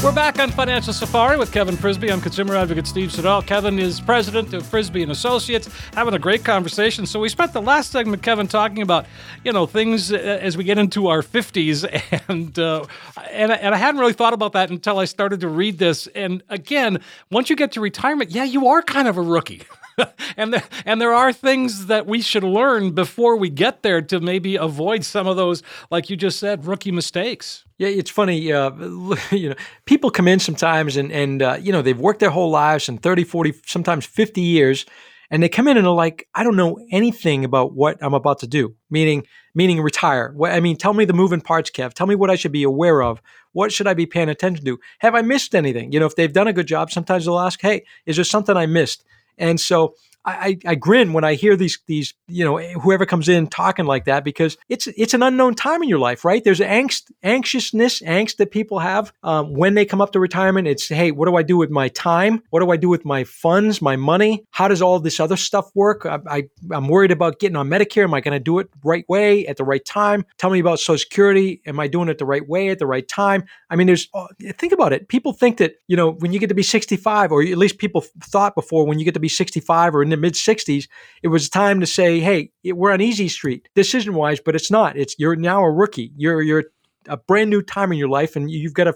We're 0.03 0.11
back 0.11 0.37
on 0.37 0.51
Financial 0.51 0.91
Safari 0.91 1.37
with 1.37 1.53
Kevin 1.53 1.77
Frisby. 1.77 2.11
I'm 2.11 2.19
consumer 2.19 2.57
advocate 2.57 2.85
Steve 2.87 3.09
Siddall. 3.09 3.41
Kevin 3.41 3.79
is 3.79 4.01
president 4.01 4.53
of 4.53 4.67
Frisby 4.67 5.01
and 5.01 5.13
Associates, 5.13 5.69
having 5.93 6.13
a 6.13 6.19
great 6.19 6.43
conversation. 6.43 7.05
So 7.05 7.21
we 7.21 7.29
spent 7.29 7.53
the 7.53 7.61
last 7.61 7.89
segment, 7.89 8.21
Kevin, 8.21 8.49
talking 8.49 8.81
about 8.81 9.05
you 9.45 9.53
know 9.53 9.65
things 9.65 10.11
uh, 10.11 10.17
as 10.17 10.57
we 10.57 10.65
get 10.65 10.77
into 10.77 11.07
our 11.07 11.21
50s, 11.21 11.85
and 12.27 12.59
uh, 12.59 12.85
and 13.31 13.53
and 13.53 13.73
I 13.73 13.77
hadn't 13.77 14.01
really 14.01 14.11
thought 14.11 14.33
about 14.33 14.51
that 14.51 14.71
until 14.71 14.99
I 14.99 15.05
started 15.05 15.39
to 15.39 15.47
read 15.47 15.77
this. 15.77 16.07
And 16.07 16.43
again, 16.49 16.99
once 17.31 17.49
you 17.49 17.55
get 17.55 17.71
to 17.71 17.79
retirement, 17.79 18.31
yeah, 18.31 18.43
you 18.43 18.67
are 18.67 18.81
kind 18.81 19.07
of 19.07 19.15
a 19.15 19.21
rookie. 19.21 19.61
and 20.37 20.53
there, 20.53 20.63
and 20.85 20.99
there 20.99 21.13
are 21.13 21.33
things 21.33 21.87
that 21.87 22.05
we 22.05 22.21
should 22.21 22.43
learn 22.43 22.91
before 22.91 23.35
we 23.35 23.49
get 23.49 23.83
there 23.83 24.01
to 24.01 24.19
maybe 24.19 24.55
avoid 24.55 25.03
some 25.03 25.27
of 25.27 25.37
those, 25.37 25.63
like 25.91 26.09
you 26.09 26.17
just 26.17 26.39
said, 26.39 26.65
rookie 26.65 26.91
mistakes. 26.91 27.65
Yeah, 27.77 27.89
it's 27.89 28.09
funny. 28.09 28.51
Uh, 28.51 28.71
you 29.31 29.49
know, 29.49 29.55
people 29.85 30.09
come 30.09 30.27
in 30.27 30.39
sometimes 30.39 30.97
and 30.97 31.11
and 31.11 31.41
uh, 31.41 31.57
you 31.59 31.71
know 31.71 31.81
they've 31.81 31.99
worked 31.99 32.19
their 32.19 32.29
whole 32.29 32.49
lives 32.49 32.89
and 32.89 33.01
30, 33.01 33.23
40, 33.23 33.53
sometimes 33.65 34.05
50 34.05 34.41
years, 34.41 34.85
and 35.29 35.41
they 35.41 35.49
come 35.49 35.67
in 35.67 35.77
and 35.77 35.87
are 35.87 35.95
like, 35.95 36.27
I 36.35 36.43
don't 36.43 36.55
know 36.55 36.77
anything 36.91 37.43
about 37.43 37.73
what 37.73 37.97
I'm 38.01 38.13
about 38.13 38.39
to 38.39 38.47
do. 38.47 38.75
Meaning, 38.89 39.25
meaning 39.55 39.81
retire. 39.81 40.35
I 40.45 40.59
mean, 40.59 40.77
tell 40.77 40.93
me 40.93 41.05
the 41.05 41.13
moving 41.13 41.41
parts, 41.41 41.71
Kev. 41.71 41.93
Tell 41.93 42.07
me 42.07 42.15
what 42.15 42.29
I 42.29 42.35
should 42.35 42.51
be 42.51 42.63
aware 42.63 43.01
of. 43.01 43.21
What 43.51 43.71
should 43.71 43.87
I 43.87 43.93
be 43.93 44.05
paying 44.05 44.29
attention 44.29 44.65
to? 44.65 44.79
Have 44.99 45.15
I 45.15 45.21
missed 45.21 45.55
anything? 45.55 45.91
You 45.91 45.99
know, 45.99 46.05
if 46.05 46.15
they've 46.15 46.31
done 46.31 46.47
a 46.47 46.53
good 46.53 46.67
job, 46.67 46.91
sometimes 46.91 47.25
they'll 47.25 47.39
ask, 47.39 47.61
Hey, 47.61 47.83
is 48.05 48.15
there 48.15 48.25
something 48.25 48.55
I 48.55 48.65
missed? 48.65 49.03
And 49.37 49.59
so 49.59 49.95
I, 50.25 50.57
I, 50.65 50.75
grin 50.75 51.11
when 51.11 51.23
I 51.23 51.33
hear 51.33 51.57
these 51.57 51.79
these 51.85 52.13
you 52.27 52.45
know 52.45 52.57
whoever 52.57 53.05
comes 53.05 53.27
in 53.27 53.47
talking 53.47 53.85
like 53.85 54.05
that 54.05 54.23
because 54.23 54.57
it's 54.69 54.87
it's 54.87 55.13
an 55.13 55.21
unknown 55.21 55.55
time 55.55 55.83
in 55.83 55.89
your 55.89 55.99
life, 55.99 56.23
right? 56.23 56.41
There's 56.43 56.61
angst, 56.61 57.11
anxiousness, 57.23 58.01
angst 58.01 58.37
that 58.37 58.51
people 58.51 58.79
have 58.79 59.11
um, 59.23 59.53
when 59.53 59.73
they 59.73 59.85
come 59.85 59.99
up 59.99 60.13
to 60.13 60.19
retirement. 60.19 60.67
It's 60.67 60.87
hey, 60.87 61.11
what 61.11 61.27
do 61.27 61.35
I 61.35 61.43
do 61.43 61.57
with 61.57 61.69
my 61.69 61.89
time? 61.89 62.41
What 62.51 62.61
do 62.61 62.71
I 62.71 62.77
do 62.77 62.87
with 62.87 63.03
my 63.03 63.25
funds, 63.25 63.81
my 63.81 63.97
money? 63.97 64.45
How 64.51 64.69
does 64.69 64.81
all 64.81 64.99
this 64.99 65.19
other 65.19 65.35
stuff 65.35 65.69
work? 65.75 66.05
I, 66.05 66.19
I 66.29 66.43
I'm 66.71 66.87
worried 66.87 67.11
about 67.11 67.39
getting 67.39 67.57
on 67.57 67.67
Medicare. 67.67 68.03
Am 68.03 68.13
I 68.13 68.21
going 68.21 68.33
to 68.33 68.39
do 68.39 68.59
it 68.59 68.69
right 68.83 69.07
way 69.09 69.45
at 69.47 69.57
the 69.57 69.65
right 69.65 69.83
time? 69.83 70.25
Tell 70.37 70.49
me 70.49 70.59
about 70.59 70.79
Social 70.79 70.99
Security. 70.99 71.61
Am 71.65 71.79
I 71.81 71.87
doing 71.87 72.07
it 72.07 72.17
the 72.17 72.25
right 72.25 72.47
way 72.47 72.69
at 72.69 72.79
the 72.79 72.87
right 72.87 73.07
time? 73.07 73.43
I 73.69 73.75
mean, 73.75 73.87
there's 73.87 74.07
oh, 74.13 74.29
think 74.57 74.71
about 74.71 74.93
it. 74.93 75.09
People 75.09 75.33
think 75.33 75.57
that 75.57 75.75
you 75.87 75.97
know 75.97 76.11
when 76.11 76.31
you 76.31 76.39
get 76.39 76.47
to 76.47 76.55
be 76.55 76.63
65, 76.63 77.33
or 77.33 77.41
at 77.43 77.57
least 77.57 77.77
people 77.77 78.05
thought 78.21 78.55
before 78.55 78.85
when 78.85 78.99
you 78.99 79.05
get 79.05 79.15
to 79.15 79.19
be 79.19 79.29
65 79.29 79.95
or 79.95 80.03
in 80.03 80.12
the 80.13 80.17
mid 80.17 80.33
60s, 80.33 80.87
it 81.21 81.27
was 81.27 81.49
time 81.49 81.79
to 81.79 81.85
say, 81.85 82.19
"Hey, 82.19 82.51
we're 82.63 82.91
on 82.91 83.01
easy 83.01 83.27
street, 83.27 83.67
decision 83.75 84.13
wise, 84.13 84.39
but 84.39 84.55
it's 84.55 84.71
not. 84.71 84.97
It's 84.97 85.15
you're 85.17 85.35
now 85.35 85.63
a 85.63 85.71
rookie. 85.71 86.11
You're 86.15 86.41
you're 86.41 86.65
a 87.07 87.17
brand 87.17 87.49
new 87.49 87.61
time 87.61 87.91
in 87.91 87.97
your 87.97 88.09
life, 88.09 88.35
and 88.35 88.49
you've 88.49 88.73
got 88.73 88.85
to." 88.85 88.95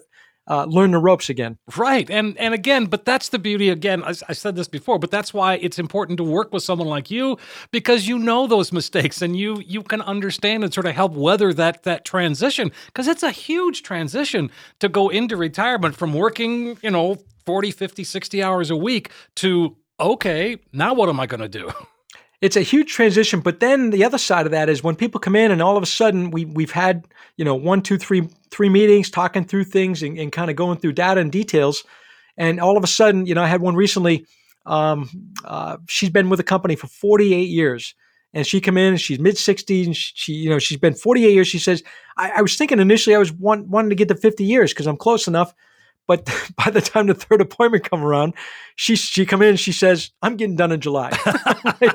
Uh, 0.49 0.63
learn 0.63 0.91
the 0.91 0.97
ropes 0.97 1.29
again. 1.29 1.57
Right, 1.75 2.09
and 2.09 2.37
and 2.37 2.53
again, 2.53 2.85
but 2.85 3.03
that's 3.03 3.27
the 3.27 3.37
beauty. 3.37 3.67
Again, 3.67 4.01
I, 4.01 4.13
I, 4.29 4.31
said 4.31 4.55
this 4.55 4.69
before, 4.69 4.97
but 4.97 5.11
that's 5.11 5.33
why 5.33 5.55
it's 5.55 5.77
important 5.77 6.15
to 6.19 6.23
work 6.23 6.53
with 6.53 6.63
someone 6.63 6.87
like 6.87 7.11
you 7.11 7.37
because 7.71 8.07
you 8.07 8.17
know 8.17 8.47
those 8.47 8.71
mistakes 8.71 9.21
and 9.21 9.35
you 9.35 9.59
you 9.59 9.83
can 9.83 10.01
understand 10.01 10.63
and 10.63 10.73
sort 10.73 10.85
of 10.85 10.95
help 10.95 11.11
weather 11.11 11.53
that 11.55 11.83
that 11.83 12.05
transition 12.05 12.71
because 12.85 13.09
it's 13.09 13.23
a 13.23 13.31
huge 13.31 13.83
transition 13.83 14.49
to 14.79 14.87
go 14.87 15.09
into 15.09 15.35
retirement 15.35 15.97
from 15.97 16.13
working, 16.13 16.77
you 16.81 16.91
know, 16.91 17.17
40, 17.47 17.71
50, 17.71 18.03
60 18.03 18.43
hours 18.43 18.69
a 18.69 18.75
week 18.75 19.09
to 19.37 19.77
okay, 19.99 20.57
now 20.73 20.93
what 20.93 21.09
am 21.09 21.19
I 21.19 21.25
going 21.25 21.41
to 21.41 21.49
do? 21.49 21.71
It's 22.39 22.55
a 22.55 22.61
huge 22.61 22.93
transition, 22.93 23.39
but 23.39 23.61
then 23.61 23.89
the 23.89 24.03
other 24.03 24.19
side 24.19 24.45
of 24.45 24.51
that 24.51 24.69
is 24.69 24.83
when 24.83 24.95
people 24.95 25.19
come 25.19 25.35
in 25.35 25.49
and 25.49 25.59
all 25.59 25.75
of 25.75 25.81
a 25.81 25.87
sudden 25.87 26.29
we 26.29 26.45
we've 26.45 26.71
had 26.71 27.07
you 27.35 27.43
know 27.43 27.55
one, 27.55 27.81
two, 27.81 27.97
three, 27.97 28.29
three 28.51 28.69
meetings 28.69 29.09
talking 29.09 29.43
through 29.43 29.63
things 29.63 30.03
and, 30.03 30.19
and 30.19 30.31
kind 30.31 30.51
of 30.51 30.55
going 30.55 30.77
through 30.77 30.91
data 30.91 31.19
and 31.19 31.31
details, 31.31 31.83
and 32.37 32.59
all 32.59 32.77
of 32.77 32.83
a 32.83 32.87
sudden 32.87 33.25
you 33.25 33.33
know 33.33 33.41
I 33.41 33.47
had 33.47 33.61
one 33.61 33.75
recently. 33.75 34.27
Um, 34.67 35.09
uh, 35.45 35.77
she's 35.87 36.11
been 36.11 36.29
with 36.29 36.37
the 36.37 36.43
company 36.43 36.75
for 36.75 36.85
48 36.85 37.49
years, 37.49 37.95
and 38.35 38.45
she 38.45 38.61
come 38.61 38.77
in 38.77 38.89
and 38.89 39.01
she's 39.01 39.19
mid 39.19 39.35
60s 39.35 39.87
and 39.87 39.95
she, 39.95 40.33
you 40.33 40.51
know 40.51 40.59
she's 40.59 40.77
been 40.77 40.93
48 40.93 41.33
years. 41.33 41.47
She 41.47 41.57
says 41.57 41.81
I, 42.17 42.33
I 42.37 42.41
was 42.43 42.55
thinking 42.55 42.79
initially 42.79 43.15
I 43.15 43.19
was 43.19 43.31
want, 43.31 43.67
wanting 43.67 43.89
to 43.89 43.95
get 43.95 44.09
to 44.09 44.15
50 44.15 44.43
years 44.43 44.73
because 44.73 44.85
I'm 44.85 44.97
close 44.97 45.27
enough, 45.27 45.55
but 46.07 46.25
by 46.65 46.71
the 46.71 46.81
time 46.81 47.07
the 47.07 47.13
third 47.13 47.41
appointment 47.41 47.89
come 47.89 48.03
around, 48.03 48.33
she 48.75 48.95
she 48.95 49.25
come 49.25 49.41
in 49.41 49.49
and 49.49 49.59
she 49.59 49.71
says, 49.71 50.11
"I'm 50.21 50.37
getting 50.37 50.55
done 50.55 50.71
in 50.71 50.81
July." 50.81 51.09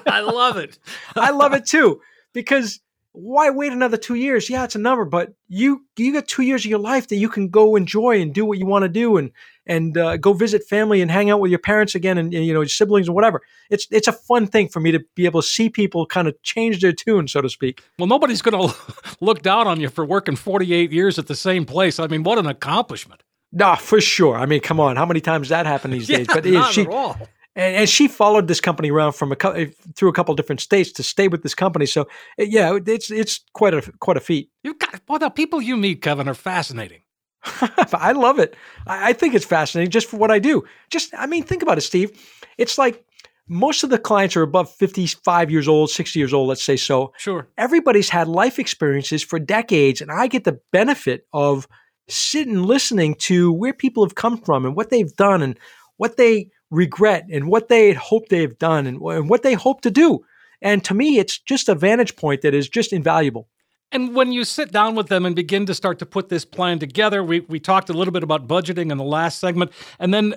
I 0.06 0.20
love 0.20 0.56
it. 0.56 0.78
I 1.16 1.30
love 1.30 1.54
it 1.54 1.66
too 1.66 2.00
because 2.32 2.80
why 3.12 3.50
wait 3.50 3.72
another 3.72 3.98
two 3.98 4.14
years? 4.14 4.48
Yeah, 4.48 4.64
it's 4.64 4.74
a 4.74 4.78
number, 4.78 5.04
but 5.04 5.34
you 5.48 5.84
you 5.96 6.12
got 6.12 6.26
two 6.26 6.42
years 6.42 6.64
of 6.64 6.70
your 6.70 6.78
life 6.78 7.08
that 7.08 7.16
you 7.16 7.28
can 7.28 7.48
go 7.48 7.76
enjoy 7.76 8.20
and 8.20 8.32
do 8.32 8.44
what 8.44 8.58
you 8.58 8.66
want 8.66 8.84
to 8.84 8.88
do 8.88 9.18
and 9.18 9.30
and 9.66 9.96
uh, 9.96 10.16
go 10.16 10.32
visit 10.32 10.64
family 10.64 11.02
and 11.02 11.10
hang 11.10 11.30
out 11.30 11.38
with 11.38 11.50
your 11.50 11.60
parents 11.60 11.94
again 11.94 12.18
and, 12.18 12.32
and 12.32 12.46
you 12.46 12.54
know 12.54 12.60
your 12.60 12.68
siblings 12.68 13.08
and 13.08 13.14
whatever. 13.14 13.42
It's 13.70 13.86
it's 13.90 14.08
a 14.08 14.12
fun 14.12 14.46
thing 14.46 14.68
for 14.68 14.80
me 14.80 14.92
to 14.92 15.00
be 15.14 15.26
able 15.26 15.42
to 15.42 15.46
see 15.46 15.68
people 15.68 16.06
kind 16.06 16.26
of 16.26 16.40
change 16.42 16.80
their 16.80 16.92
tune, 16.92 17.28
so 17.28 17.42
to 17.42 17.50
speak. 17.50 17.82
Well, 17.98 18.08
nobody's 18.08 18.40
going 18.40 18.68
to 18.68 18.76
look 19.20 19.42
down 19.42 19.66
on 19.66 19.78
you 19.78 19.90
for 19.90 20.04
working 20.04 20.36
48 20.36 20.90
years 20.90 21.18
at 21.18 21.26
the 21.26 21.36
same 21.36 21.66
place. 21.66 22.00
I 22.00 22.06
mean, 22.06 22.22
what 22.22 22.38
an 22.38 22.46
accomplishment. 22.46 23.22
No, 23.52 23.76
for 23.76 24.00
sure. 24.00 24.36
I 24.36 24.46
mean, 24.46 24.60
come 24.60 24.80
on, 24.80 24.96
how 24.96 25.06
many 25.06 25.20
times 25.20 25.50
that 25.50 25.66
happened 25.66 25.92
these 25.94 26.08
yeah, 26.08 26.18
days? 26.18 26.26
But 26.28 26.44
not 26.46 26.72
she, 26.72 26.82
at 26.82 26.88
all. 26.88 27.16
and, 27.54 27.76
and 27.76 27.88
she 27.88 28.08
followed 28.08 28.48
this 28.48 28.60
company 28.60 28.90
around 28.90 29.12
from 29.12 29.30
a 29.30 29.36
co- 29.36 29.52
eh, 29.52 29.66
through 29.94 30.08
a 30.08 30.12
couple 30.12 30.34
different 30.34 30.60
states 30.60 30.90
to 30.92 31.02
stay 31.02 31.28
with 31.28 31.42
this 31.42 31.54
company. 31.54 31.86
So 31.86 32.08
eh, 32.38 32.46
yeah, 32.48 32.78
it's 32.86 33.10
it's 33.10 33.40
quite 33.52 33.74
a 33.74 33.82
quite 34.00 34.16
a 34.16 34.20
feat. 34.20 34.50
You 34.64 34.74
got 34.74 35.00
well, 35.08 35.18
the 35.18 35.30
people 35.30 35.60
you 35.60 35.76
meet, 35.76 36.00
Kevin, 36.00 36.28
are 36.28 36.34
fascinating. 36.34 37.02
I 37.92 38.12
love 38.12 38.38
it. 38.38 38.56
I, 38.86 39.10
I 39.10 39.12
think 39.12 39.34
it's 39.34 39.44
fascinating 39.44 39.90
just 39.90 40.08
for 40.08 40.16
what 40.16 40.30
I 40.30 40.38
do. 40.38 40.64
Just 40.90 41.12
I 41.16 41.26
mean, 41.26 41.42
think 41.42 41.62
about 41.62 41.76
it, 41.76 41.82
Steve. 41.82 42.10
It's 42.56 42.78
like 42.78 43.04
most 43.48 43.84
of 43.84 43.90
the 43.90 43.98
clients 43.98 44.36
are 44.36 44.42
above 44.42 44.70
55 44.70 45.50
years 45.50 45.68
old, 45.68 45.90
60 45.90 46.18
years 46.18 46.32
old, 46.32 46.48
let's 46.48 46.62
say 46.62 46.76
so. 46.76 47.12
Sure. 47.18 47.48
Everybody's 47.58 48.08
had 48.08 48.28
life 48.28 48.58
experiences 48.58 49.22
for 49.22 49.38
decades, 49.38 50.00
and 50.00 50.10
I 50.10 50.26
get 50.26 50.44
the 50.44 50.60
benefit 50.70 51.26
of 51.32 51.66
sitting 52.08 52.62
listening 52.62 53.14
to 53.14 53.52
where 53.52 53.72
people 53.72 54.04
have 54.04 54.14
come 54.14 54.38
from 54.38 54.64
and 54.66 54.76
what 54.76 54.90
they've 54.90 55.14
done 55.16 55.42
and 55.42 55.58
what 55.96 56.16
they 56.16 56.50
regret 56.70 57.26
and 57.30 57.48
what 57.48 57.68
they 57.68 57.92
hope 57.92 58.28
they've 58.28 58.58
done 58.58 58.86
and, 58.86 59.00
and 59.00 59.28
what 59.28 59.42
they 59.42 59.54
hope 59.54 59.82
to 59.82 59.90
do. 59.90 60.24
And 60.60 60.84
to 60.84 60.94
me, 60.94 61.18
it's 61.18 61.38
just 61.38 61.68
a 61.68 61.74
vantage 61.74 62.16
point 62.16 62.42
that 62.42 62.54
is 62.54 62.68
just 62.68 62.92
invaluable. 62.92 63.48
And 63.92 64.14
when 64.14 64.32
you 64.32 64.44
sit 64.44 64.72
down 64.72 64.94
with 64.94 65.08
them 65.08 65.26
and 65.26 65.36
begin 65.36 65.66
to 65.66 65.74
start 65.74 65.98
to 65.98 66.06
put 66.06 66.30
this 66.30 66.46
plan 66.46 66.78
together, 66.78 67.22
we, 67.22 67.40
we 67.40 67.60
talked 67.60 67.90
a 67.90 67.92
little 67.92 68.12
bit 68.12 68.22
about 68.22 68.48
budgeting 68.48 68.90
in 68.90 68.96
the 68.96 69.04
last 69.04 69.38
segment, 69.38 69.70
and 69.98 70.14
then 70.14 70.34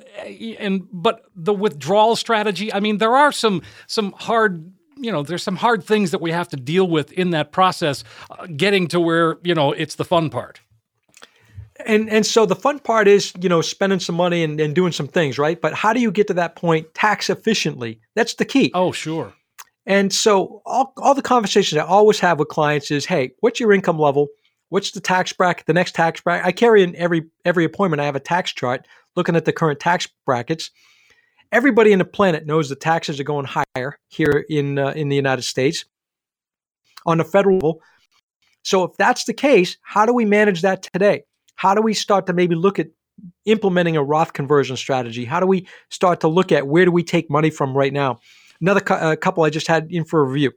and 0.59 0.85
but 0.91 1.23
the 1.35 1.53
withdrawal 1.53 2.17
strategy. 2.17 2.73
I 2.73 2.81
mean, 2.81 2.97
there 2.97 3.15
are 3.15 3.31
some 3.31 3.61
some 3.87 4.11
hard 4.17 4.73
you 4.97 5.09
know 5.09 5.23
there's 5.23 5.43
some 5.43 5.55
hard 5.55 5.85
things 5.85 6.11
that 6.11 6.19
we 6.21 6.31
have 6.31 6.49
to 6.49 6.57
deal 6.57 6.87
with 6.87 7.13
in 7.13 7.29
that 7.29 7.53
process, 7.53 8.03
uh, 8.29 8.45
getting 8.47 8.87
to 8.89 8.99
where 8.99 9.37
you 9.43 9.55
know 9.55 9.71
it's 9.71 9.95
the 9.95 10.05
fun 10.05 10.29
part. 10.29 10.59
And 11.85 12.09
and 12.09 12.25
so 12.25 12.45
the 12.45 12.55
fun 12.55 12.79
part 12.79 13.07
is 13.07 13.33
you 13.39 13.49
know 13.49 13.61
spending 13.61 13.99
some 13.99 14.15
money 14.15 14.43
and, 14.43 14.59
and 14.59 14.73
doing 14.73 14.91
some 14.91 15.07
things 15.07 15.37
right. 15.37 15.59
But 15.59 15.73
how 15.73 15.93
do 15.93 15.99
you 15.99 16.11
get 16.11 16.27
to 16.27 16.33
that 16.35 16.55
point 16.55 16.93
tax 16.93 17.29
efficiently? 17.29 17.99
That's 18.15 18.35
the 18.35 18.45
key. 18.45 18.71
Oh 18.73 18.91
sure. 18.91 19.33
And 19.85 20.11
so 20.11 20.61
all, 20.65 20.93
all 20.97 21.13
the 21.13 21.21
conversations 21.21 21.77
I 21.77 21.85
always 21.85 22.19
have 22.19 22.39
with 22.39 22.47
clients 22.47 22.89
is, 22.89 23.05
hey, 23.05 23.31
what's 23.41 23.59
your 23.59 23.71
income 23.71 23.99
level? 23.99 24.27
What's 24.69 24.91
the 24.91 24.99
tax 24.99 25.31
bracket, 25.31 25.67
the 25.67 25.73
next 25.73 25.93
tax 25.93 26.21
bracket? 26.21 26.45
I 26.45 26.51
carry 26.51 26.81
in 26.81 26.95
every 26.95 27.29
every 27.45 27.65
appointment, 27.65 28.01
I 28.01 28.05
have 28.05 28.15
a 28.15 28.19
tax 28.19 28.51
chart 28.51 28.87
looking 29.15 29.35
at 29.35 29.45
the 29.45 29.53
current 29.53 29.79
tax 29.79 30.07
brackets. 30.25 30.71
Everybody 31.51 31.91
in 31.91 31.99
the 31.99 32.05
planet 32.05 32.47
knows 32.47 32.67
the 32.67 32.75
taxes 32.75 33.19
are 33.19 33.23
going 33.23 33.45
higher 33.45 33.99
here 34.09 34.45
in 34.49 34.79
uh, 34.79 34.89
in 34.89 35.09
the 35.09 35.15
United 35.15 35.43
States 35.43 35.85
on 37.05 37.19
the 37.19 37.23
federal 37.23 37.57
level. 37.57 37.81
So 38.63 38.83
if 38.83 38.97
that's 38.97 39.25
the 39.25 39.33
case, 39.33 39.77
how 39.83 40.07
do 40.07 40.13
we 40.13 40.25
manage 40.25 40.63
that 40.63 40.81
today? 40.81 41.23
How 41.55 41.73
do 41.73 41.81
we 41.81 41.93
start 41.93 42.27
to 42.27 42.33
maybe 42.33 42.55
look 42.55 42.79
at 42.79 42.87
implementing 43.45 43.97
a 43.97 44.03
Roth 44.03 44.33
conversion 44.33 44.77
strategy? 44.77 45.25
How 45.25 45.39
do 45.39 45.45
we 45.45 45.67
start 45.89 46.19
to 46.21 46.27
look 46.27 46.51
at 46.51 46.67
where 46.67 46.85
do 46.85 46.91
we 46.91 47.03
take 47.03 47.29
money 47.29 47.49
from 47.49 47.75
right 47.75 47.93
now? 47.93 48.19
Another 48.61 48.81
cu- 48.81 48.93
uh, 48.93 49.15
couple 49.15 49.43
I 49.43 49.49
just 49.49 49.67
had 49.67 49.87
in 49.89 50.05
for 50.05 50.21
a 50.21 50.25
review. 50.25 50.51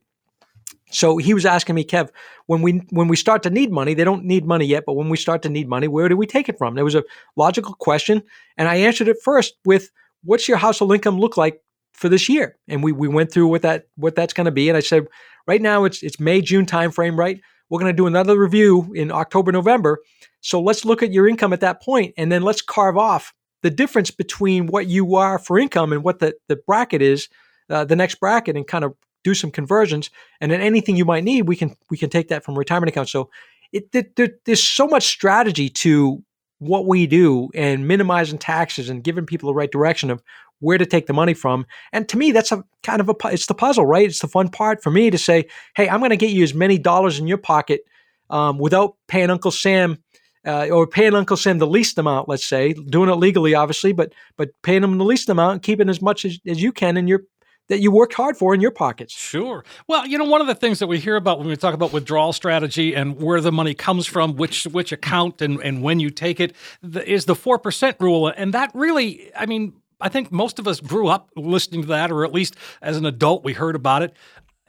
So 0.91 1.19
he 1.19 1.35
was 1.35 1.45
asking 1.45 1.75
me, 1.75 1.85
Kev, 1.85 2.09
when 2.47 2.63
we 2.63 2.83
when 2.91 3.09
we 3.09 3.17
start 3.17 3.43
to 3.43 3.51
need 3.51 3.71
money, 3.71 3.93
they 3.93 4.05
don't 4.05 4.25
need 4.25 4.47
money 4.47 4.65
yet, 4.65 4.85
but 4.87 4.95
when 4.95 5.11
we 5.11 5.19
start 5.19 5.43
to 5.43 5.51
need 5.51 5.69
money, 5.69 5.87
where 5.87 6.09
do 6.09 6.17
we 6.17 6.27
take 6.27 6.49
it 6.49 6.57
from? 6.57 6.75
There 6.75 6.85
was 6.85 6.95
a 6.95 7.05
logical 7.37 7.75
question, 7.75 8.23
and 8.57 8.69
I 8.69 8.77
answered 8.77 9.09
it 9.09 9.19
first 9.23 9.55
with, 9.67 9.91
"What's 10.25 10.49
your 10.49 10.57
household 10.57 10.95
income 10.95 11.19
look 11.19 11.37
like 11.37 11.63
for 11.93 12.09
this 12.09 12.29
year?" 12.29 12.57
And 12.69 12.83
we 12.83 12.93
we 12.93 13.07
went 13.07 13.31
through 13.31 13.49
what 13.49 13.63
that 13.63 13.89
what 13.97 14.15
that's 14.15 14.33
going 14.33 14.47
to 14.47 14.51
be, 14.51 14.71
and 14.71 14.79
I 14.79 14.81
said, 14.81 15.09
right 15.49 15.61
now 15.61 15.85
it's 15.85 16.03
it's 16.05 16.21
May 16.21 16.41
June 16.41 16.67
timeframe, 16.67 17.17
right? 17.17 17.41
We're 17.69 17.81
going 17.81 17.93
to 17.93 17.97
do 17.97 18.07
another 18.07 18.39
review 18.39 18.93
in 18.95 19.11
October 19.11 19.51
November, 19.51 19.99
so 20.41 20.61
let's 20.61 20.85
look 20.85 21.03
at 21.03 21.13
your 21.13 21.29
income 21.29 21.53
at 21.53 21.61
that 21.61 21.83
point, 21.83 22.15
and 22.17 22.31
then 22.31 22.43
let's 22.43 22.63
carve 22.63 22.97
off 22.97 23.33
the 23.63 23.71
difference 23.71 24.11
between 24.11 24.67
what 24.67 24.87
you 24.87 25.17
are 25.17 25.39
for 25.39 25.59
income 25.59 25.93
and 25.93 26.05
what 26.05 26.19
the 26.19 26.35
the 26.49 26.57
bracket 26.67 27.03
is 27.03 27.29
uh, 27.71 27.85
the 27.85 27.97
next 27.97 28.17
bracket 28.21 28.57
and 28.57 28.67
kind 28.67 28.85
of 28.85 28.95
do 29.25 29.35
some 29.35 29.51
conversions. 29.51 30.11
And 30.41 30.51
then 30.51 30.61
anything 30.61 30.97
you 30.97 31.05
might 31.05 31.25
need, 31.25 31.43
we 31.43 31.57
can 31.57 31.77
we 31.91 31.97
can 31.97 32.11
take 32.11 32.29
that 32.29 32.45
from 32.45 32.57
retirement 32.57 32.89
accounts. 32.89 33.13
So 33.13 33.31
it, 33.73 33.89
it, 33.93 34.45
there's 34.45 34.63
so 34.63 34.87
much 34.87 35.07
strategy 35.07 35.69
to 35.69 36.23
what 36.59 36.87
we 36.87 37.07
do 37.07 37.51
and 37.55 37.87
minimizing 37.87 38.39
taxes 38.39 38.89
and 38.89 39.05
giving 39.05 39.27
people 39.27 39.49
the 39.49 39.55
right 39.55 39.71
direction 39.71 40.11
of 40.11 40.23
where 40.61 40.79
to 40.79 40.87
take 40.87 41.07
the 41.07 41.13
money 41.13 41.35
from. 41.35 41.67
And 41.93 42.09
to 42.09 42.19
me, 42.19 42.33
that's 42.33 42.51
a 42.51 42.65
kind 42.83 43.01
of 43.01 43.09
a 43.09 43.15
it's 43.27 43.47
the 43.47 43.55
puzzle, 43.55 43.87
right? 43.87 44.09
It's 44.09 44.21
the 44.21 44.29
fun 44.29 44.49
part 44.49 44.83
for 44.83 44.91
me 44.91 45.11
to 45.11 45.19
say, 45.19 45.47
hey, 45.77 45.89
I'm 45.89 46.01
going 46.01 46.11
to 46.11 46.17
get 46.17 46.31
you 46.31 46.43
as 46.43 46.55
many 46.55 46.79
dollars 46.79 47.19
in 47.19 47.27
your 47.27 47.39
pocket 47.39 47.83
um, 48.31 48.59
without 48.59 48.97
paying 49.07 49.31
Uncle 49.31 49.51
Sam. 49.51 49.99
Uh, 50.49 50.67
or 50.71 50.87
paying 50.87 51.15
Uncle 51.15 51.37
Sam 51.37 51.59
the 51.59 51.67
least 51.67 51.99
amount, 51.99 52.27
let's 52.27 52.47
say, 52.47 52.73
doing 52.73 53.11
it 53.11 53.17
legally, 53.17 53.55
obviously, 53.55 53.93
but 53.93 54.15
but 54.39 54.51
paying 54.63 54.83
him 54.83 54.97
the 54.97 55.05
least 55.05 55.29
amount 55.29 55.53
and 55.53 55.63
keeping 55.63 55.91
as 55.91 56.01
much 56.01 56.25
as, 56.25 56.39
as 56.47 56.63
you 56.63 56.73
can 56.73 56.97
in 56.97 57.07
your 57.07 57.25
that 57.69 57.81
you 57.81 57.91
worked 57.91 58.15
hard 58.15 58.37
for 58.37 58.55
in 58.55 58.61
your 58.61 58.71
pockets. 58.71 59.13
Sure. 59.13 59.65
Well, 59.87 60.07
you 60.07 60.19
know, 60.19 60.25
one 60.25 60.41
of 60.41 60.47
the 60.47 60.55
things 60.55 60.79
that 60.79 60.87
we 60.87 60.99
hear 60.99 61.17
about 61.17 61.39
when 61.39 61.49
we 61.49 61.57
talk 61.57 61.75
about 61.75 61.93
withdrawal 61.93 62.33
strategy 62.33 62.95
and 62.95 63.21
where 63.21 63.41
the 63.41 63.53
money 63.53 63.75
comes 63.75 64.07
from, 64.07 64.37
which 64.37 64.65
which 64.65 64.91
account 64.91 65.43
and, 65.43 65.61
and 65.61 65.83
when 65.83 66.01
you 66.01 66.11
take 66.11 66.41
it, 66.41 66.57
the, 66.83 67.07
is 67.07 67.27
the 67.27 67.35
4% 67.35 68.01
rule. 68.01 68.29
And 68.29 68.55
that 68.55 68.71
really, 68.75 69.31
I 69.37 69.45
mean, 69.45 69.75
I 70.01 70.09
think 70.09 70.33
most 70.33 70.59
of 70.59 70.67
us 70.67 70.81
grew 70.81 71.09
up 71.09 71.31
listening 71.37 71.83
to 71.83 71.89
that, 71.89 72.11
or 72.11 72.25
at 72.25 72.33
least 72.33 72.57
as 72.81 72.97
an 72.97 73.05
adult, 73.05 73.45
we 73.45 73.53
heard 73.53 73.77
about 73.77 74.03
it 74.03 74.15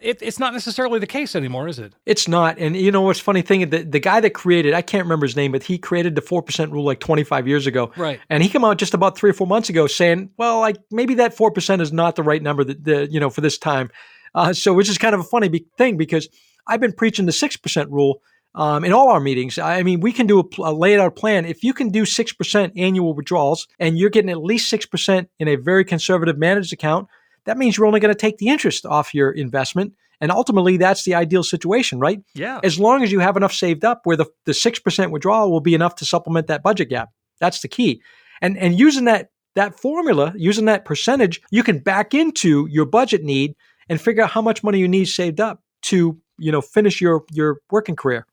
it, 0.01 0.21
it's 0.21 0.39
not 0.39 0.53
necessarily 0.53 0.99
the 0.99 1.07
case 1.07 1.35
anymore, 1.35 1.67
is 1.67 1.79
it? 1.79 1.93
It's 2.05 2.27
not. 2.27 2.57
And 2.57 2.75
you 2.75 2.91
know 2.91 3.01
what's 3.01 3.19
funny 3.19 3.41
thing? 3.41 3.69
The, 3.69 3.83
the 3.83 3.99
guy 3.99 4.19
that 4.19 4.31
created, 4.31 4.73
I 4.73 4.81
can't 4.81 5.03
remember 5.03 5.25
his 5.25 5.35
name, 5.35 5.51
but 5.51 5.63
he 5.63 5.77
created 5.77 6.15
the 6.15 6.21
4% 6.21 6.71
rule 6.71 6.83
like 6.83 6.99
25 6.99 7.47
years 7.47 7.67
ago. 7.67 7.91
Right. 7.97 8.19
And 8.29 8.43
he 8.43 8.49
came 8.49 8.63
out 8.63 8.77
just 8.77 8.93
about 8.93 9.17
three 9.17 9.29
or 9.29 9.33
four 9.33 9.47
months 9.47 9.69
ago 9.69 9.87
saying, 9.87 10.31
well, 10.37 10.59
like 10.59 10.77
maybe 10.91 11.15
that 11.15 11.35
4% 11.35 11.81
is 11.81 11.91
not 11.91 12.15
the 12.15 12.23
right 12.23 12.41
number 12.41 12.63
that, 12.63 12.83
the, 12.83 13.07
you 13.09 13.19
know, 13.19 13.29
for 13.29 13.41
this 13.41 13.57
time. 13.57 13.89
Uh, 14.35 14.53
so 14.53 14.73
which 14.73 14.89
is 14.89 14.97
kind 14.97 15.15
of 15.15 15.21
a 15.21 15.23
funny 15.23 15.49
be- 15.49 15.65
thing 15.77 15.97
because 15.97 16.29
I've 16.67 16.79
been 16.79 16.93
preaching 16.93 17.25
the 17.25 17.31
6% 17.31 17.87
rule 17.89 18.21
um, 18.55 18.83
in 18.83 18.93
all 18.93 19.09
our 19.09 19.19
meetings. 19.19 19.57
I 19.57 19.83
mean, 19.83 19.99
we 19.99 20.11
can 20.11 20.27
do 20.27 20.39
a, 20.39 20.43
a 20.61 20.73
laid 20.73 20.99
out 20.99 21.15
plan. 21.15 21.45
If 21.45 21.63
you 21.63 21.73
can 21.73 21.89
do 21.89 22.03
6% 22.03 22.71
annual 22.75 23.13
withdrawals 23.13 23.67
and 23.79 23.97
you're 23.97 24.09
getting 24.09 24.31
at 24.31 24.41
least 24.41 24.71
6% 24.71 25.27
in 25.39 25.47
a 25.47 25.55
very 25.55 25.85
conservative 25.85 26.37
managed 26.37 26.73
account, 26.73 27.07
that 27.45 27.57
means 27.57 27.77
you're 27.77 27.87
only 27.87 27.99
going 27.99 28.13
to 28.13 28.19
take 28.19 28.37
the 28.37 28.47
interest 28.47 28.85
off 28.85 29.13
your 29.13 29.31
investment. 29.31 29.93
And 30.21 30.31
ultimately, 30.31 30.77
that's 30.77 31.05
the 31.05 31.15
ideal 31.15 31.43
situation, 31.43 31.99
right? 31.99 32.19
Yeah. 32.35 32.59
As 32.63 32.79
long 32.79 33.03
as 33.03 33.11
you 33.11 33.19
have 33.19 33.37
enough 33.37 33.53
saved 33.53 33.85
up 33.85 34.01
where 34.03 34.17
the, 34.17 34.25
the 34.45 34.51
6% 34.51 35.11
withdrawal 35.11 35.51
will 35.51 35.61
be 35.61 35.73
enough 35.73 35.95
to 35.95 36.05
supplement 36.05 36.47
that 36.47 36.61
budget 36.61 36.89
gap. 36.89 37.09
That's 37.39 37.61
the 37.61 37.69
key. 37.69 38.01
And, 38.41 38.57
and 38.57 38.77
using 38.77 39.05
that, 39.05 39.29
that 39.55 39.79
formula, 39.79 40.33
using 40.35 40.65
that 40.65 40.85
percentage, 40.85 41.41
you 41.51 41.63
can 41.63 41.79
back 41.79 42.13
into 42.13 42.67
your 42.69 42.85
budget 42.85 43.23
need 43.23 43.55
and 43.87 43.99
figure 43.99 44.23
out 44.23 44.31
how 44.31 44.41
much 44.41 44.63
money 44.63 44.79
you 44.79 44.87
need 44.87 45.05
saved 45.05 45.39
up 45.39 45.61
to, 45.83 46.19
you 46.37 46.51
know, 46.51 46.61
finish 46.61 46.99
your, 46.99 47.23
your 47.31 47.57
working 47.71 47.95
career. 47.95 48.25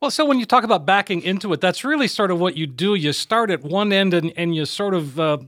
Well, 0.00 0.10
so 0.10 0.24
when 0.24 0.38
you 0.38 0.46
talk 0.46 0.64
about 0.64 0.86
backing 0.86 1.22
into 1.22 1.52
it, 1.52 1.60
that's 1.60 1.84
really 1.84 2.08
sort 2.08 2.30
of 2.30 2.40
what 2.40 2.56
you 2.56 2.66
do. 2.66 2.94
You 2.94 3.12
start 3.12 3.50
at 3.50 3.62
one 3.62 3.92
end 3.92 4.14
and, 4.14 4.32
and 4.36 4.54
you 4.54 4.64
sort 4.64 4.94
of 4.94 5.20
uh, 5.20 5.38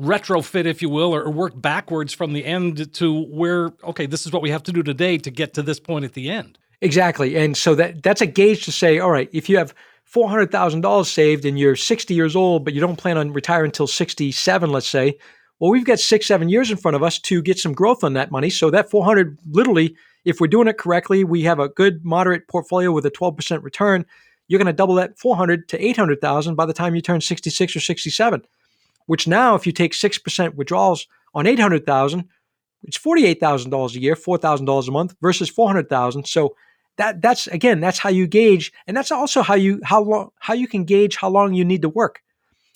retrofit, 0.00 0.66
if 0.66 0.82
you 0.82 0.88
will, 0.88 1.14
or, 1.14 1.22
or 1.22 1.30
work 1.30 1.60
backwards 1.60 2.12
from 2.12 2.32
the 2.32 2.44
end 2.44 2.92
to 2.94 3.24
where, 3.24 3.72
okay, 3.84 4.06
this 4.06 4.26
is 4.26 4.32
what 4.32 4.42
we 4.42 4.50
have 4.50 4.62
to 4.64 4.72
do 4.72 4.82
today 4.82 5.18
to 5.18 5.30
get 5.30 5.54
to 5.54 5.62
this 5.62 5.80
point 5.80 6.04
at 6.04 6.12
the 6.12 6.30
end. 6.30 6.58
Exactly. 6.80 7.36
And 7.36 7.56
so 7.56 7.74
that 7.76 8.02
that's 8.02 8.20
a 8.20 8.26
gauge 8.26 8.64
to 8.64 8.72
say, 8.72 8.98
all 8.98 9.10
right, 9.10 9.30
if 9.32 9.48
you 9.48 9.56
have 9.56 9.72
$400,000 10.12 11.06
saved 11.06 11.44
and 11.44 11.58
you're 11.58 11.76
60 11.76 12.12
years 12.12 12.36
old, 12.36 12.64
but 12.64 12.74
you 12.74 12.80
don't 12.80 12.96
plan 12.96 13.16
on 13.16 13.32
retiring 13.32 13.68
until 13.68 13.86
67, 13.86 14.70
let's 14.70 14.88
say, 14.88 15.16
well, 15.62 15.70
we've 15.70 15.86
got 15.86 16.00
six, 16.00 16.26
seven 16.26 16.50
years 16.50 16.70
in 16.70 16.76
front 16.76 16.96
of 16.96 17.02
us 17.02 17.18
to 17.20 17.40
get 17.40 17.58
some 17.58 17.72
growth 17.72 18.04
on 18.04 18.14
that 18.14 18.30
money. 18.30 18.50
So 18.50 18.68
that 18.70 18.90
400 18.90 19.38
literally– 19.48 19.96
if 20.24 20.40
we're 20.40 20.46
doing 20.46 20.68
it 20.68 20.78
correctly, 20.78 21.24
we 21.24 21.42
have 21.42 21.58
a 21.58 21.68
good 21.68 22.04
moderate 22.04 22.46
portfolio 22.48 22.92
with 22.92 23.06
a 23.06 23.10
12% 23.10 23.62
return. 23.62 24.06
You're 24.48 24.58
going 24.58 24.66
to 24.66 24.72
double 24.72 24.94
that 24.96 25.18
400 25.18 25.68
to 25.70 25.84
800,000 25.84 26.54
by 26.54 26.66
the 26.66 26.72
time 26.72 26.94
you 26.94 27.00
turn 27.00 27.20
66 27.20 27.76
or 27.76 27.80
67. 27.80 28.44
Which 29.06 29.26
now, 29.26 29.54
if 29.54 29.66
you 29.66 29.72
take 29.72 29.92
6% 29.92 30.54
withdrawals 30.54 31.06
on 31.34 31.46
800,000, 31.46 32.28
it's 32.84 32.98
$48,000 32.98 33.94
a 33.94 34.00
year, 34.00 34.14
$4,000 34.14 34.88
a 34.88 34.90
month 34.90 35.16
versus 35.20 35.48
400,000. 35.48 36.26
So 36.26 36.56
that 36.98 37.22
that's 37.22 37.46
again, 37.46 37.80
that's 37.80 37.98
how 37.98 38.10
you 38.10 38.26
gauge, 38.26 38.70
and 38.86 38.94
that's 38.94 39.10
also 39.10 39.40
how 39.40 39.54
you 39.54 39.80
how 39.82 40.02
long 40.02 40.30
how 40.38 40.52
you 40.52 40.68
can 40.68 40.84
gauge 40.84 41.16
how 41.16 41.30
long 41.30 41.54
you 41.54 41.64
need 41.64 41.80
to 41.82 41.88
work. 41.88 42.22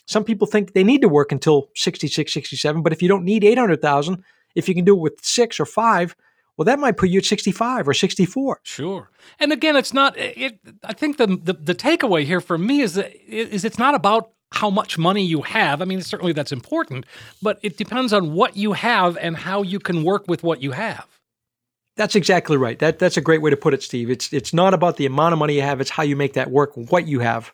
Some 0.06 0.24
people 0.24 0.46
think 0.46 0.72
they 0.72 0.84
need 0.84 1.02
to 1.02 1.08
work 1.08 1.32
until 1.32 1.68
66, 1.74 2.32
67, 2.32 2.82
but 2.82 2.92
if 2.92 3.02
you 3.02 3.08
don't 3.08 3.24
need 3.24 3.44
800,000, 3.44 4.22
if 4.54 4.68
you 4.68 4.74
can 4.74 4.84
do 4.84 4.94
it 4.94 5.00
with 5.00 5.24
6 5.24 5.60
or 5.60 5.66
5, 5.66 6.16
well, 6.56 6.64
that 6.64 6.78
might 6.78 6.96
put 6.96 7.10
you 7.10 7.18
at 7.18 7.24
65 7.24 7.88
or 7.88 7.92
64. 7.92 8.60
Sure. 8.62 9.10
And 9.38 9.52
again, 9.52 9.76
it's 9.76 9.92
not, 9.92 10.16
it, 10.16 10.58
I 10.84 10.94
think 10.94 11.18
the, 11.18 11.26
the, 11.26 11.52
the 11.52 11.74
takeaway 11.74 12.24
here 12.24 12.40
for 12.40 12.56
me 12.56 12.80
is 12.80 12.94
that 12.94 13.14
is 13.28 13.64
it's 13.64 13.78
not 13.78 13.94
about 13.94 14.30
how 14.52 14.70
much 14.70 14.96
money 14.96 15.24
you 15.24 15.42
have. 15.42 15.82
I 15.82 15.84
mean, 15.84 16.00
certainly 16.00 16.32
that's 16.32 16.52
important, 16.52 17.04
but 17.42 17.58
it 17.62 17.76
depends 17.76 18.12
on 18.12 18.32
what 18.32 18.56
you 18.56 18.72
have 18.72 19.18
and 19.18 19.36
how 19.36 19.62
you 19.62 19.78
can 19.78 20.02
work 20.02 20.26
with 20.28 20.42
what 20.42 20.62
you 20.62 20.72
have. 20.72 21.06
That's 21.96 22.14
exactly 22.14 22.56
right. 22.56 22.78
That 22.78 22.98
that's 22.98 23.16
a 23.16 23.22
great 23.22 23.40
way 23.42 23.50
to 23.50 23.56
put 23.56 23.72
it, 23.72 23.82
Steve. 23.82 24.10
It's 24.10 24.30
it's 24.32 24.52
not 24.52 24.74
about 24.74 24.98
the 24.98 25.06
amount 25.06 25.32
of 25.32 25.38
money 25.38 25.54
you 25.54 25.62
have; 25.62 25.80
it's 25.80 25.90
how 25.90 26.02
you 26.02 26.14
make 26.14 26.34
that 26.34 26.50
work. 26.50 26.72
What 26.74 27.08
you 27.08 27.20
have. 27.20 27.52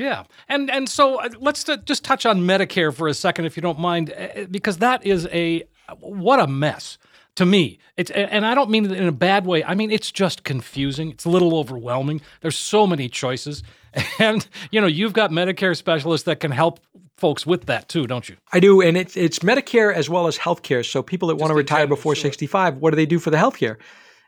Yeah, 0.00 0.24
and 0.48 0.70
and 0.70 0.88
so 0.88 1.20
uh, 1.20 1.28
let's 1.40 1.62
just 1.84 2.04
touch 2.04 2.24
on 2.24 2.40
Medicare 2.40 2.92
for 2.92 3.06
a 3.06 3.12
second, 3.12 3.44
if 3.44 3.54
you 3.54 3.60
don't 3.60 3.78
mind, 3.78 4.14
uh, 4.16 4.46
because 4.50 4.78
that 4.78 5.04
is 5.04 5.26
a 5.26 5.64
what 5.98 6.40
a 6.40 6.46
mess 6.46 6.96
to 7.36 7.44
me. 7.44 7.78
It's 7.98 8.10
and 8.10 8.46
I 8.46 8.54
don't 8.54 8.70
mean 8.70 8.86
it 8.86 8.92
in 8.92 9.06
a 9.06 9.12
bad 9.12 9.44
way. 9.44 9.62
I 9.62 9.74
mean 9.74 9.90
it's 9.90 10.10
just 10.10 10.42
confusing. 10.42 11.10
It's 11.10 11.26
a 11.26 11.28
little 11.28 11.54
overwhelming. 11.54 12.22
There's 12.40 12.56
so 12.56 12.86
many 12.86 13.10
choices, 13.10 13.62
and 14.18 14.48
you 14.70 14.80
know 14.80 14.86
you've 14.86 15.12
got 15.12 15.32
Medicare 15.32 15.76
specialists 15.76 16.24
that 16.24 16.40
can 16.40 16.50
help 16.50 16.80
folks 17.18 17.46
with 17.46 17.66
that 17.66 17.90
too, 17.90 18.06
don't 18.06 18.26
you? 18.26 18.38
I 18.54 18.60
do, 18.60 18.80
and 18.80 18.96
it's 18.96 19.18
it's 19.18 19.40
Medicare 19.40 19.94
as 19.94 20.08
well 20.08 20.26
as 20.28 20.38
healthcare. 20.38 20.82
So 20.82 21.02
people 21.02 21.28
that 21.28 21.36
want 21.36 21.50
to 21.50 21.54
retire 21.54 21.86
before 21.86 22.14
sure. 22.14 22.22
65, 22.22 22.78
what 22.78 22.90
do 22.90 22.96
they 22.96 23.04
do 23.04 23.18
for 23.18 23.28
the 23.28 23.36
healthcare? 23.36 23.76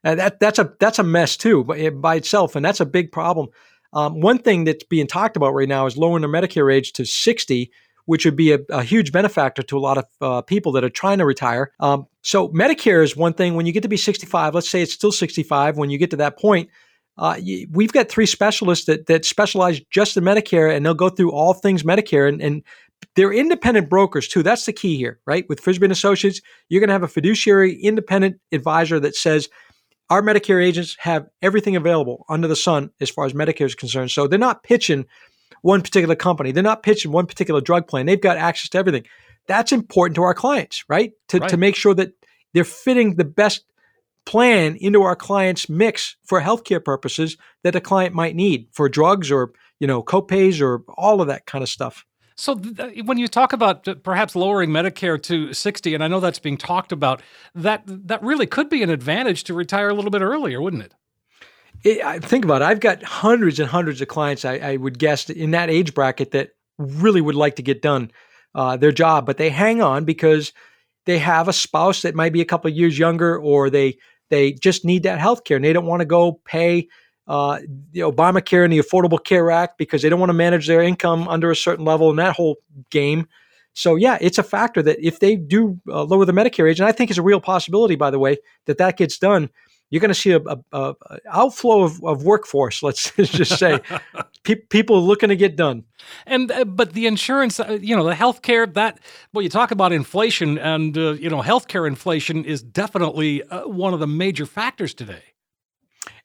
Uh, 0.05 0.17
that 0.17 0.39
that's 0.39 0.59
a 0.59 0.75
that's 0.81 0.99
a 0.99 1.03
mess 1.03 1.37
too 1.37 1.65
by, 1.65 1.89
by 1.89 2.17
itself, 2.17 2.57
and 2.57 2.65
that's 2.65 2.81
a 2.81 2.87
big 2.87 3.11
problem. 3.11 3.49
Um, 3.93 4.21
one 4.21 4.39
thing 4.39 4.65
that's 4.65 4.85
being 4.85 5.07
talked 5.07 5.37
about 5.37 5.55
right 5.55 5.69
now 5.69 5.87
is 5.87 5.97
lowering 5.97 6.23
the 6.23 6.29
Medicare 6.29 6.73
age 6.73 6.93
to 6.95 7.05
60 7.05 7.71
which 8.05 8.25
would 8.25 8.37
be 8.37 8.53
a, 8.53 8.59
a 8.71 8.83
huge 8.83 9.13
benefactor 9.13 9.63
to 9.63 9.79
a 9.79 9.81
lot 9.81 9.99
of 9.99 10.05
uh, 10.21 10.43
people 10.43 10.73
that 10.73 10.85
are 10.85 10.91
trying 10.91 11.19
to 11.19 11.25
retire. 11.25 11.73
Um, 11.81 12.07
so 12.23 12.49
Medicare 12.49 13.03
is 13.03 13.17
one 13.17 13.33
thing. 13.33 13.55
When 13.55 13.67
you 13.67 13.73
get 13.73 13.83
to 13.83 13.89
be 13.89 13.97
65, 13.97 14.55
let's 14.55 14.69
say 14.69 14.83
it's 14.83 14.93
still 14.93 15.13
65. 15.13 15.77
When 15.77 15.91
you 15.91 15.99
get 15.99 16.11
to 16.11 16.17
that 16.17 16.39
point, 16.39 16.71
uh, 17.19 17.39
we've 17.71 17.93
got 17.93 18.09
three 18.09 18.27
specialists 18.27 18.87
that 18.87 19.07
that 19.07 19.25
specialize 19.25 19.81
just 19.91 20.17
in 20.17 20.25
Medicare, 20.25 20.75
and 20.75 20.85
they'll 20.85 20.95
go 20.95 21.11
through 21.11 21.31
all 21.31 21.53
things 21.53 21.83
Medicare, 21.83 22.29
and, 22.29 22.41
and 22.41 22.63
they're 23.17 23.33
independent 23.33 23.91
brokers 23.91 24.29
too. 24.29 24.43
That's 24.43 24.65
the 24.65 24.73
key 24.73 24.97
here, 24.97 25.21
right? 25.27 25.45
With 25.49 25.61
Frisby 25.61 25.85
and 25.85 25.93
Associates, 25.93 26.41
you're 26.69 26.81
going 26.81 26.89
to 26.89 26.95
have 26.95 27.03
a 27.03 27.09
fiduciary 27.09 27.75
independent 27.75 28.41
advisor 28.51 28.99
that 29.01 29.15
says 29.15 29.49
our 30.13 30.21
Medicare 30.21 30.63
agents 30.63 30.95
have 30.99 31.27
everything 31.41 31.75
available 31.75 32.27
under 32.29 32.47
the 32.47 32.55
sun 32.55 32.91
as 33.01 33.09
far 33.09 33.25
as 33.25 33.33
Medicare 33.33 33.65
is 33.65 33.75
concerned. 33.75 34.11
So 34.11 34.27
they're 34.27 34.39
not 34.39 34.63
pitching 34.63 35.07
one 35.63 35.81
particular 35.81 36.15
company. 36.15 36.53
They're 36.53 36.63
not 36.63 36.83
pitching 36.83 37.13
one 37.13 37.25
particular 37.25 37.63
drug 37.63 37.89
plan. 37.89 38.05
They've 38.05 38.21
got 38.21 38.37
access 38.37 38.69
to 38.71 38.79
everything. 38.79 39.05
That's 39.47 39.73
important 39.73 40.17
to 40.17 40.23
our 40.23 40.35
clients, 40.35 40.85
right? 40.87 41.13
To, 41.29 41.39
right. 41.39 41.49
to 41.49 41.57
make 41.57 41.77
sure 41.77 41.95
that 41.95 42.13
they're 42.53 42.63
fitting 42.63 43.15
the 43.15 43.25
best 43.25 43.65
plan 44.27 44.77
into 44.77 45.01
our 45.01 45.17
client's 45.17 45.71
mix 45.71 46.17
for 46.27 46.43
healthcare 46.43 46.85
purposes 46.85 47.39
that 47.63 47.75
a 47.75 47.81
client 47.81 48.15
might 48.15 48.37
need 48.37 48.69
for 48.71 48.91
drugs 48.91 49.31
or, 49.31 49.53
you 49.81 49.87
know, 49.87 50.03
copays 50.03 50.61
or 50.61 50.83
all 50.99 51.23
of 51.23 51.29
that 51.29 51.47
kind 51.47 51.63
of 51.63 51.71
stuff. 51.71 52.05
So 52.43 52.57
th- 52.57 53.05
when 53.05 53.19
you 53.19 53.29
talk 53.29 53.53
about 53.53 54.03
perhaps 54.03 54.35
lowering 54.35 54.71
Medicare 54.71 55.23
to 55.23 55.55
60 55.55 55.95
and 55.95 56.03
I 56.03 56.09
know 56.09 56.19
that's 56.19 56.41
being 56.41 56.57
talked 56.57 56.91
about, 56.91 57.23
that 57.55 57.85
that 57.87 58.21
really 58.21 58.49
could 58.49 58.69
be 58.69 58.83
an 58.83 58.91
advantage 58.91 59.45
to 59.45 59.55
retire 59.55 59.89
a 59.89 59.95
little 59.95 60.11
bit 60.11 60.23
earlier, 60.23 60.61
wouldn't 60.61 60.83
it? 60.83 60.93
it, 61.85 62.05
I 62.05 62.19
think 62.19 62.45
about 62.45 62.61
it. 62.61 62.65
I've 62.65 62.81
got 62.81 63.01
hundreds 63.05 63.61
and 63.61 63.69
hundreds 63.69 64.01
of 64.01 64.09
clients. 64.09 64.45
I, 64.45 64.55
I, 64.57 64.77
would 64.77 64.99
guess 64.99 65.31
in 65.31 65.53
that 65.53 65.71
age 65.71 65.95
bracket 65.95 66.33
that 66.33 66.51
really 66.79 67.21
would 67.21 67.37
like 67.37 67.55
to 67.57 67.63
get 67.63 67.81
done 67.81 68.11
uh, 68.57 68.77
their 68.77 68.91
job, 68.91 69.25
but 69.25 69.37
they 69.37 69.49
hang 69.49 69.81
on 69.81 70.05
because 70.05 70.53
they 71.07 71.21
have 71.21 71.47
a 71.47 71.53
spouse 71.53 72.03
that 72.03 72.17
might 72.17 72.33
be 72.33 72.41
a 72.41 72.45
couple 72.45 72.69
of 72.69 72.77
years 72.77 72.99
younger, 72.99 73.39
or 73.39 73.71
they 73.71 73.99
they 74.31 74.51
just 74.51 74.85
need 74.85 75.05
that 75.05 75.21
health 75.21 75.45
care 75.45 75.59
and 75.59 75.65
they 75.65 75.73
don't 75.73 75.87
want 75.87 76.01
to 76.01 76.07
go 76.07 76.41
pay 76.45 76.89
uh, 77.33 77.61
the 77.93 78.01
Obamacare 78.01 78.63
and 78.63 78.71
the 78.71 78.79
Affordable 78.79 79.23
Care 79.23 79.51
Act 79.51 79.79
because 79.79 80.03
they 80.03 80.11
don't 80.11 80.21
want 80.21 80.29
to 80.29 80.35
manage 80.35 80.67
their 80.67 80.83
income 80.83 81.27
under 81.29 81.51
a 81.51 81.57
certain 81.57 81.87
level 81.87 82.11
and 82.11 82.19
that 82.19 82.37
whole 82.37 82.57
game. 82.91 83.27
So 83.73 83.95
yeah, 83.97 84.19
it's 84.21 84.37
a 84.37 84.43
factor 84.43 84.83
that 84.83 84.99
if 85.01 85.19
they 85.21 85.37
do 85.37 85.81
uh, 85.89 86.03
lower 86.03 86.27
the 86.27 86.33
Medicare 86.33 86.71
age, 86.71 86.79
and 86.79 86.87
I 86.87 86.93
think 86.93 87.11
it's 87.11 87.19
a 87.19 87.23
real 87.23 87.41
possibility, 87.41 87.97
by 87.97 88.11
the 88.11 88.19
way, 88.19 88.37
that 88.67 88.77
that 88.77 88.99
gets 88.99 89.17
done 89.17 89.49
you're 89.93 90.01
going 90.01 90.09
to 90.09 90.15
see 90.15 90.31
a, 90.31 90.41
a, 90.41 90.59
a 90.73 91.19
outflow 91.31 91.83
of, 91.83 92.03
of, 92.03 92.25
workforce. 92.25 92.83
Let's 92.83 93.11
just 93.17 93.59
say 93.59 93.79
Pe- 94.43 94.55
people 94.55 95.03
looking 95.03 95.29
to 95.29 95.37
get 95.37 95.55
done. 95.55 95.85
And 96.27 96.51
uh, 96.51 96.65
but 96.65 96.95
the 96.95 97.07
insurance, 97.07 97.61
uh, 97.61 97.79
you 97.79 97.95
know, 97.95 98.05
the 98.05 98.15
healthcare 98.15 98.73
that 98.73 98.99
well, 99.35 99.43
you 99.43 99.51
talk 99.51 99.71
about 99.71 99.93
inflation, 99.93 100.57
and 100.57 100.97
uh, 100.97 101.13
you 101.13 101.29
know, 101.29 101.43
healthcare 101.43 101.87
inflation 101.87 102.47
is 102.47 102.63
definitely 102.63 103.43
uh, 103.43 103.69
one 103.69 103.93
of 103.93 104.01
the 104.01 104.07
major 104.07 104.47
factors 104.47 104.95
today. 104.95 105.32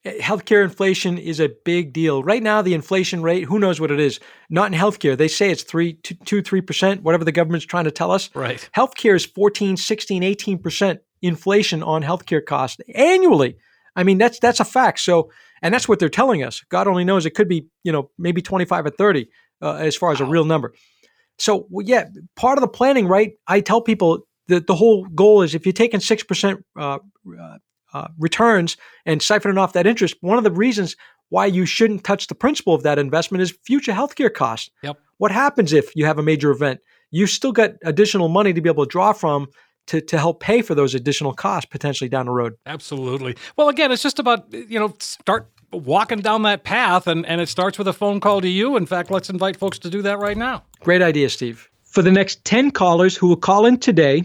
Healthcare 0.04 0.62
inflation 0.62 1.18
is 1.18 1.40
a 1.40 1.50
big 1.64 1.92
deal. 1.92 2.22
Right 2.22 2.42
now, 2.42 2.62
the 2.62 2.74
inflation 2.74 3.20
rate, 3.20 3.44
who 3.44 3.58
knows 3.58 3.80
what 3.80 3.90
it 3.90 3.98
is? 3.98 4.20
Not 4.48 4.72
in 4.72 4.78
healthcare. 4.78 5.16
They 5.16 5.28
say 5.28 5.50
it's 5.50 5.64
3, 5.64 5.94
2, 5.94 6.14
2 6.24 6.42
3%, 6.42 7.02
whatever 7.02 7.24
the 7.24 7.32
government's 7.32 7.66
trying 7.66 7.84
to 7.84 7.90
tell 7.90 8.12
us. 8.12 8.30
Right. 8.34 8.68
Healthcare 8.76 9.16
is 9.16 9.26
14, 9.26 9.76
16, 9.76 10.22
18% 10.22 10.98
inflation 11.22 11.82
on 11.82 12.02
healthcare 12.02 12.44
costs 12.44 12.80
annually. 12.94 13.56
I 13.96 14.04
mean, 14.04 14.18
that's 14.18 14.38
that's 14.38 14.60
a 14.60 14.64
fact. 14.64 15.00
So, 15.00 15.32
and 15.60 15.74
that's 15.74 15.88
what 15.88 15.98
they're 15.98 16.08
telling 16.08 16.44
us. 16.44 16.62
God 16.68 16.86
only 16.86 17.04
knows 17.04 17.26
it 17.26 17.34
could 17.34 17.48
be, 17.48 17.66
you 17.82 17.90
know, 17.90 18.10
maybe 18.16 18.40
25 18.40 18.86
or 18.86 18.90
30 18.90 19.28
uh, 19.60 19.74
as 19.74 19.96
far 19.96 20.12
as 20.12 20.20
wow. 20.20 20.26
a 20.26 20.30
real 20.30 20.44
number. 20.44 20.74
So, 21.38 21.68
yeah, 21.82 22.06
part 22.36 22.58
of 22.58 22.62
the 22.62 22.68
planning, 22.68 23.08
right? 23.08 23.32
I 23.46 23.60
tell 23.60 23.80
people 23.80 24.26
that 24.46 24.66
the 24.66 24.74
whole 24.74 25.04
goal 25.06 25.42
is 25.42 25.54
if 25.54 25.66
you're 25.66 25.72
taking 25.72 26.00
6% 26.00 26.62
uh, 26.76 26.98
uh, 27.94 28.08
returns 28.18 28.76
and 29.06 29.20
siphoning 29.20 29.58
off 29.58 29.72
that 29.72 29.86
interest, 29.86 30.16
one 30.20 30.38
of 30.38 30.44
the 30.44 30.50
reasons 30.50 30.96
why 31.30 31.46
you 31.46 31.66
shouldn't 31.66 32.04
touch 32.04 32.26
the 32.26 32.34
principal 32.34 32.74
of 32.74 32.82
that 32.82 32.98
investment 32.98 33.42
is 33.42 33.56
future 33.64 33.92
healthcare 33.92 34.32
costs. 34.32 34.70
Yep. 34.82 34.98
What 35.18 35.30
happens 35.30 35.72
if 35.72 35.94
you 35.94 36.06
have 36.06 36.18
a 36.18 36.22
major 36.22 36.50
event? 36.50 36.80
You 37.10 37.26
still 37.26 37.52
got 37.52 37.72
additional 37.84 38.28
money 38.28 38.52
to 38.52 38.60
be 38.60 38.68
able 38.68 38.84
to 38.84 38.90
draw 38.90 39.12
from 39.12 39.48
to, 39.88 40.00
to 40.00 40.18
help 40.18 40.40
pay 40.40 40.62
for 40.62 40.74
those 40.74 40.94
additional 40.94 41.32
costs 41.32 41.68
potentially 41.70 42.08
down 42.08 42.26
the 42.26 42.32
road. 42.32 42.54
Absolutely. 42.66 43.36
Well, 43.56 43.68
again, 43.68 43.90
it's 43.90 44.02
just 44.02 44.18
about, 44.18 44.52
you 44.52 44.78
know, 44.78 44.94
start 45.00 45.50
walking 45.72 46.20
down 46.20 46.42
that 46.42 46.64
path 46.64 47.06
and, 47.06 47.26
and 47.26 47.40
it 47.40 47.48
starts 47.48 47.78
with 47.78 47.88
a 47.88 47.92
phone 47.92 48.20
call 48.20 48.40
to 48.40 48.48
you. 48.48 48.76
In 48.76 48.86
fact, 48.86 49.10
let's 49.10 49.30
invite 49.30 49.56
folks 49.56 49.78
to 49.80 49.90
do 49.90 50.02
that 50.02 50.18
right 50.18 50.36
now. 50.36 50.64
Great 50.80 51.02
idea, 51.02 51.28
Steve. 51.28 51.68
For 51.84 52.02
the 52.02 52.12
next 52.12 52.44
10 52.44 52.70
callers 52.70 53.16
who 53.16 53.28
will 53.28 53.36
call 53.36 53.64
in 53.66 53.78
today, 53.78 54.24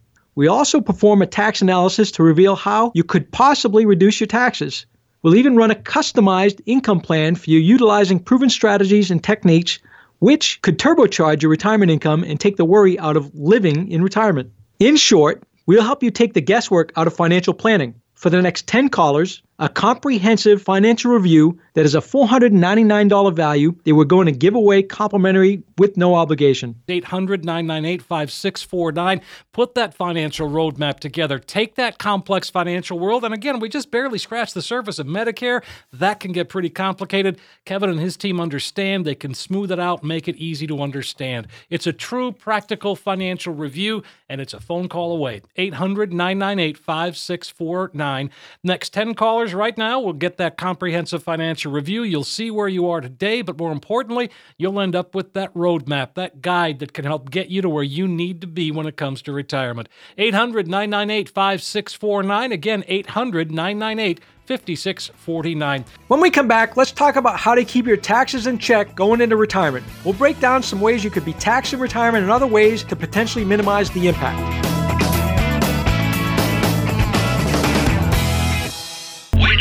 We 0.41 0.47
also 0.47 0.81
perform 0.81 1.21
a 1.21 1.27
tax 1.27 1.61
analysis 1.61 2.09
to 2.13 2.23
reveal 2.23 2.55
how 2.55 2.93
you 2.95 3.03
could 3.03 3.31
possibly 3.31 3.85
reduce 3.85 4.19
your 4.19 4.25
taxes. 4.25 4.87
We'll 5.21 5.35
even 5.35 5.55
run 5.55 5.69
a 5.69 5.75
customized 5.75 6.61
income 6.65 6.99
plan 6.99 7.35
for 7.35 7.47
you 7.47 7.59
utilizing 7.59 8.17
proven 8.17 8.49
strategies 8.49 9.11
and 9.11 9.23
techniques 9.23 9.77
which 10.17 10.59
could 10.63 10.79
turbocharge 10.79 11.43
your 11.43 11.51
retirement 11.51 11.91
income 11.91 12.23
and 12.23 12.39
take 12.39 12.57
the 12.57 12.65
worry 12.65 12.97
out 12.97 13.17
of 13.17 13.29
living 13.35 13.91
in 13.91 14.01
retirement. 14.01 14.51
In 14.79 14.95
short, 14.95 15.43
we'll 15.67 15.83
help 15.83 16.01
you 16.01 16.09
take 16.09 16.33
the 16.33 16.41
guesswork 16.41 16.91
out 16.95 17.05
of 17.05 17.13
financial 17.13 17.53
planning. 17.53 17.93
For 18.15 18.31
the 18.31 18.41
next 18.41 18.65
10 18.65 18.89
callers, 18.89 19.43
a 19.61 19.69
comprehensive 19.69 20.59
financial 20.59 21.11
review 21.11 21.59
that 21.75 21.85
is 21.85 21.93
a 21.93 21.99
$499 21.99 23.35
value 23.35 23.75
that 23.85 23.93
we're 23.93 24.05
going 24.05 24.25
to 24.25 24.31
give 24.31 24.55
away 24.55 24.81
complimentary 24.81 25.61
with 25.77 25.95
no 25.97 26.15
obligation. 26.15 26.81
800 26.89 27.45
998 27.45 28.01
5649. 28.01 29.21
Put 29.51 29.75
that 29.75 29.93
financial 29.93 30.49
roadmap 30.49 30.99
together. 30.99 31.37
Take 31.37 31.75
that 31.75 31.99
complex 31.99 32.49
financial 32.49 32.97
world. 32.97 33.23
And 33.23 33.35
again, 33.35 33.59
we 33.59 33.69
just 33.69 33.91
barely 33.91 34.17
scratched 34.17 34.55
the 34.55 34.63
surface 34.63 34.97
of 34.97 35.05
Medicare. 35.05 35.63
That 35.93 36.19
can 36.19 36.31
get 36.31 36.49
pretty 36.49 36.71
complicated. 36.71 37.39
Kevin 37.63 37.91
and 37.91 37.99
his 37.99 38.17
team 38.17 38.41
understand. 38.41 39.05
They 39.05 39.13
can 39.13 39.35
smooth 39.35 39.71
it 39.71 39.79
out, 39.79 40.03
make 40.03 40.27
it 40.27 40.37
easy 40.37 40.65
to 40.65 40.81
understand. 40.81 41.47
It's 41.69 41.85
a 41.85 41.93
true 41.93 42.31
practical 42.31 42.95
financial 42.95 43.53
review, 43.53 44.01
and 44.27 44.41
it's 44.41 44.55
a 44.55 44.59
phone 44.59 44.89
call 44.89 45.11
away. 45.11 45.43
800 45.55 46.11
998 46.11 46.79
5649. 46.79 48.31
Next 48.63 48.91
10 48.91 49.13
callers 49.13 49.50
right 49.53 49.77
now 49.77 49.99
will 49.99 50.13
get 50.13 50.37
that 50.37 50.57
comprehensive 50.57 51.23
financial 51.23 51.71
review. 51.71 52.03
You'll 52.03 52.23
see 52.23 52.51
where 52.51 52.67
you 52.67 52.89
are 52.89 53.01
today, 53.01 53.41
but 53.41 53.57
more 53.57 53.71
importantly, 53.71 54.29
you'll 54.57 54.79
end 54.79 54.95
up 54.95 55.15
with 55.15 55.33
that 55.33 55.53
roadmap, 55.53 56.15
that 56.15 56.41
guide 56.41 56.79
that 56.79 56.93
can 56.93 57.05
help 57.05 57.29
get 57.31 57.49
you 57.49 57.61
to 57.61 57.69
where 57.69 57.83
you 57.83 58.07
need 58.07 58.41
to 58.41 58.47
be 58.47 58.71
when 58.71 58.87
it 58.87 58.97
comes 58.97 59.21
to 59.23 59.31
retirement. 59.31 59.89
800 60.17 60.67
998 60.67 61.29
5649. 61.29 62.51
Again, 62.51 62.83
800 62.87 63.51
998 63.51 64.19
5649. 64.45 65.85
When 66.07 66.19
we 66.19 66.29
come 66.29 66.47
back, 66.47 66.75
let's 66.75 66.91
talk 66.91 67.15
about 67.15 67.39
how 67.39 67.55
to 67.55 67.63
keep 67.63 67.85
your 67.85 67.97
taxes 67.97 68.47
in 68.47 68.57
check 68.57 68.95
going 68.95 69.21
into 69.21 69.35
retirement. 69.35 69.85
We'll 70.03 70.13
break 70.13 70.39
down 70.39 70.63
some 70.63 70.81
ways 70.81 71.03
you 71.03 71.09
could 71.09 71.25
be 71.25 71.33
taxed 71.33 71.73
in 71.73 71.79
retirement 71.79 72.23
and 72.23 72.31
other 72.31 72.47
ways 72.47 72.83
to 72.85 72.95
potentially 72.95 73.45
minimize 73.45 73.89
the 73.91 74.07
impact. 74.07 74.80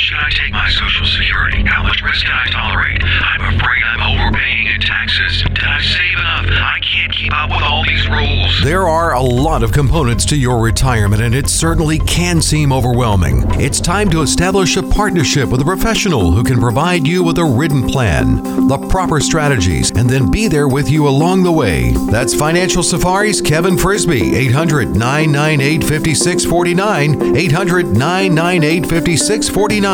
Should 0.01 0.19
I 0.19 0.31
take 0.31 0.53
my 0.53 0.69
Social 0.71 1.05
Security? 1.05 1.63
How 1.67 1.83
much 1.83 2.01
risk 2.03 2.25
can 2.25 2.33
I 2.33 2.47
tolerate? 2.51 3.03
I'm 3.05 3.55
afraid 3.55 3.83
I'm 3.85 4.19
overpaying 4.19 4.67
in 4.69 4.81
taxes. 4.81 5.43
Did 5.43 5.65
I 5.65 5.81
save 5.83 6.19
enough? 6.19 6.47
I 6.49 6.79
can't 6.81 7.13
keep 7.13 7.33
up 7.35 7.51
with 7.51 7.63
all 7.63 7.85
these 7.85 8.09
rules. 8.09 8.63
There 8.65 8.89
are 8.89 9.15
a 9.15 9.21
lot 9.21 9.63
of 9.63 9.73
components 9.73 10.25
to 10.27 10.37
your 10.37 10.63
retirement, 10.63 11.21
and 11.21 11.35
it 11.35 11.49
certainly 11.49 11.99
can 11.99 12.41
seem 12.41 12.73
overwhelming. 12.73 13.45
It's 13.61 13.79
time 13.79 14.09
to 14.11 14.23
establish 14.23 14.77
a 14.79 14.83
partnership 14.83 15.51
with 15.51 15.61
a 15.61 15.65
professional 15.65 16.31
who 16.31 16.45
can 16.45 16.59
provide 16.59 17.07
you 17.07 17.23
with 17.23 17.37
a 17.39 17.45
written 17.45 17.87
plan, 17.87 18.69
the 18.69 18.79
proper 18.89 19.21
strategies, 19.21 19.91
and 19.91 20.09
then 20.09 20.31
be 20.31 20.49
there 20.49 20.69
with 20.69 20.91
you 20.91 21.09
along 21.09 21.43
the 21.43 21.53
way. 21.53 21.93
That's 22.11 22.35
Financial 22.35 22.83
Safari's 22.83 23.43
Kevin 23.43 23.77
Frisby, 23.77 24.35
800 24.35 24.97
998 24.97 25.83
5649. 25.83 27.37
800 27.37 27.87
998 27.87 28.83
5649. 28.87 29.90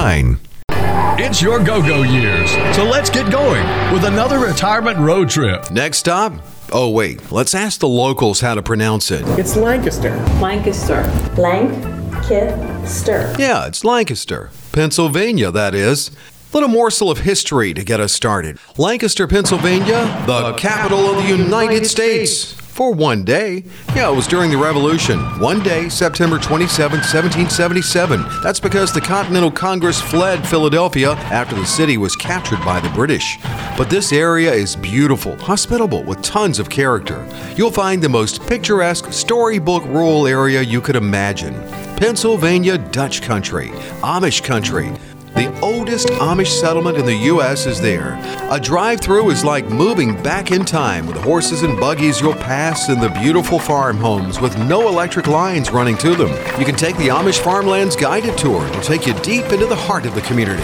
It's 1.18 1.40
your 1.40 1.58
go 1.58 1.80
go 1.80 2.02
years, 2.02 2.50
so 2.76 2.84
let's 2.84 3.08
get 3.08 3.32
going 3.32 3.64
with 3.94 4.04
another 4.04 4.38
retirement 4.38 4.98
road 4.98 5.30
trip. 5.30 5.70
Next 5.70 5.96
stop? 5.96 6.34
Oh, 6.70 6.90
wait, 6.90 7.32
let's 7.32 7.54
ask 7.54 7.80
the 7.80 7.88
locals 7.88 8.40
how 8.40 8.54
to 8.54 8.62
pronounce 8.62 9.10
it. 9.10 9.26
It's 9.38 9.56
Lancaster. 9.56 10.14
Lancaster. 10.38 11.02
Lancaster. 11.40 13.34
Yeah, 13.38 13.66
it's 13.66 13.84
Lancaster, 13.86 14.50
Pennsylvania, 14.72 15.50
that 15.50 15.74
is. 15.74 16.10
Little 16.52 16.68
morsel 16.68 17.10
of 17.10 17.20
history 17.20 17.72
to 17.72 17.82
get 17.82 17.98
us 17.98 18.12
started. 18.12 18.58
Lancaster, 18.76 19.26
Pennsylvania, 19.26 20.24
the 20.26 20.52
capital 20.58 21.06
of 21.06 21.16
the 21.22 21.28
United 21.28 21.86
States. 21.86 22.54
For 22.76 22.92
one 22.92 23.24
day. 23.24 23.64
Yeah, 23.94 24.12
it 24.12 24.14
was 24.14 24.26
during 24.26 24.50
the 24.50 24.58
Revolution. 24.58 25.18
One 25.40 25.62
day, 25.62 25.88
September 25.88 26.38
27, 26.38 26.98
1777. 26.98 28.22
That's 28.42 28.60
because 28.60 28.92
the 28.92 29.00
Continental 29.00 29.50
Congress 29.50 29.98
fled 29.98 30.46
Philadelphia 30.46 31.12
after 31.12 31.54
the 31.54 31.64
city 31.64 31.96
was 31.96 32.14
captured 32.14 32.62
by 32.66 32.78
the 32.80 32.90
British. 32.90 33.38
But 33.78 33.88
this 33.88 34.12
area 34.12 34.52
is 34.52 34.76
beautiful, 34.76 35.36
hospitable, 35.36 36.02
with 36.02 36.20
tons 36.20 36.58
of 36.58 36.68
character. 36.68 37.26
You'll 37.56 37.70
find 37.70 38.02
the 38.02 38.10
most 38.10 38.46
picturesque, 38.46 39.10
storybook 39.10 39.82
rural 39.86 40.26
area 40.26 40.60
you 40.60 40.82
could 40.82 40.96
imagine. 40.96 41.54
Pennsylvania 41.96 42.76
Dutch 42.76 43.22
country, 43.22 43.68
Amish 44.02 44.44
country, 44.44 44.92
the 45.36 45.60
oldest 45.60 46.08
Amish 46.08 46.48
settlement 46.48 46.96
in 46.96 47.04
the 47.04 47.14
U.S. 47.14 47.66
is 47.66 47.78
there. 47.80 48.18
A 48.50 48.58
drive 48.58 49.02
through 49.02 49.30
is 49.30 49.44
like 49.44 49.68
moving 49.68 50.20
back 50.22 50.50
in 50.50 50.64
time 50.64 51.06
with 51.06 51.18
horses 51.18 51.62
and 51.62 51.78
buggies 51.78 52.20
you'll 52.20 52.32
pass 52.34 52.88
in 52.88 53.00
the 53.00 53.10
beautiful 53.10 53.58
farm 53.58 53.98
homes 53.98 54.40
with 54.40 54.58
no 54.58 54.88
electric 54.88 55.26
lines 55.26 55.70
running 55.70 55.98
to 55.98 56.14
them. 56.14 56.30
You 56.58 56.64
can 56.64 56.74
take 56.74 56.96
the 56.96 57.08
Amish 57.08 57.38
Farmlands 57.38 57.96
guided 57.96 58.38
tour 58.38 58.66
to 58.66 58.80
take 58.80 59.06
you 59.06 59.12
deep 59.20 59.44
into 59.52 59.66
the 59.66 59.76
heart 59.76 60.06
of 60.06 60.14
the 60.14 60.22
community 60.22 60.62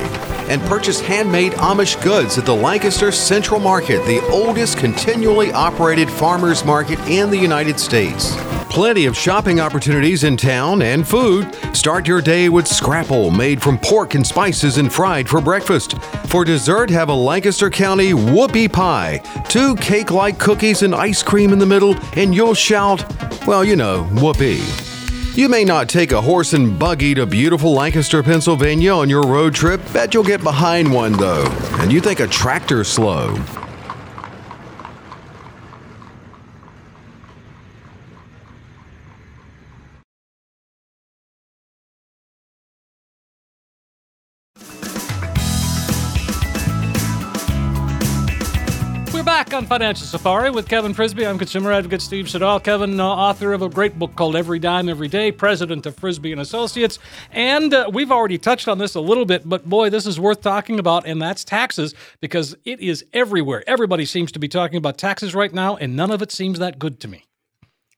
and 0.49 0.61
purchase 0.63 1.01
handmade 1.01 1.53
Amish 1.53 2.03
goods 2.03 2.39
at 2.39 2.47
the 2.47 2.55
Lancaster 2.55 3.13
Central 3.13 3.61
Market, 3.61 4.05
the 4.07 4.21
oldest 4.29 4.79
continually 4.79 5.53
operated 5.53 6.11
farmers 6.11 6.65
market 6.65 6.99
in 7.09 7.31
the 7.31 7.39
United 7.39 7.79
States. 7.79 8.37
Plenty 8.73 9.05
of 9.05 9.15
shopping 9.15 9.61
opportunities 9.61 10.25
in 10.25 10.35
town 10.35 10.81
and 10.81 11.07
food. 11.07 11.55
Start 11.77 12.09
your 12.09 12.23
day 12.23 12.49
with 12.49 12.67
scrapple 12.67 13.31
made 13.31 13.61
from 13.61 13.77
pork 13.77 14.15
and 14.15 14.27
spices 14.27 14.79
and 14.79 14.91
fried 14.91 15.29
for 15.29 15.43
breakfast. 15.43 16.01
For 16.29 16.43
dessert, 16.43 16.89
have 16.89 17.11
a 17.11 17.15
Lancaster 17.15 17.69
County 17.69 18.13
whoopie 18.13 18.73
pie, 18.73 19.19
two 19.51 19.77
cake 19.77 20.11
like 20.11 20.39
cookies 20.39 20.81
and 20.81 20.95
ice 20.95 21.23
cream 21.23 21.53
in 21.53 21.59
the 21.59 21.67
middle, 21.67 21.95
and 22.17 22.35
you'll 22.35 22.55
shout, 22.55 23.05
well, 23.47 23.63
you 23.63 23.77
know, 23.77 24.05
whoopee. 24.05 24.63
You 25.39 25.51
may 25.51 25.65
not 25.65 25.91
take 25.91 26.13
a 26.13 26.23
horse 26.23 26.55
and 26.55 26.79
buggy 26.79 27.15
to 27.17 27.27
beautiful 27.27 27.75
Lancaster, 27.75 28.23
Pennsylvania 28.23 28.95
on 28.95 29.11
your 29.11 29.25
road 29.25 29.55
trip. 29.55 29.83
Bet 29.93 30.15
you'll 30.15 30.25
get 30.25 30.43
behind 30.43 30.91
one 30.91 31.13
though, 31.13 31.45
and 31.75 31.93
you 31.93 32.01
think 32.01 32.21
a 32.21 32.27
tractor's 32.27 32.89
slow. 32.89 33.37
On 49.55 49.67
Financial 49.67 50.07
Safari 50.07 50.51
with 50.51 50.69
Kevin 50.69 50.95
Frisby. 50.95 51.27
I'm 51.27 51.37
consumer 51.37 51.73
advocate 51.73 52.01
Steve 52.01 52.31
Siddall. 52.31 52.61
Kevin, 52.61 52.99
uh, 52.99 53.05
author 53.05 53.53
of 53.53 53.61
a 53.61 53.69
great 53.69 53.99
book 53.99 54.15
called 54.17 54.35
Every 54.35 54.59
Dime 54.59 54.89
Every 54.89 55.09
Day, 55.09 55.31
president 55.31 55.85
of 55.85 55.97
Frisby 55.97 56.33
and 56.33 56.41
Associates. 56.41 56.99
And 57.31 57.75
uh, 57.75 57.91
we've 57.93 58.11
already 58.11 58.39
touched 58.39 58.67
on 58.67 58.79
this 58.79 58.95
a 58.95 59.01
little 59.01 59.27
bit, 59.27 59.47
but 59.47 59.69
boy, 59.69 59.91
this 59.91 60.07
is 60.07 60.19
worth 60.19 60.41
talking 60.41 60.79
about, 60.79 61.07
and 61.07 61.21
that's 61.21 61.45
taxes 61.45 61.95
because 62.21 62.57
it 62.65 62.81
is 62.81 63.05
everywhere. 63.13 63.63
Everybody 63.67 64.07
seems 64.07 64.33
to 64.33 64.39
be 64.39 64.49
talking 64.49 64.77
about 64.77 64.97
taxes 64.97 65.35
right 65.35 65.53
now, 65.53 65.77
and 65.77 65.97
none 65.97 66.11
of 66.11 66.23
it 66.23 66.33
seems 66.33 66.59
that 66.59 66.79
good 66.79 66.99
to 67.01 67.09
me. 67.09 67.25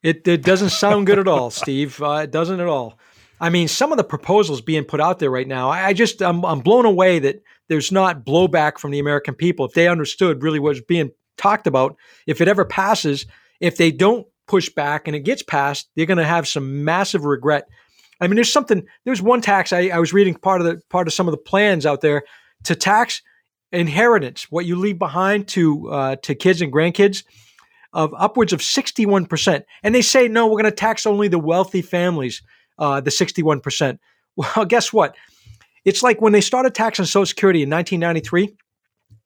It, 0.03 0.27
it 0.27 0.43
doesn't 0.43 0.71
sound 0.71 1.07
good 1.07 1.19
at 1.19 1.29
all, 1.29 1.51
Steve. 1.51 2.03
Uh, 2.03 2.23
it 2.25 2.33
doesn't 2.33 2.59
at 2.59 2.67
all. 2.67 2.99
I 3.41 3.51
mean, 3.51 3.69
some 3.69 3.93
of 3.93 3.99
the 3.99 4.05
proposals 4.05 4.61
being 4.61 4.85
put 4.85 5.01
out 5.01 5.19
there 5.19 5.31
right 5.31 5.49
now, 5.49 5.71
I, 5.71 5.87
I 5.87 5.93
just 5.93 6.23
I'm, 6.23 6.45
I'm 6.45 6.61
blown 6.61 6.85
away 6.85 7.21
that 7.21 7.43
there's 7.69 7.93
not 7.93 8.25
blowback 8.25 8.79
from 8.79 8.91
the 8.91 8.99
American 8.99 9.35
people. 9.35 9.67
If 9.67 9.75
they 9.75 9.89
understood 9.89 10.43
really 10.43 10.59
what 10.59 10.71
was 10.71 10.81
being 10.81 11.11
talked 11.37 11.67
about, 11.67 11.97
if 12.27 12.41
it 12.41 12.49
ever 12.49 12.65
passes, 12.65 13.27
if 13.61 13.77
they 13.77 13.91
don't 13.91 14.27
push 14.47 14.69
back 14.69 15.07
and 15.07 15.17
it 15.17 15.21
gets 15.21 15.43
passed, 15.43 15.89
they're 15.95 16.07
going 16.07 16.19
to 16.19 16.25
have 16.25 16.47
some 16.47 16.85
massive 16.85 17.25
regret. 17.25 17.69
I 18.21 18.27
mean, 18.27 18.37
there's 18.37 18.53
something. 18.53 18.87
There's 19.05 19.23
one 19.23 19.41
tax 19.41 19.73
I, 19.73 19.89
I 19.89 19.99
was 19.99 20.13
reading 20.13 20.35
part 20.35 20.61
of 20.61 20.67
the 20.67 20.81
part 20.89 21.09
of 21.09 21.15
some 21.15 21.27
of 21.27 21.33
the 21.33 21.39
plans 21.39 21.85
out 21.85 22.01
there 22.01 22.25
to 22.65 22.75
tax 22.75 23.23
inheritance, 23.73 24.51
what 24.51 24.67
you 24.67 24.77
leave 24.77 24.99
behind 24.99 25.49
to 25.49 25.91
uh, 25.91 26.17
to 26.23 26.35
kids 26.35 26.63
and 26.63 26.73
grandkids, 26.73 27.25
of 27.93 28.15
upwards 28.17 28.53
of 28.53 28.63
61 28.63 29.27
percent. 29.27 29.65
And 29.83 29.95
they 29.95 30.03
say 30.03 30.29
no, 30.29 30.47
we're 30.47 30.61
going 30.61 30.65
to 30.65 30.71
tax 30.71 31.07
only 31.07 31.29
the 31.29 31.39
wealthy 31.39 31.83
families, 31.83 32.43
uh, 32.79 33.01
the 33.01 33.11
61 33.11 33.61
percent. 33.61 34.01
Well, 34.37 34.65
guess 34.65 34.93
what? 34.93 35.15
It's 35.85 36.03
like 36.03 36.21
when 36.21 36.33
they 36.33 36.41
started 36.41 36.75
taxing 36.75 37.05
Social 37.05 37.25
Security 37.25 37.63
in 37.63 37.71
1993. 37.71 38.57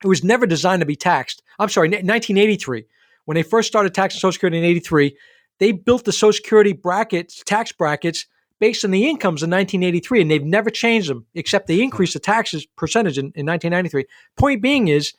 It 0.03 0.09
was 0.09 0.25
never 0.25 0.47
designed 0.47 0.81
to 0.81 0.87
be 0.87 0.97
taxed. 0.97 1.43
I'm 1.59 1.69
sorry, 1.69 1.89
1983. 1.89 2.85
When 3.25 3.35
they 3.35 3.43
first 3.43 3.69
started 3.69 3.95
taxing 3.95 4.21
Social 4.21 4.33
Security 4.33 4.59
in 4.59 4.65
83, 4.65 5.17
they 5.59 5.73
built 5.73 6.05
the 6.05 6.13
Social 6.13 6.33
Security 6.33 6.73
brackets, 6.73 7.43
tax 7.45 7.73
brackets, 7.73 8.27
based 8.61 8.85
on 8.85 8.91
the 8.91 9.09
incomes 9.09 9.43
in 9.43 9.51
1983, 9.51 10.23
and 10.23 10.31
they've 10.31 10.45
never 10.45 10.71
changed 10.71 11.09
them 11.09 11.27
except 11.35 11.67
they 11.67 11.83
increased 11.83 12.15
the 12.15 12.21
taxes 12.21 12.67
percentage 12.77 13.19
in, 13.19 13.27
in 13.35 13.47
1993. 13.47 14.07
Point 14.37 14.63
being 14.63 14.89
is, 14.89 15.13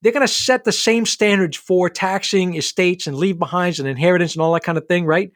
they're 0.00 0.12
going 0.12 0.26
to 0.26 0.32
set 0.32 0.64
the 0.64 0.72
same 0.72 1.06
standards 1.06 1.56
for 1.56 1.88
taxing 1.88 2.56
estates 2.56 3.06
and 3.06 3.16
leave 3.16 3.38
behinds 3.38 3.78
and 3.78 3.88
inheritance 3.88 4.34
and 4.34 4.42
all 4.42 4.52
that 4.52 4.64
kind 4.64 4.76
of 4.76 4.86
thing, 4.86 5.06
right? 5.06 5.30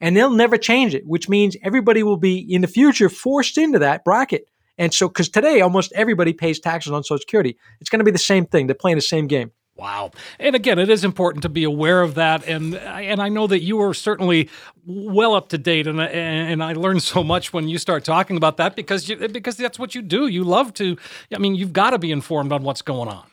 And 0.00 0.16
they'll 0.16 0.30
never 0.30 0.56
change 0.56 0.94
it, 0.94 1.06
which 1.06 1.28
means 1.28 1.56
everybody 1.62 2.02
will 2.02 2.16
be 2.16 2.38
in 2.38 2.60
the 2.60 2.68
future 2.68 3.08
forced 3.08 3.58
into 3.58 3.80
that 3.80 4.04
bracket. 4.04 4.46
And 4.78 4.92
so, 4.92 5.08
because 5.08 5.28
today 5.28 5.60
almost 5.60 5.92
everybody 5.92 6.32
pays 6.32 6.58
taxes 6.58 6.92
on 6.92 7.02
Social 7.04 7.20
Security, 7.20 7.56
it's 7.80 7.90
going 7.90 8.00
to 8.00 8.04
be 8.04 8.10
the 8.10 8.18
same 8.18 8.46
thing. 8.46 8.66
They're 8.66 8.74
playing 8.74 8.96
the 8.96 9.02
same 9.02 9.26
game. 9.26 9.52
Wow. 9.74 10.10
And 10.38 10.54
again, 10.54 10.78
it 10.78 10.90
is 10.90 11.02
important 11.02 11.42
to 11.42 11.48
be 11.48 11.64
aware 11.64 12.02
of 12.02 12.14
that. 12.14 12.46
And 12.46 12.74
and 12.74 13.22
I 13.22 13.28
know 13.28 13.46
that 13.46 13.62
you 13.62 13.80
are 13.80 13.94
certainly 13.94 14.50
well 14.84 15.34
up 15.34 15.48
to 15.50 15.58
date. 15.58 15.86
And 15.86 16.00
and 16.00 16.62
I 16.62 16.74
learned 16.74 17.02
so 17.02 17.24
much 17.24 17.52
when 17.52 17.68
you 17.68 17.78
start 17.78 18.04
talking 18.04 18.36
about 18.36 18.58
that 18.58 18.76
because 18.76 19.08
you, 19.08 19.16
because 19.28 19.56
that's 19.56 19.78
what 19.78 19.94
you 19.94 20.02
do. 20.02 20.26
You 20.26 20.44
love 20.44 20.74
to. 20.74 20.96
I 21.34 21.38
mean, 21.38 21.54
you've 21.54 21.72
got 21.72 21.90
to 21.90 21.98
be 21.98 22.12
informed 22.12 22.52
on 22.52 22.62
what's 22.62 22.82
going 22.82 23.08
on. 23.08 23.24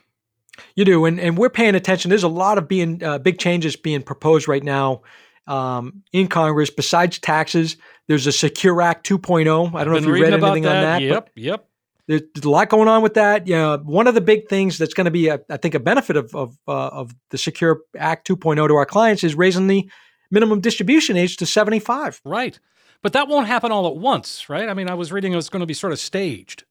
You 0.76 0.86
do, 0.86 1.06
and 1.06 1.20
and 1.20 1.38
we're 1.38 1.50
paying 1.50 1.76
attention. 1.76 2.10
There's 2.10 2.24
a 2.24 2.30
lot 2.30 2.58
of 2.58 2.68
being 2.68 3.04
uh, 3.04 3.20
big 3.20 3.38
changes 3.38 3.76
being 3.76 4.02
proposed 4.02 4.48
right 4.48 4.64
now 4.64 5.02
um, 5.46 6.04
in 6.14 6.28
Congress. 6.28 6.70
Besides 6.70 7.20
taxes, 7.20 7.76
there's 8.10 8.26
a 8.26 8.32
Secure 8.32 8.82
Act 8.82 9.08
2.0. 9.08 9.76
I 9.76 9.84
don't 9.84 9.94
know 9.94 10.00
if 10.00 10.06
you 10.06 10.12
read 10.12 10.34
anything 10.34 10.64
that. 10.64 10.76
on 10.76 10.82
that. 10.82 11.02
Yep, 11.04 11.30
yep. 11.36 11.66
There's 12.08 12.24
a 12.44 12.50
lot 12.50 12.68
going 12.68 12.88
on 12.88 13.04
with 13.04 13.14
that. 13.14 13.46
Yeah, 13.46 13.78
one 13.78 14.08
of 14.08 14.16
the 14.16 14.22
big 14.22 14.50
things 14.50 14.80
that's 14.80 14.96
going 14.96 15.06
to 15.06 15.12
be, 15.12 15.28
a, 15.28 15.40
I 15.48 15.58
think, 15.58 15.76
a 15.76 15.80
benefit 15.80 16.18
of 16.18 16.34
of, 16.34 16.58
uh, 16.68 16.88
of 16.88 17.14
the 17.30 17.38
Secure 17.38 17.82
Act 17.96 18.28
2.0 18.28 18.68
to 18.68 18.76
our 18.76 18.86
clients 18.88 19.24
is 19.24 19.36
raising 19.36 19.68
the 19.68 19.88
minimum 20.32 20.60
distribution 20.60 21.18
age 21.18 21.38
to 21.38 21.46
75. 21.46 22.20
Right, 22.26 22.60
but 23.04 23.14
that 23.14 23.28
won't 23.28 23.46
happen 23.46 23.72
all 23.72 23.86
at 23.86 23.96
once, 23.96 24.50
right? 24.50 24.68
I 24.68 24.74
mean, 24.74 24.90
I 24.90 24.96
was 24.96 25.12
reading 25.12 25.34
it 25.34 25.36
was 25.36 25.50
going 25.50 25.62
to 25.62 25.68
be 25.68 25.76
sort 25.76 25.94
of 25.94 26.00
staged 26.00 26.64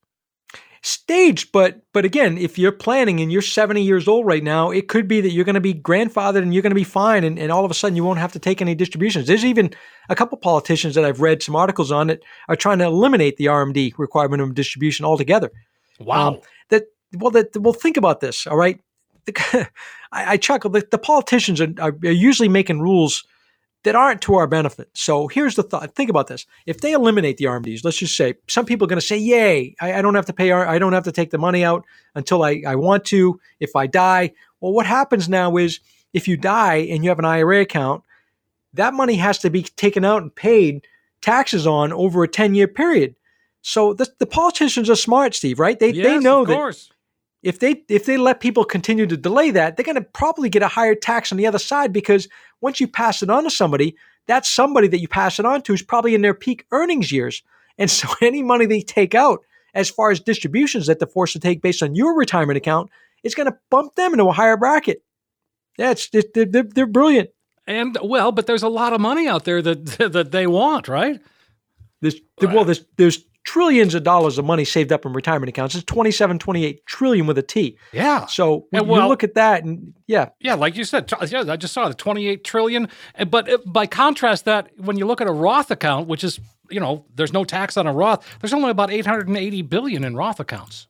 staged 0.83 1.51
but 1.53 1.81
but 1.93 2.05
again 2.05 2.39
if 2.39 2.59
you're 2.59 2.73
planning 2.73 3.21
and 3.21 3.33
you're 3.33 3.43
70 3.43 3.83
years 3.83 4.07
old 4.07 4.27
right 4.27 4.43
now 4.43 4.71
it 4.71 4.89
could 4.89 5.09
be 5.09 5.21
that 5.21 5.31
you're 5.31 5.45
going 5.45 5.55
to 5.55 5.61
be 5.61 5.75
grandfathered 5.75 6.43
and 6.43 6.55
you're 6.55 6.63
going 6.63 6.71
to 6.71 6.77
be 6.77 6.85
fine 6.85 7.25
and, 7.25 7.39
and 7.39 7.51
all 7.51 7.65
of 7.65 7.71
a 7.71 7.75
sudden 7.75 7.97
you 7.97 8.05
won't 8.05 8.19
have 8.19 8.33
to 8.33 8.39
take 8.39 8.63
any 8.63 8.75
distributions. 8.75 9.27
There's 9.27 9.45
even 9.45 9.75
a 10.09 10.15
couple 10.15 10.39
politicians 10.39 10.95
that 10.95 11.05
i've 11.05 11.21
read 11.21 11.43
some 11.43 11.57
articles 11.57 11.91
on 11.91 12.07
that 12.07 12.21
are 12.49 12.57
trying 12.57 12.79
to 12.79 12.85
eliminate 12.85 13.37
the 13.37 13.47
rmd 13.47 13.93
requirement 13.99 14.43
of 14.43 14.55
distribution 14.55 15.05
altogether. 15.05 15.51
Wow. 15.99 16.29
Um, 16.29 16.41
that 16.69 16.85
well 17.15 17.31
that 17.33 17.57
well 17.57 17.73
think 17.73 17.97
about 17.97 18.21
this 18.21 18.47
all 18.47 18.57
right? 18.57 18.81
The, 19.27 19.69
I, 20.13 20.33
I, 20.33 20.37
chuckle. 20.39 20.71
The, 20.71 20.87
the 20.91 20.99
politicians 20.99 21.61
are, 21.61 21.69
are 21.81 21.93
usually 22.01 22.49
making 22.49 22.81
rules 22.81 23.25
that 23.85 23.95
aren't 23.95 24.23
to 24.23 24.35
our 24.35 24.47
benefit. 24.47 24.91
So 24.95 25.29
here's 25.29 25.55
the 25.55 25.63
thought. 25.63 25.95
Think 25.95 26.11
about 26.11 26.27
this. 26.27 26.47
If 26.67 26.81
they 26.81 26.93
eliminate 26.93 27.37
the 27.37 27.45
RMDs, 27.45 27.85
let's 27.85 27.99
just 27.99 28.17
say 28.17 28.35
some 28.49 28.67
people 28.67 28.87
are 28.87 28.89
going 28.89 29.01
to 29.01 29.07
say, 29.07 29.17
"Yay! 29.17 29.77
I, 29.81 29.95
I, 29.95 30.03
don't 30.03 30.15
have 30.15 30.27
to 30.27 30.33
pay. 30.33 30.53
I 30.53 30.79
don't 30.79 30.93
have 30.93 31.05
to 31.05 31.13
take 31.13 31.31
the 31.31 31.39
money 31.39 31.65
out 31.65 31.85
until 32.15 32.43
I, 32.43 32.63
I 32.67 32.75
want 32.75 33.05
to. 33.07 33.41
If 33.61 33.77
I 33.77 33.87
die, 33.87 34.33
well, 34.61 34.73
what 34.73 34.87
happens 34.87 35.29
now 35.29 35.57
is 35.57 35.81
if 36.13 36.27
you 36.27 36.37
die 36.37 36.77
and 36.77 37.05
you 37.05 37.11
have 37.11 37.19
an 37.19 37.25
IRA 37.25 37.61
account, 37.61 38.03
that 38.75 38.95
money 38.95 39.17
has 39.17 39.39
to 39.39 39.51
be 39.51 39.63
taken 39.63 40.05
out 40.05 40.23
and 40.23 40.35
paid 40.35 40.87
taxes 41.21 41.67
on 41.67 41.93
over 41.93 42.23
a 42.23 42.29
10 42.29 42.55
year 42.55 42.69
period. 42.69 43.15
So 43.63 43.93
the, 43.93 44.09
the 44.19 44.27
politicians 44.27 44.89
are 44.89 44.97
smart, 44.97 45.35
Steve, 45.35 45.59
right? 45.59 45.79
They, 45.79 45.91
yes, 45.91 46.07
they 46.07 46.19
know 46.19 46.43
of 46.43 46.49
that 46.49 46.55
course. 46.55 46.91
If 47.43 47.61
they 47.61 47.83
if 47.89 48.05
they 48.05 48.17
let 48.17 48.41
people 48.41 48.65
continue 48.65 49.07
to 49.07 49.17
delay 49.17 49.51
that, 49.53 49.77
they're 49.77 49.85
going 49.85 49.97
to 49.97 50.03
probably 50.03 50.49
get 50.49 50.63
a 50.63 50.69
higher 50.69 50.95
tax 50.95 51.31
on 51.31 51.39
the 51.39 51.47
other 51.47 51.59
side 51.59 51.93
because 51.93 52.29
once 52.61 52.81
you 52.81 52.89
pass 52.89 53.23
it 53.23 53.31
on 53.31 53.45
to 53.45 53.51
somebody, 53.51 53.97
that 54.27 54.45
somebody 54.45 54.89
that 54.89 55.01
you 55.01 55.09
pass 55.09 55.39
it 55.39 55.47
on 55.47 55.63
to 55.63 55.73
is 55.73 55.83
probably 55.83 56.15
in 56.15 56.23
their 56.23 56.35
peak 56.35 56.67
earnings 56.73 57.13
years. 57.13 57.43
And 57.79 57.91
so 57.91 58.09
any 58.23 58.43
money 58.43 58.67
they 58.67 58.81
take 58.81 59.15
out 59.15 59.41
as 59.75 59.91
far 59.91 60.11
as 60.11 60.21
distributions 60.21 60.87
that 60.87 60.99
they're 60.99 61.09
forced 61.09 61.35
to 61.35 61.41
take 61.41 61.63
based 61.63 61.83
on 61.83 61.95
your 61.95 62.17
retirement 62.17 62.57
account 62.57 62.91
is 63.23 63.35
going 63.35 63.51
to 63.51 63.59
bump 63.71 63.95
them 63.95 64.13
into 64.13 64.25
a 64.25 64.33
higher 64.33 64.57
bracket. 64.57 65.03
Yeah, 65.77 65.93
it's, 65.93 66.09
they're, 66.11 66.23
they're, 66.35 66.63
they're 66.63 66.87
brilliant. 66.87 67.31
And 67.67 67.97
well, 68.03 68.33
but 68.33 68.47
there's 68.47 68.63
a 68.63 68.69
lot 68.69 68.93
of 68.93 69.01
money 69.01 69.29
out 69.29 69.45
there 69.45 69.61
that 69.63 69.85
that 70.13 70.33
they 70.33 70.47
want, 70.47 70.89
right? 70.89 71.21
There's, 72.01 72.17
well, 72.41 72.65
there's, 72.65 72.85
there's 72.97 73.25
trillions 73.49 73.95
of 73.95 74.03
dollars 74.03 74.37
of 74.37 74.45
money 74.45 74.65
saved 74.65 74.93
up 74.93 75.07
in 75.07 75.15
retirement 75.15 75.49
accounts. 75.49 75.75
It's 75.75 75.85
27, 75.85 76.39
28 76.39 76.85
trillion 76.85 77.27
with 77.27 77.39
a 77.39 77.43
T. 77.43 77.79
Yeah. 77.93 78.27
So 78.27 78.67
And 78.73 78.87
you 78.87 79.07
look 79.07 79.25
at 79.25 79.35
that 79.35 79.65
and 79.65 79.95
yeah, 80.07 80.29
Yeah, 80.39 80.55
like 80.55 80.77
you 80.77 80.85
said, 80.85 81.11
yeah, 81.29 81.45
I 81.49 81.57
just 81.57 81.73
saw 81.73 81.89
the 81.89 81.95
28 81.95 82.45
trillion. 82.45 82.89
Uh, 83.19 83.25
But 83.25 83.49
uh, 83.51 83.59
by 83.67 83.87
contrast, 83.87 84.45
that 84.45 84.71
when 84.77 84.99
you 84.99 85.07
look 85.07 85.23
at 85.23 85.27
a 85.27 85.33
Roth 85.33 85.71
account, 85.71 86.09
which 86.09 86.25
is 86.25 86.39
you 86.71 86.79
know, 86.79 87.07
there's 87.15 87.33
no 87.33 87.45
tax 87.45 87.79
on 87.79 87.87
a 87.87 87.93
Roth. 87.93 88.23
There's 88.41 88.53
only 88.53 88.69
about 88.69 88.91
880 88.91 89.63
billion 89.63 90.05
in 90.05 90.15
Roth 90.15 90.39
accounts. 90.39 90.87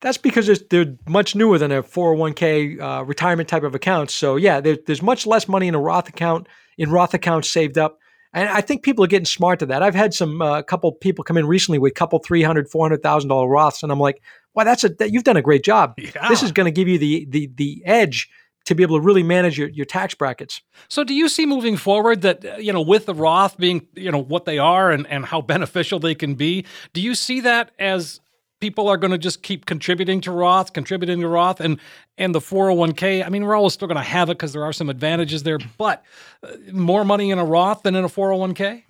That's 0.00 0.16
because 0.16 0.48
it's, 0.48 0.62
they're 0.70 0.96
much 1.06 1.34
newer 1.34 1.58
than 1.58 1.70
a 1.70 1.82
401k 1.82 2.80
uh, 2.80 3.04
retirement 3.04 3.50
type 3.50 3.62
of 3.62 3.74
account. 3.74 4.10
So 4.10 4.36
yeah, 4.36 4.60
there, 4.60 4.78
there's 4.86 5.02
much 5.02 5.26
less 5.26 5.46
money 5.48 5.68
in 5.68 5.74
a 5.74 5.80
Roth 5.80 6.08
account 6.08 6.46
in 6.78 6.90
Roth 6.90 7.12
accounts 7.12 7.50
saved 7.50 7.76
up. 7.76 7.98
And 8.34 8.48
I 8.48 8.60
think 8.60 8.82
people 8.82 9.04
are 9.04 9.08
getting 9.08 9.24
smart 9.24 9.60
to 9.60 9.66
that. 9.66 9.82
I've 9.82 9.94
had 9.94 10.12
some 10.12 10.42
a 10.42 10.44
uh, 10.44 10.62
couple 10.62 10.90
people 10.90 11.22
come 11.24 11.38
in 11.38 11.46
recently 11.46 11.78
with 11.78 11.92
a 11.92 11.94
couple 11.94 12.18
three 12.18 12.42
hundred, 12.42 12.68
four 12.68 12.84
hundred 12.84 13.02
thousand 13.02 13.28
dollar 13.28 13.46
Roths, 13.46 13.82
and 13.84 13.92
I'm 13.92 14.00
like, 14.00 14.20
"Wow, 14.54 14.64
that's 14.64 14.82
a 14.82 14.88
that, 14.90 15.12
you've 15.12 15.24
done 15.24 15.36
a 15.36 15.42
great 15.42 15.62
job. 15.64 15.94
Yeah. 16.04 16.28
This 16.28 16.42
is 16.42 16.52
going 16.52 16.66
to 16.66 16.72
give 16.72 16.88
you 16.88 16.98
the 16.98 17.26
the 17.30 17.50
the 17.54 17.82
edge 17.86 18.28
to 18.66 18.74
be 18.74 18.82
able 18.82 18.96
to 18.96 19.04
really 19.04 19.22
manage 19.22 19.56
your, 19.56 19.68
your 19.68 19.86
tax 19.86 20.14
brackets." 20.14 20.60
So, 20.88 21.04
do 21.04 21.14
you 21.14 21.28
see 21.28 21.46
moving 21.46 21.76
forward 21.76 22.22
that 22.22 22.44
uh, 22.44 22.56
you 22.56 22.72
know, 22.72 22.82
with 22.82 23.06
the 23.06 23.14
Roth 23.14 23.56
being 23.56 23.86
you 23.94 24.10
know 24.10 24.22
what 24.22 24.44
they 24.44 24.58
are 24.58 24.90
and 24.90 25.06
and 25.06 25.24
how 25.24 25.40
beneficial 25.40 26.00
they 26.00 26.16
can 26.16 26.34
be, 26.34 26.66
do 26.92 27.00
you 27.00 27.14
see 27.14 27.40
that 27.40 27.70
as 27.78 28.20
people 28.60 28.88
are 28.88 28.96
going 28.96 29.10
to 29.10 29.18
just 29.18 29.42
keep 29.42 29.66
contributing 29.66 30.20
to 30.22 30.30
Roth, 30.30 30.72
contributing 30.72 31.20
to 31.20 31.28
Roth, 31.28 31.60
and 31.60 31.78
and 32.18 32.34
the 32.34 32.40
401k? 32.40 33.24
I 33.24 33.28
mean, 33.28 33.44
we're 33.44 33.56
always 33.56 33.74
still 33.74 33.88
going 33.88 33.96
to 33.96 34.02
have 34.02 34.30
it 34.30 34.34
because 34.38 34.52
there 34.52 34.64
are 34.64 34.72
some 34.72 34.90
advantages 34.90 35.42
there, 35.42 35.58
but 35.78 36.04
uh, 36.42 36.52
more 36.72 37.04
money 37.04 37.30
in 37.30 37.38
a 37.38 37.44
Roth 37.44 37.82
than 37.82 37.94
in 37.94 38.04
a 38.04 38.08
401k. 38.08 38.84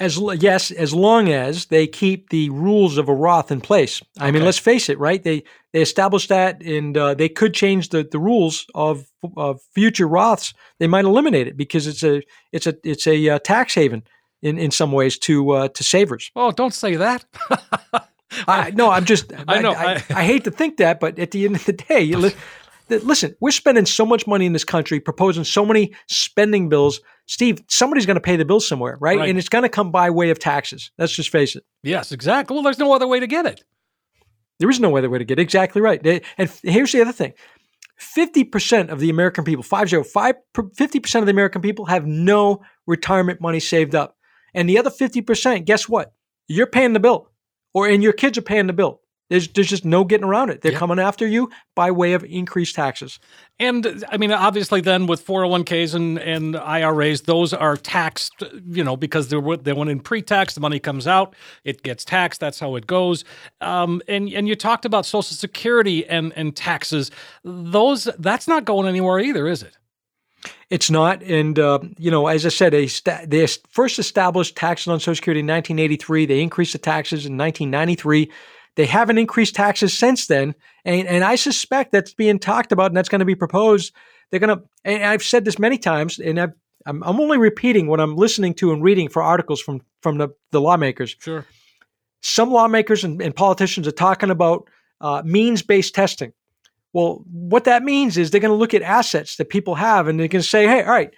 As 0.00 0.20
yes, 0.40 0.70
as 0.70 0.94
long 0.94 1.28
as 1.28 1.66
they 1.66 1.88
keep 1.88 2.28
the 2.28 2.50
rules 2.50 2.98
of 2.98 3.08
a 3.08 3.14
Roth 3.14 3.50
in 3.50 3.60
place. 3.60 4.00
I 4.20 4.30
mean, 4.30 4.44
let's 4.44 4.58
face 4.58 4.88
it, 4.88 4.96
right? 4.98 5.20
They 5.20 5.42
they 5.72 5.82
established 5.82 6.28
that, 6.28 6.62
and 6.62 6.96
uh, 6.96 7.14
they 7.14 7.28
could 7.28 7.52
change 7.52 7.88
the, 7.88 8.04
the 8.08 8.20
rules 8.20 8.66
of 8.76 9.06
of 9.36 9.60
future 9.74 10.06
Roths. 10.06 10.54
They 10.78 10.86
might 10.86 11.04
eliminate 11.04 11.48
it 11.48 11.56
because 11.56 11.88
it's 11.88 12.04
a 12.04 12.22
it's 12.52 12.68
a 12.68 12.76
it's 12.84 13.08
a 13.08 13.28
uh, 13.28 13.38
tax 13.40 13.74
haven 13.74 14.04
in, 14.40 14.56
in 14.56 14.70
some 14.70 14.92
ways 14.92 15.18
to 15.18 15.50
uh, 15.50 15.68
to 15.68 15.82
savers. 15.82 16.30
Oh, 16.36 16.52
don't 16.52 16.74
say 16.74 16.94
that. 16.94 17.24
I 18.46 18.70
no, 18.70 18.90
I'm 18.90 19.04
just 19.04 19.32
I 19.48 19.60
know, 19.60 19.72
I, 19.72 19.94
I- 19.94 20.04
I 20.10 20.24
hate 20.24 20.44
to 20.44 20.50
think 20.50 20.76
that, 20.78 21.00
but 21.00 21.18
at 21.18 21.30
the 21.30 21.44
end 21.44 21.56
of 21.56 21.64
the 21.64 21.72
day, 21.72 22.00
you 22.02 22.18
li- 22.18 22.34
listen, 22.88 23.34
we're 23.40 23.50
spending 23.50 23.86
so 23.86 24.04
much 24.06 24.26
money 24.26 24.46
in 24.46 24.52
this 24.52 24.64
country, 24.64 25.00
proposing 25.00 25.44
so 25.44 25.64
many 25.64 25.92
spending 26.08 26.68
bills. 26.68 27.00
Steve, 27.26 27.62
somebody's 27.68 28.06
going 28.06 28.14
to 28.16 28.20
pay 28.20 28.36
the 28.36 28.44
bill 28.44 28.60
somewhere, 28.60 28.96
right? 29.00 29.18
Right. 29.18 29.28
And 29.28 29.38
it's 29.38 29.48
going 29.50 29.62
to 29.62 29.68
come 29.68 29.90
by 29.90 30.08
way 30.10 30.30
of 30.30 30.38
taxes. 30.38 30.90
Let's 30.98 31.12
just 31.12 31.28
face 31.30 31.54
it. 31.56 31.64
yes, 31.82 32.10
exactly. 32.12 32.54
Well, 32.54 32.62
there's 32.64 32.78
no 32.78 32.94
other 32.94 33.06
way 33.06 33.20
to 33.20 33.26
get 33.26 33.44
it. 33.46 33.62
There 34.58 34.70
is 34.70 34.80
no 34.80 34.96
other 34.96 35.08
way 35.10 35.18
to 35.18 35.24
get 35.24 35.38
it. 35.38 35.42
exactly 35.42 35.80
right. 35.82 36.04
And 36.38 36.50
here's 36.62 36.92
the 36.92 37.02
other 37.02 37.12
thing. 37.12 37.32
50% 38.00 38.88
of 38.90 39.00
the 39.00 39.10
American 39.10 39.44
people, 39.44 39.62
505, 39.62 40.34
50% 40.56 41.18
of 41.18 41.26
the 41.26 41.30
American 41.30 41.60
people 41.60 41.86
have 41.86 42.06
no 42.06 42.62
retirement 42.86 43.40
money 43.40 43.60
saved 43.60 43.94
up. 43.94 44.16
And 44.54 44.68
the 44.68 44.78
other 44.78 44.90
50%, 44.90 45.64
guess 45.64 45.88
what? 45.88 46.12
You're 46.48 46.66
paying 46.66 46.92
the 46.92 47.00
bill 47.00 47.27
or 47.74 47.86
and 47.88 48.02
your 48.02 48.12
kids 48.12 48.36
are 48.38 48.42
paying 48.42 48.66
the 48.66 48.72
bill. 48.72 49.00
There's, 49.30 49.46
there's 49.48 49.68
just 49.68 49.84
no 49.84 50.04
getting 50.04 50.24
around 50.24 50.48
it. 50.48 50.62
They're 50.62 50.72
Yeah. 50.72 50.78
coming 50.78 50.98
after 50.98 51.26
you 51.26 51.50
by 51.76 51.90
way 51.90 52.14
of 52.14 52.24
increased 52.24 52.74
taxes. 52.74 53.18
And 53.60 54.02
I 54.10 54.16
mean, 54.16 54.32
obviously, 54.32 54.80
then 54.80 55.06
with 55.06 55.22
401ks 55.26 55.94
and, 55.94 56.18
and 56.18 56.56
IRAs, 56.56 57.20
those 57.22 57.52
are 57.52 57.76
taxed, 57.76 58.32
you 58.70 58.82
know, 58.82 58.96
because 58.96 59.28
they're 59.28 59.42
they 59.58 59.74
went 59.74 59.90
in 59.90 60.00
pre-tax. 60.00 60.54
The 60.54 60.60
money 60.60 60.78
comes 60.80 61.06
out, 61.06 61.36
it 61.62 61.82
gets 61.82 62.06
taxed. 62.06 62.40
That's 62.40 62.58
how 62.58 62.74
it 62.76 62.86
goes. 62.86 63.24
Um, 63.60 64.00
and 64.08 64.30
and 64.30 64.48
you 64.48 64.54
talked 64.54 64.86
about 64.86 65.04
Social 65.04 65.36
Security 65.36 66.06
and 66.06 66.32
and 66.34 66.56
taxes. 66.56 67.10
Those 67.44 68.04
that's 68.18 68.48
not 68.48 68.64
going 68.64 68.88
anywhere 68.88 69.18
either, 69.18 69.46
is 69.46 69.62
it? 69.62 69.76
It's 70.70 70.90
not. 70.90 71.22
And, 71.22 71.58
uh, 71.58 71.78
you 71.96 72.10
know, 72.10 72.26
as 72.26 72.44
I 72.44 72.50
said, 72.50 72.72
they, 72.74 72.88
sta- 72.88 73.24
they 73.26 73.46
first 73.70 73.98
established 73.98 74.56
taxes 74.56 74.88
on 74.88 75.00
Social 75.00 75.14
Security 75.14 75.40
in 75.40 75.46
1983. 75.46 76.26
They 76.26 76.42
increased 76.42 76.72
the 76.72 76.78
taxes 76.78 77.24
in 77.24 77.38
1993. 77.38 78.30
They 78.76 78.86
haven't 78.86 79.18
increased 79.18 79.54
taxes 79.54 79.96
since 79.96 80.26
then. 80.26 80.54
And, 80.84 81.08
and 81.08 81.24
I 81.24 81.36
suspect 81.36 81.92
that's 81.92 82.12
being 82.12 82.38
talked 82.38 82.70
about 82.70 82.86
and 82.88 82.96
that's 82.96 83.08
going 83.08 83.20
to 83.20 83.24
be 83.24 83.34
proposed. 83.34 83.94
They're 84.30 84.40
going 84.40 84.58
to, 84.58 84.62
and 84.84 85.04
I've 85.04 85.22
said 85.22 85.44
this 85.46 85.58
many 85.58 85.78
times, 85.78 86.18
and 86.18 86.38
I've, 86.38 86.52
I'm, 86.84 87.02
I'm 87.02 87.18
only 87.18 87.38
repeating 87.38 87.86
what 87.86 87.98
I'm 87.98 88.14
listening 88.14 88.52
to 88.54 88.72
and 88.72 88.82
reading 88.82 89.08
for 89.08 89.22
articles 89.22 89.60
from, 89.60 89.80
from 90.02 90.18
the, 90.18 90.28
the 90.52 90.60
lawmakers 90.60 91.16
Sure. 91.18 91.46
some 92.20 92.50
lawmakers 92.50 93.04
and, 93.04 93.22
and 93.22 93.34
politicians 93.34 93.88
are 93.88 93.92
talking 93.92 94.30
about 94.30 94.68
uh, 95.00 95.22
means 95.24 95.62
based 95.62 95.94
testing. 95.94 96.32
Well, 96.92 97.24
what 97.30 97.64
that 97.64 97.82
means 97.82 98.16
is 98.16 98.30
they're 98.30 98.40
going 98.40 98.50
to 98.50 98.56
look 98.56 98.74
at 98.74 98.82
assets 98.82 99.36
that 99.36 99.50
people 99.50 99.74
have 99.74 100.08
and 100.08 100.18
going 100.18 100.30
to 100.30 100.42
say, 100.42 100.66
hey, 100.66 100.82
all 100.82 100.90
right, 100.90 101.10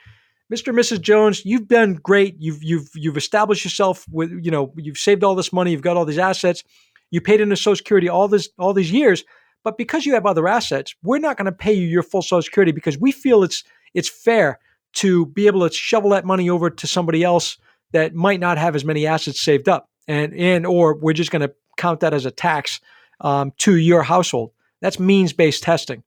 Mr. 0.53 0.69
and 0.69 0.79
Mrs. 0.79 1.01
Jones, 1.01 1.45
you've 1.45 1.69
done 1.69 1.95
great. 1.95 2.35
You've 2.39 2.63
you've 2.63 2.91
you've 2.95 3.17
established 3.17 3.65
yourself 3.65 4.05
with 4.11 4.33
you 4.43 4.51
know 4.51 4.73
you've 4.77 4.99
saved 4.99 5.23
all 5.23 5.37
this 5.37 5.53
money. 5.53 5.71
You've 5.71 5.83
got 5.83 5.97
all 5.97 6.05
these 6.05 6.19
assets. 6.19 6.65
You 7.13 7.21
paid 7.21 7.41
into 7.41 7.57
Social 7.57 7.77
Security 7.77 8.09
all 8.09 8.27
this 8.27 8.49
all 8.59 8.75
these 8.75 8.91
years, 8.91 9.25
but 9.63 9.79
because 9.79 10.07
you 10.07 10.15
have 10.15 10.27
other 10.27 10.49
assets, 10.49 10.95
we're 11.03 11.19
not 11.19 11.37
going 11.37 11.47
to 11.47 11.53
pay 11.53 11.73
you 11.73 11.87
your 11.87 12.03
full 12.03 12.23
Social 12.23 12.43
Security 12.43 12.73
because 12.73 12.99
we 12.99 13.13
feel 13.13 13.45
it's 13.45 13.63
it's 13.95 14.09
fair 14.09 14.59
to 14.95 15.27
be 15.27 15.47
able 15.47 15.69
to 15.69 15.75
shovel 15.75 16.11
that 16.11 16.25
money 16.25 16.51
over 16.51 16.69
to 16.69 16.87
somebody 16.87 17.23
else 17.23 17.57
that 17.93 18.15
might 18.15 18.41
not 18.41 18.59
have 18.59 18.75
as 18.75 18.85
many 18.85 19.07
assets 19.07 19.41
saved 19.41 19.69
up, 19.69 19.89
and 20.09 20.35
and 20.35 20.67
or 20.67 20.97
we're 20.97 21.13
just 21.13 21.31
going 21.31 21.43
to 21.43 21.55
count 21.77 22.01
that 22.01 22.13
as 22.13 22.27
a 22.27 22.31
tax 22.33 22.81
um, 23.21 23.53
to 23.59 23.77
your 23.77 24.03
household. 24.03 24.51
That's 24.81 24.99
means 24.99 25.33
based 25.33 25.63
testing, 25.63 26.03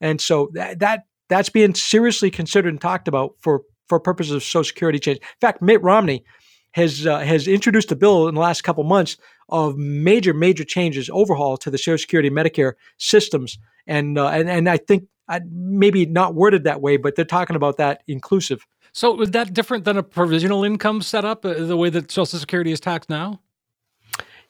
and 0.00 0.20
so 0.20 0.50
that 0.54 0.80
that 0.80 1.04
that's 1.28 1.48
being 1.48 1.74
seriously 1.74 2.30
considered 2.30 2.70
and 2.70 2.80
talked 2.80 3.08
about 3.08 3.34
for 3.40 3.62
for 3.88 4.00
purposes 4.00 4.34
of 4.34 4.42
Social 4.42 4.64
Security 4.64 4.98
change. 4.98 5.18
In 5.18 5.40
fact, 5.40 5.62
Mitt 5.62 5.82
Romney 5.82 6.24
has 6.72 7.06
uh, 7.06 7.20
has 7.20 7.48
introduced 7.48 7.92
a 7.92 7.96
bill 7.96 8.28
in 8.28 8.34
the 8.34 8.40
last 8.40 8.62
couple 8.62 8.84
months 8.84 9.16
of 9.48 9.76
major 9.76 10.34
major 10.34 10.64
changes, 10.64 11.10
overhaul 11.12 11.56
to 11.58 11.70
the 11.70 11.78
Social 11.78 11.98
Security 11.98 12.30
Medicare 12.30 12.74
systems, 12.98 13.58
and 13.86 14.18
uh, 14.18 14.28
and 14.28 14.48
and 14.48 14.68
I 14.68 14.76
think 14.76 15.04
uh, 15.28 15.40
maybe 15.50 16.06
not 16.06 16.34
worded 16.34 16.64
that 16.64 16.80
way, 16.80 16.96
but 16.96 17.16
they're 17.16 17.24
talking 17.24 17.56
about 17.56 17.76
that 17.78 18.02
inclusive. 18.06 18.66
So 18.92 19.20
is 19.20 19.30
that 19.32 19.52
different 19.52 19.84
than 19.84 19.96
a 19.96 20.02
provisional 20.02 20.64
income 20.64 21.02
setup, 21.02 21.44
uh, 21.44 21.54
the 21.54 21.76
way 21.76 21.90
that 21.90 22.10
Social 22.10 22.38
Security 22.38 22.72
is 22.72 22.80
taxed 22.80 23.10
now? 23.10 23.40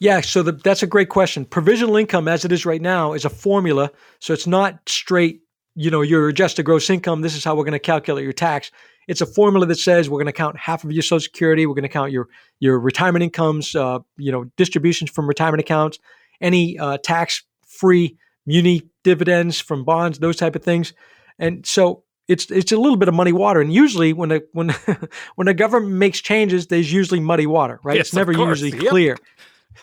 Yeah, 0.00 0.20
so 0.20 0.42
the, 0.42 0.52
that's 0.52 0.82
a 0.82 0.86
great 0.86 1.08
question. 1.08 1.44
Provisional 1.44 1.96
income, 1.96 2.28
as 2.28 2.44
it 2.44 2.52
is 2.52 2.64
right 2.64 2.80
now, 2.80 3.14
is 3.14 3.24
a 3.24 3.30
formula, 3.30 3.90
so 4.20 4.32
it's 4.32 4.46
not 4.46 4.80
straight. 4.88 5.40
You 5.74 5.90
know, 5.90 6.02
your 6.02 6.28
adjusted 6.28 6.64
gross 6.64 6.90
income. 6.90 7.20
This 7.20 7.36
is 7.36 7.44
how 7.44 7.54
we're 7.54 7.64
going 7.64 7.72
to 7.72 7.78
calculate 7.78 8.24
your 8.24 8.32
tax. 8.32 8.70
It's 9.06 9.20
a 9.20 9.26
formula 9.26 9.64
that 9.66 9.78
says 9.78 10.10
we're 10.10 10.18
going 10.18 10.26
to 10.26 10.32
count 10.32 10.56
half 10.58 10.84
of 10.84 10.92
your 10.92 11.02
Social 11.02 11.20
Security. 11.20 11.66
We're 11.66 11.74
going 11.74 11.82
to 11.82 11.88
count 11.88 12.12
your 12.12 12.28
your 12.60 12.78
retirement 12.78 13.22
incomes. 13.22 13.74
Uh, 13.74 14.00
you 14.16 14.30
know, 14.32 14.44
distributions 14.56 15.10
from 15.10 15.28
retirement 15.28 15.60
accounts, 15.60 15.98
any 16.40 16.78
uh, 16.78 16.98
tax 16.98 17.42
free 17.66 18.16
muni 18.46 18.88
dividends 19.04 19.60
from 19.60 19.84
bonds, 19.84 20.18
those 20.18 20.36
type 20.36 20.56
of 20.56 20.62
things. 20.62 20.92
And 21.38 21.64
so 21.64 22.02
it's 22.26 22.50
it's 22.50 22.72
a 22.72 22.76
little 22.76 22.96
bit 22.96 23.08
of 23.08 23.14
muddy 23.14 23.32
water. 23.32 23.60
And 23.60 23.72
usually 23.72 24.12
when 24.12 24.28
the 24.30 24.46
when 24.52 24.74
when 25.36 25.46
the 25.46 25.54
government 25.54 25.94
makes 25.94 26.20
changes, 26.20 26.66
there's 26.66 26.92
usually 26.92 27.20
muddy 27.20 27.46
water, 27.46 27.80
right? 27.84 27.96
Yes, 27.96 28.08
it's 28.08 28.14
never 28.14 28.32
usually 28.32 28.72
Yep. 28.72 28.90
clear. 28.90 29.16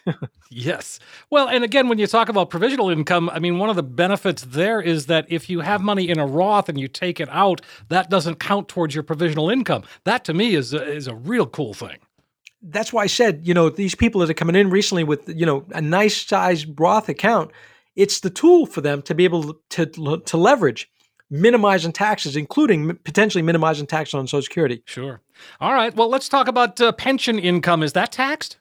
Yes. 0.51 0.99
Well, 1.29 1.49
and 1.49 1.63
again, 1.63 1.89
when 1.89 1.97
you 1.97 2.07
talk 2.07 2.29
about 2.29 2.49
provisional 2.49 2.89
income, 2.89 3.29
I 3.29 3.39
mean, 3.39 3.57
one 3.59 3.69
of 3.69 3.75
the 3.75 3.83
benefits 3.83 4.43
there 4.43 4.79
is 4.79 5.07
that 5.07 5.25
if 5.27 5.49
you 5.49 5.59
have 5.61 5.81
money 5.81 6.07
in 6.07 6.19
a 6.19 6.25
Roth 6.25 6.69
and 6.69 6.79
you 6.79 6.87
take 6.87 7.19
it 7.19 7.27
out, 7.29 7.61
that 7.89 8.09
doesn't 8.09 8.39
count 8.39 8.69
towards 8.69 8.93
your 8.95 9.03
provisional 9.03 9.49
income. 9.49 9.83
That 10.05 10.23
to 10.25 10.33
me 10.33 10.55
is 10.55 10.73
a, 10.73 10.81
is 10.83 11.07
a 11.07 11.15
real 11.15 11.45
cool 11.47 11.73
thing. 11.73 11.97
that's 12.61 12.93
why 12.93 13.03
I 13.03 13.07
said, 13.07 13.41
you 13.47 13.53
know, 13.53 13.69
these 13.69 13.95
people 13.95 14.21
that 14.21 14.29
are 14.29 14.33
coming 14.33 14.55
in 14.55 14.69
recently 14.69 15.03
with, 15.03 15.27
you 15.29 15.45
know, 15.45 15.65
a 15.71 15.81
nice 15.81 16.25
sized 16.25 16.67
Roth 16.79 17.09
account, 17.09 17.51
it's 17.95 18.21
the 18.21 18.29
tool 18.29 18.65
for 18.65 18.81
them 18.81 19.01
to 19.03 19.15
be 19.15 19.23
able 19.25 19.55
to 19.71 19.85
to 19.87 20.37
leverage. 20.37 20.89
minimizing 21.29 21.91
taxes, 21.91 22.35
including 22.37 22.95
potentially 23.03 23.41
minimizing 23.41 23.87
taxes 23.87 24.13
on 24.13 24.27
Social 24.27 24.43
Security. 24.43 24.83
Sure. 24.85 25.21
All 25.59 25.73
right. 25.73 25.93
Well, 25.95 26.09
let's 26.09 26.29
talk 26.29 26.47
about 26.47 26.79
uh, 26.79 26.91
pension 26.93 27.39
income. 27.39 27.83
Is 27.83 27.93
that 27.93 28.11
taxed? 28.11 28.57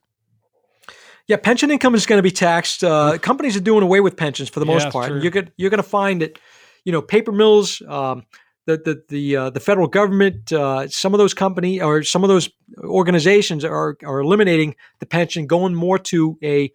Yeah, 1.26 1.36
pension 1.36 1.70
income 1.70 1.94
is 1.94 2.04
going 2.04 2.18
to 2.18 2.22
be 2.22 2.30
taxed. 2.30 2.84
Uh, 2.84 3.16
companies 3.18 3.56
are 3.56 3.60
doing 3.60 3.82
away 3.82 4.00
with 4.00 4.16
pensions 4.16 4.48
for 4.48 4.60
the 4.60 4.66
most 4.66 4.84
Yeah, 4.84 4.90
part. 4.90 5.08
true. 5.08 5.20
You're 5.20 5.30
going 5.30 5.50
you're 5.56 5.70
going 5.70 5.82
to 5.82 5.88
find 5.88 6.20
that, 6.20 6.38
you 6.84 6.92
know, 6.92 7.00
paper 7.00 7.32
mills, 7.32 7.80
um, 7.88 8.24
the 8.66 8.76
the 8.76 9.02
the 9.08 9.36
uh, 9.36 9.50
the 9.50 9.60
federal 9.60 9.86
government, 9.86 10.52
uh, 10.52 10.88
some 10.88 11.14
of 11.14 11.18
those 11.18 11.32
company 11.32 11.80
or 11.80 12.02
some 12.02 12.24
of 12.24 12.28
those 12.28 12.50
organizations 12.78 13.64
are 13.64 13.96
are 14.04 14.20
eliminating 14.20 14.76
the 14.98 15.06
pension, 15.06 15.46
going 15.46 15.74
more 15.74 15.98
to 15.98 16.38
a 16.42 16.70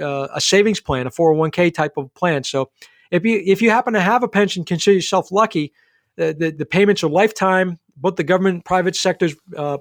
uh, 0.00 0.28
a 0.34 0.40
savings 0.40 0.80
plan, 0.80 1.06
a 1.06 1.10
401k 1.10 1.72
type 1.74 1.96
of 1.96 2.12
plan. 2.14 2.44
So 2.44 2.70
if 3.10 3.24
you 3.24 3.42
if 3.44 3.62
you 3.62 3.70
happen 3.70 3.94
to 3.94 4.00
have 4.00 4.22
a 4.22 4.28
pension, 4.28 4.64
consider 4.64 4.94
yourself 4.94 5.32
lucky. 5.32 5.72
The 6.16 6.34
the, 6.34 6.50
the 6.50 6.66
payments 6.66 7.02
are 7.02 7.08
lifetime. 7.08 7.78
Both 7.96 8.16
the 8.16 8.24
government 8.24 8.54
and 8.54 8.64
private 8.64 8.96
sectors, 8.96 9.34
uh, 9.56 9.78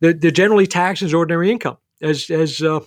they're, 0.00 0.12
they're 0.12 0.30
generally 0.30 0.66
taxed 0.66 1.02
as 1.02 1.12
ordinary 1.12 1.50
income. 1.50 1.78
As 2.00 2.30
as 2.30 2.62
uh, 2.62 2.80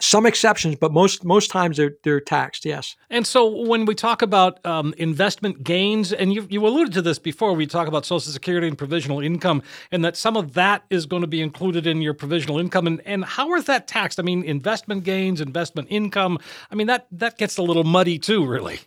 some 0.00 0.26
exceptions, 0.26 0.76
but 0.76 0.92
most 0.92 1.24
most 1.24 1.50
times 1.50 1.76
they're 1.76 1.92
they're 2.02 2.20
taxed. 2.20 2.64
Yes. 2.64 2.96
And 3.10 3.26
so 3.26 3.46
when 3.46 3.84
we 3.84 3.94
talk 3.94 4.22
about 4.22 4.64
um, 4.64 4.94
investment 4.96 5.62
gains, 5.62 6.12
and 6.12 6.32
you, 6.32 6.46
you 6.50 6.66
alluded 6.66 6.92
to 6.94 7.02
this 7.02 7.18
before, 7.18 7.52
we 7.54 7.66
talk 7.66 7.88
about 7.88 8.06
Social 8.06 8.32
Security 8.32 8.66
and 8.66 8.78
provisional 8.78 9.20
income, 9.20 9.62
and 9.92 10.04
that 10.04 10.16
some 10.16 10.36
of 10.36 10.54
that 10.54 10.84
is 10.90 11.06
going 11.06 11.22
to 11.22 11.28
be 11.28 11.40
included 11.40 11.86
in 11.86 12.02
your 12.02 12.14
provisional 12.14 12.58
income. 12.58 12.86
And, 12.86 13.00
and 13.04 13.24
how 13.24 13.54
is 13.54 13.64
that 13.66 13.86
taxed? 13.86 14.18
I 14.18 14.22
mean, 14.22 14.42
investment 14.42 15.04
gains, 15.04 15.40
investment 15.40 15.88
income. 15.90 16.38
I 16.70 16.74
mean, 16.74 16.86
that, 16.86 17.06
that 17.12 17.38
gets 17.38 17.58
a 17.58 17.62
little 17.62 17.84
muddy 17.84 18.18
too, 18.18 18.46
really. 18.46 18.80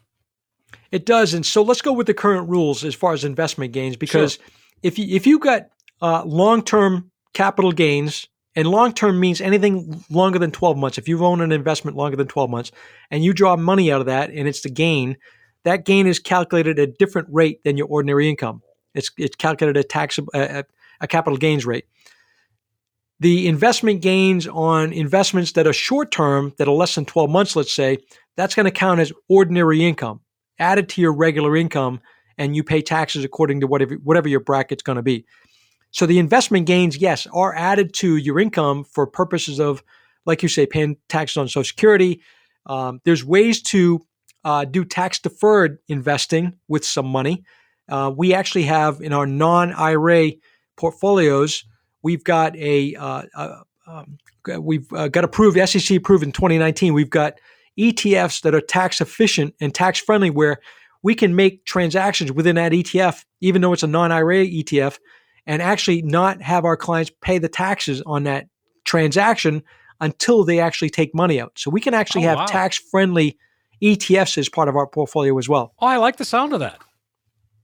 It 0.92 1.06
does, 1.06 1.34
and 1.34 1.46
so 1.46 1.64
let's 1.64 1.82
go 1.82 1.92
with 1.92 2.08
the 2.08 2.14
current 2.14 2.50
rules 2.50 2.84
as 2.84 2.96
far 2.96 3.14
as 3.14 3.24
investment 3.24 3.74
gains, 3.74 3.96
because 3.98 4.38
if 4.84 5.00
you 5.00 5.16
if 5.16 5.26
you 5.26 5.40
got 5.40 5.70
uh, 6.02 6.24
long 6.24 6.64
term 6.64 7.12
capital 7.34 7.72
gains, 7.72 8.28
and 8.56 8.68
long 8.68 8.94
term 8.94 9.20
means 9.20 9.42
anything 9.42 10.04
longer 10.10 10.40
than 10.40 10.52
twelve 10.52 10.78
months. 10.78 10.98
If 10.98 11.08
you've 11.08 11.22
owned 11.22 11.42
an 11.42 11.52
investment 11.52 11.98
longer 11.98 12.18
than 12.18 12.28
twelve 12.28 12.50
months, 12.50 12.72
and 13.12 13.24
you 13.24 13.34
draw 13.34 13.56
money 13.56 13.92
out 13.92 14.02
of 14.02 14.08
that, 14.08 14.30
and 14.30 14.48
it's 14.48 14.62
the 14.62 14.70
gain, 14.70 15.18
that 15.64 15.86
gain 15.86 16.08
is 16.08 16.20
calculated 16.20 16.80
at 16.80 16.90
a 16.90 16.92
different 16.92 17.28
rate 17.32 17.64
than 17.64 17.78
your 17.78 17.88
ordinary 17.88 18.30
income. 18.30 18.62
It's 18.94 19.12
it's 19.18 19.36
calculated 19.36 19.80
at 19.80 19.90
tax 19.90 20.20
uh, 20.20 20.24
a, 20.34 20.64
a 21.02 21.08
capital 21.08 21.38
gains 21.38 21.66
rate. 21.66 21.86
The 23.20 23.48
investment 23.48 24.02
gains 24.02 24.48
on 24.48 24.92
investments 24.92 25.54
that 25.54 25.66
are 25.66 25.74
short 25.74 26.12
term, 26.12 26.54
that 26.58 26.68
are 26.68 26.74
less 26.74 26.96
than 26.96 27.06
12 27.06 27.30
months, 27.30 27.56
let's 27.56 27.74
say, 27.74 28.00
that's 28.36 28.54
going 28.54 28.66
to 28.66 28.72
count 28.72 29.00
as 29.00 29.14
ordinary 29.30 29.86
income 29.86 30.20
added 30.60 30.90
to 30.90 31.02
your 31.02 31.14
regular 31.14 31.56
income, 31.56 32.00
and 32.38 32.56
you 32.56 32.64
pay 32.64 32.82
taxes 32.82 33.24
according 33.24 33.60
to 33.62 33.68
whatever, 33.68 33.96
whatever 33.96 34.28
your 34.28 34.40
bracket's 34.40 34.84
going 34.84 34.96
to 34.96 35.04
be. 35.04 35.26
So 35.94 36.08
the 36.08 36.20
investment 36.20 36.66
gains, 36.66 36.98
yes, 36.98 37.28
are 37.28 37.56
added 37.56 37.94
to 37.96 38.18
your 38.18 38.40
income 38.40 38.84
for 38.84 39.08
purposes 39.08 39.60
of, 39.60 39.84
like 40.26 40.44
you 40.44 40.50
say, 40.50 40.66
paying 40.66 40.98
taxes 41.08 41.38
on 41.38 41.48
Social 41.48 41.64
Security. 41.64 42.22
Um, 42.66 43.00
there's 43.06 43.24
ways 43.24 43.62
to 43.64 44.06
uh, 44.44 44.66
do 44.66 44.84
tax 44.84 45.20
deferred 45.20 45.78
investing 45.88 46.54
with 46.68 46.84
some 46.84 47.06
money. 47.06 47.44
Uh, 47.88 48.12
we 48.16 48.34
actually 48.34 48.64
have 48.64 49.02
in 49.02 49.14
our 49.14 49.28
non 49.28 49.72
IRA 49.72 50.32
portfolios, 50.78 51.64
we've 52.02 52.24
got 52.24 52.56
a 52.58 52.96
uh, 52.96 53.24
uh, 53.36 53.62
um, 53.86 54.18
we've 54.60 54.92
uh, 54.94 55.10
got 55.10 55.24
approved 55.24 55.58
SEC 55.70 55.96
approved 55.96 56.24
in 56.24 56.32
2019. 56.32 56.94
We've 56.94 57.10
got 57.10 57.40
ETFs 57.78 58.42
that 58.42 58.56
are 58.56 58.62
tax 58.62 59.00
efficient 59.00 59.54
and 59.62 59.74
tax 59.74 60.00
friendly, 60.00 60.32
where 60.32 60.60
we 61.04 61.14
can 61.14 61.36
make 61.36 61.66
transactions 61.66 62.32
within 62.32 62.56
that 62.56 62.72
ETF, 62.72 63.26
even 63.42 63.62
though 63.62 63.74
it's 63.74 63.84
a 63.84 63.88
non 63.88 64.12
IRA 64.12 64.46
ETF, 64.46 64.98
and 65.46 65.62
actually 65.62 66.02
not 66.02 66.42
have 66.42 66.66
our 66.66 66.78
clients 66.78 67.12
pay 67.22 67.38
the 67.38 67.50
taxes 67.50 68.02
on 68.06 68.24
that 68.24 68.48
transaction 68.86 69.64
until 70.02 70.44
they 70.44 70.60
actually 70.60 70.90
take 70.90 71.14
money 71.16 71.40
out. 71.40 71.54
So 71.58 71.70
we 71.72 71.82
can 71.82 71.94
actually 71.94 72.26
Oh, 72.26 72.30
have 72.30 72.38
wow. 72.40 72.46
tax 72.46 72.78
friendly 72.78 73.38
ETFs 73.82 74.38
as 74.38 74.50
part 74.50 74.68
of 74.70 74.76
our 74.76 74.88
portfolio 74.88 75.38
as 75.38 75.48
well. 75.50 75.74
Oh, 75.80 75.88
I 75.88 75.98
like 75.98 76.18
the 76.18 76.26
sound 76.26 76.54
of 76.54 76.60
that. 76.60 76.80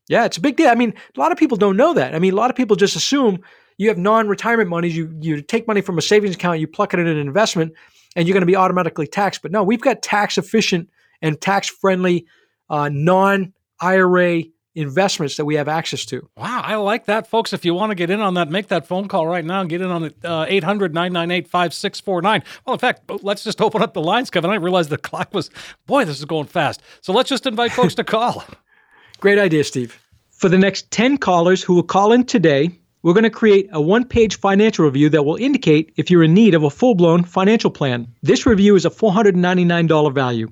Yeah, 0.08 0.26
it's 0.26 0.38
a 0.38 0.42
big 0.42 0.58
deal. 0.58 0.70
I 0.70 0.76
mean, 0.76 0.94
a 1.16 1.20
lot 1.20 1.32
of 1.32 1.38
people 1.38 1.58
don't 1.58 1.78
know 1.78 1.94
that. 1.94 2.16
I 2.16 2.20
mean, 2.20 2.34
a 2.34 2.36
lot 2.36 2.50
of 2.50 2.56
people 2.56 2.76
just 2.76 2.96
assume 2.96 3.40
you 3.78 3.88
have 3.90 3.98
non-retirement 3.98 4.70
monies. 4.70 4.98
You 4.98 5.16
you 5.22 5.42
take 5.42 5.68
money 5.68 5.82
from 5.82 5.98
a 5.98 6.02
savings 6.02 6.36
account, 6.36 6.60
you 6.60 6.68
pluck 6.68 6.94
it 6.94 7.00
in 7.00 7.08
an 7.08 7.18
investment, 7.18 7.74
and 8.16 8.28
you're 8.28 8.34
going 8.34 8.42
to 8.42 8.48
be 8.48 8.56
automatically 8.56 9.06
taxed. 9.08 9.42
But 9.42 9.52
no, 9.52 9.64
we've 9.64 9.80
got 9.82 10.02
tax 10.02 10.38
efficient 10.38 10.90
and 11.22 11.40
tax 11.40 11.70
friendly 11.70 12.26
uh, 12.70 12.90
non-IRA 12.92 14.44
investments 14.80 15.38
that 15.38 15.46
we 15.46 15.56
have 15.56 15.68
access 15.68 16.06
to. 16.06 16.28
Wow, 16.36 16.62
I 16.64 16.76
like 16.76 17.06
that, 17.06 17.28
folks. 17.28 17.54
If 17.54 17.66
you 17.66 17.74
want 17.74 17.92
to 17.92 17.96
get 17.96 18.10
in 18.10 18.22
on 18.22 18.34
that, 18.36 18.50
make 18.50 18.68
that 18.68 18.88
phone 18.88 19.08
call 19.08 19.28
right 19.28 19.44
now 19.44 19.62
and 19.62 19.70
get 19.70 19.82
in 19.82 19.88
on 19.88 20.06
it. 20.06 20.16
Uh, 20.24 20.46
800 20.48 20.94
998 20.94 21.48
5649. 21.48 22.44
Well, 22.66 22.74
in 22.74 22.80
fact, 22.80 23.10
let's 23.24 23.44
just 23.44 23.62
open 23.62 23.82
up 23.82 23.94
the 23.94 24.02
lines, 24.02 24.30
Kevin. 24.30 24.52
I 24.52 24.56
realized 24.56 24.90
the 24.90 24.98
clock 25.10 25.34
was, 25.34 25.50
boy, 25.86 26.06
this 26.06 26.20
is 26.20 26.26
going 26.26 26.48
fast. 26.48 26.82
So 27.02 27.14
let's 27.14 27.30
just 27.30 27.46
invite 27.46 27.72
folks 27.72 27.96
to 27.96 28.04
call. 28.04 28.44
Great 29.20 29.38
idea, 29.40 29.64
Steve. 29.64 30.00
For 30.30 30.48
the 30.48 30.58
next 30.58 30.90
10 30.92 31.18
callers 31.18 31.62
who 31.62 31.74
will 31.74 31.84
call 31.84 32.14
in 32.14 32.26
today, 32.26 32.72
we're 33.02 33.14
going 33.14 33.24
to 33.24 33.30
create 33.30 33.70
a 33.72 33.82
one 33.82 34.06
page 34.06 34.38
financial 34.38 34.86
review 34.86 35.10
that 35.10 35.24
will 35.24 35.36
indicate 35.36 35.94
if 35.98 36.10
you're 36.12 36.24
in 36.24 36.34
need 36.34 36.54
of 36.54 36.64
a 36.64 36.70
full 36.70 36.96
blown 36.96 37.24
financial 37.24 37.72
plan. 37.72 38.08
This 38.22 38.46
review 38.46 38.76
is 38.76 38.86
a 38.86 38.90
$499 38.90 40.14
value. 40.14 40.52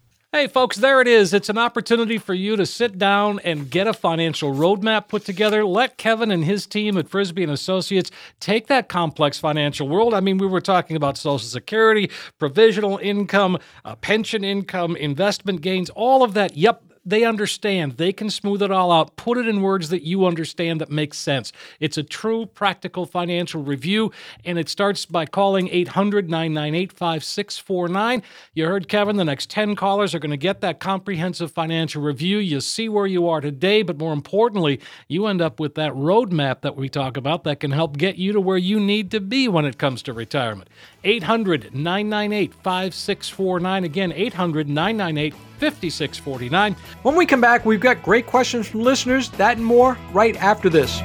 Hey, 0.33 0.47
folks, 0.47 0.77
there 0.77 1.01
it 1.01 1.09
is. 1.09 1.33
It's 1.33 1.49
an 1.49 1.57
opportunity 1.57 2.17
for 2.17 2.33
you 2.33 2.55
to 2.55 2.65
sit 2.65 2.97
down 2.97 3.41
and 3.43 3.69
get 3.69 3.85
a 3.85 3.91
financial 3.91 4.53
roadmap 4.53 5.09
put 5.09 5.25
together. 5.25 5.65
Let 5.65 5.97
Kevin 5.97 6.31
and 6.31 6.45
his 6.45 6.65
team 6.65 6.97
at 6.97 7.09
Frisby 7.09 7.43
and 7.43 7.51
Associates 7.51 8.11
take 8.39 8.67
that 8.67 8.87
complex 8.87 9.39
financial 9.39 9.89
world. 9.89 10.13
I 10.13 10.21
mean, 10.21 10.37
we 10.37 10.47
were 10.47 10.61
talking 10.61 10.95
about 10.95 11.17
Social 11.17 11.39
Security, 11.39 12.09
provisional 12.39 12.97
income, 12.99 13.57
uh, 13.83 13.95
pension 13.97 14.45
income, 14.45 14.95
investment 14.95 15.59
gains, 15.59 15.89
all 15.89 16.23
of 16.23 16.33
that. 16.35 16.55
Yep. 16.55 16.81
They 17.03 17.23
understand. 17.23 17.97
They 17.97 18.13
can 18.13 18.29
smooth 18.29 18.61
it 18.61 18.69
all 18.69 18.91
out, 18.91 19.15
put 19.15 19.39
it 19.39 19.47
in 19.47 19.63
words 19.63 19.89
that 19.89 20.03
you 20.03 20.27
understand 20.27 20.81
that 20.81 20.91
makes 20.91 21.17
sense. 21.17 21.51
It's 21.79 21.97
a 21.97 22.03
true 22.03 22.45
practical 22.45 23.07
financial 23.07 23.63
review, 23.63 24.11
and 24.45 24.59
it 24.59 24.69
starts 24.69 25.07
by 25.07 25.25
calling 25.25 25.67
800 25.69 26.29
998 26.29 26.91
5649. 26.93 28.21
You 28.53 28.67
heard 28.67 28.87
Kevin, 28.87 29.17
the 29.17 29.25
next 29.25 29.49
10 29.49 29.75
callers 29.75 30.13
are 30.13 30.19
going 30.19 30.29
to 30.29 30.37
get 30.37 30.61
that 30.61 30.79
comprehensive 30.79 31.51
financial 31.51 32.03
review. 32.03 32.37
You 32.37 32.61
see 32.61 32.87
where 32.87 33.07
you 33.07 33.27
are 33.27 33.41
today, 33.41 33.81
but 33.81 33.97
more 33.97 34.13
importantly, 34.13 34.79
you 35.07 35.25
end 35.25 35.41
up 35.41 35.59
with 35.59 35.73
that 35.75 35.93
roadmap 35.93 36.61
that 36.61 36.75
we 36.75 36.87
talk 36.87 37.17
about 37.17 37.43
that 37.45 37.59
can 37.59 37.71
help 37.71 37.97
get 37.97 38.17
you 38.17 38.31
to 38.33 38.39
where 38.39 38.57
you 38.57 38.79
need 38.79 39.09
to 39.09 39.19
be 39.19 39.47
when 39.47 39.65
it 39.65 39.79
comes 39.79 40.03
to 40.03 40.13
retirement. 40.13 40.69
800 41.03 41.73
998 41.73 42.53
5649. 42.53 43.83
Again, 43.83 44.11
800 44.11 44.69
998 44.69 45.33
5649. 45.33 46.75
When 47.03 47.15
we 47.15 47.25
come 47.25 47.41
back, 47.41 47.65
we've 47.65 47.79
got 47.79 48.03
great 48.03 48.27
questions 48.27 48.67
from 48.67 48.81
listeners, 48.81 49.29
that 49.31 49.57
and 49.57 49.65
more 49.65 49.97
right 50.11 50.35
after 50.37 50.69
this. 50.69 51.01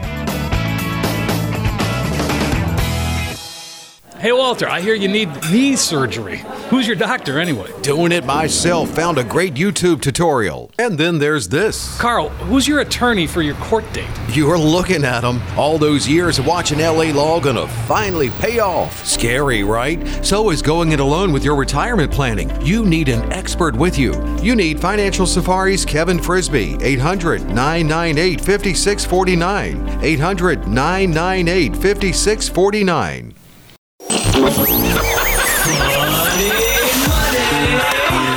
Hey, 4.27 4.33
Walter, 4.33 4.69
I 4.69 4.81
hear 4.81 4.97
you 4.97 5.07
need 5.07 5.29
knee 5.53 5.77
surgery. 5.77 6.39
Who's 6.69 6.85
your 6.85 6.97
doctor 6.97 7.39
anyway? 7.39 7.71
Doing 7.83 8.11
it 8.11 8.25
myself. 8.25 8.91
Found 8.97 9.19
a 9.19 9.23
great 9.23 9.55
YouTube 9.55 10.03
tutorial. 10.03 10.73
And 10.81 10.99
then 10.99 11.21
there's 11.21 11.47
this. 11.47 11.97
Carl, 12.01 12.31
who's 12.31 12.67
your 12.67 12.81
attorney 12.81 13.29
for 13.29 13.41
your 13.41 13.55
court 13.55 13.85
date? 13.93 14.09
You're 14.31 14.59
looking 14.59 15.05
at 15.05 15.23
him. 15.23 15.41
All 15.57 15.79
those 15.79 16.09
years 16.09 16.41
of 16.41 16.47
watching 16.49 16.81
LA 16.81 17.13
Law 17.13 17.39
gonna 17.39 17.69
finally 17.87 18.31
pay 18.31 18.59
off. 18.59 19.07
Scary, 19.07 19.63
right? 19.63 20.05
So 20.25 20.51
is 20.51 20.61
going 20.61 20.91
it 20.91 20.99
alone 20.99 21.33
with 21.33 21.45
your 21.45 21.55
retirement 21.55 22.11
planning. 22.11 22.51
You 22.67 22.85
need 22.85 23.09
an 23.09 23.33
expert 23.33 23.77
with 23.77 23.97
you. 23.97 24.13
You 24.43 24.57
need 24.57 24.81
Financial 24.81 25.27
Safari's 25.27 25.85
Kevin 25.85 26.19
Frisby. 26.21 26.79
800 26.81 27.45
998 27.45 28.41
5649. 28.41 30.01
800 30.03 30.67
998 30.67 31.77
5649. 31.77 33.36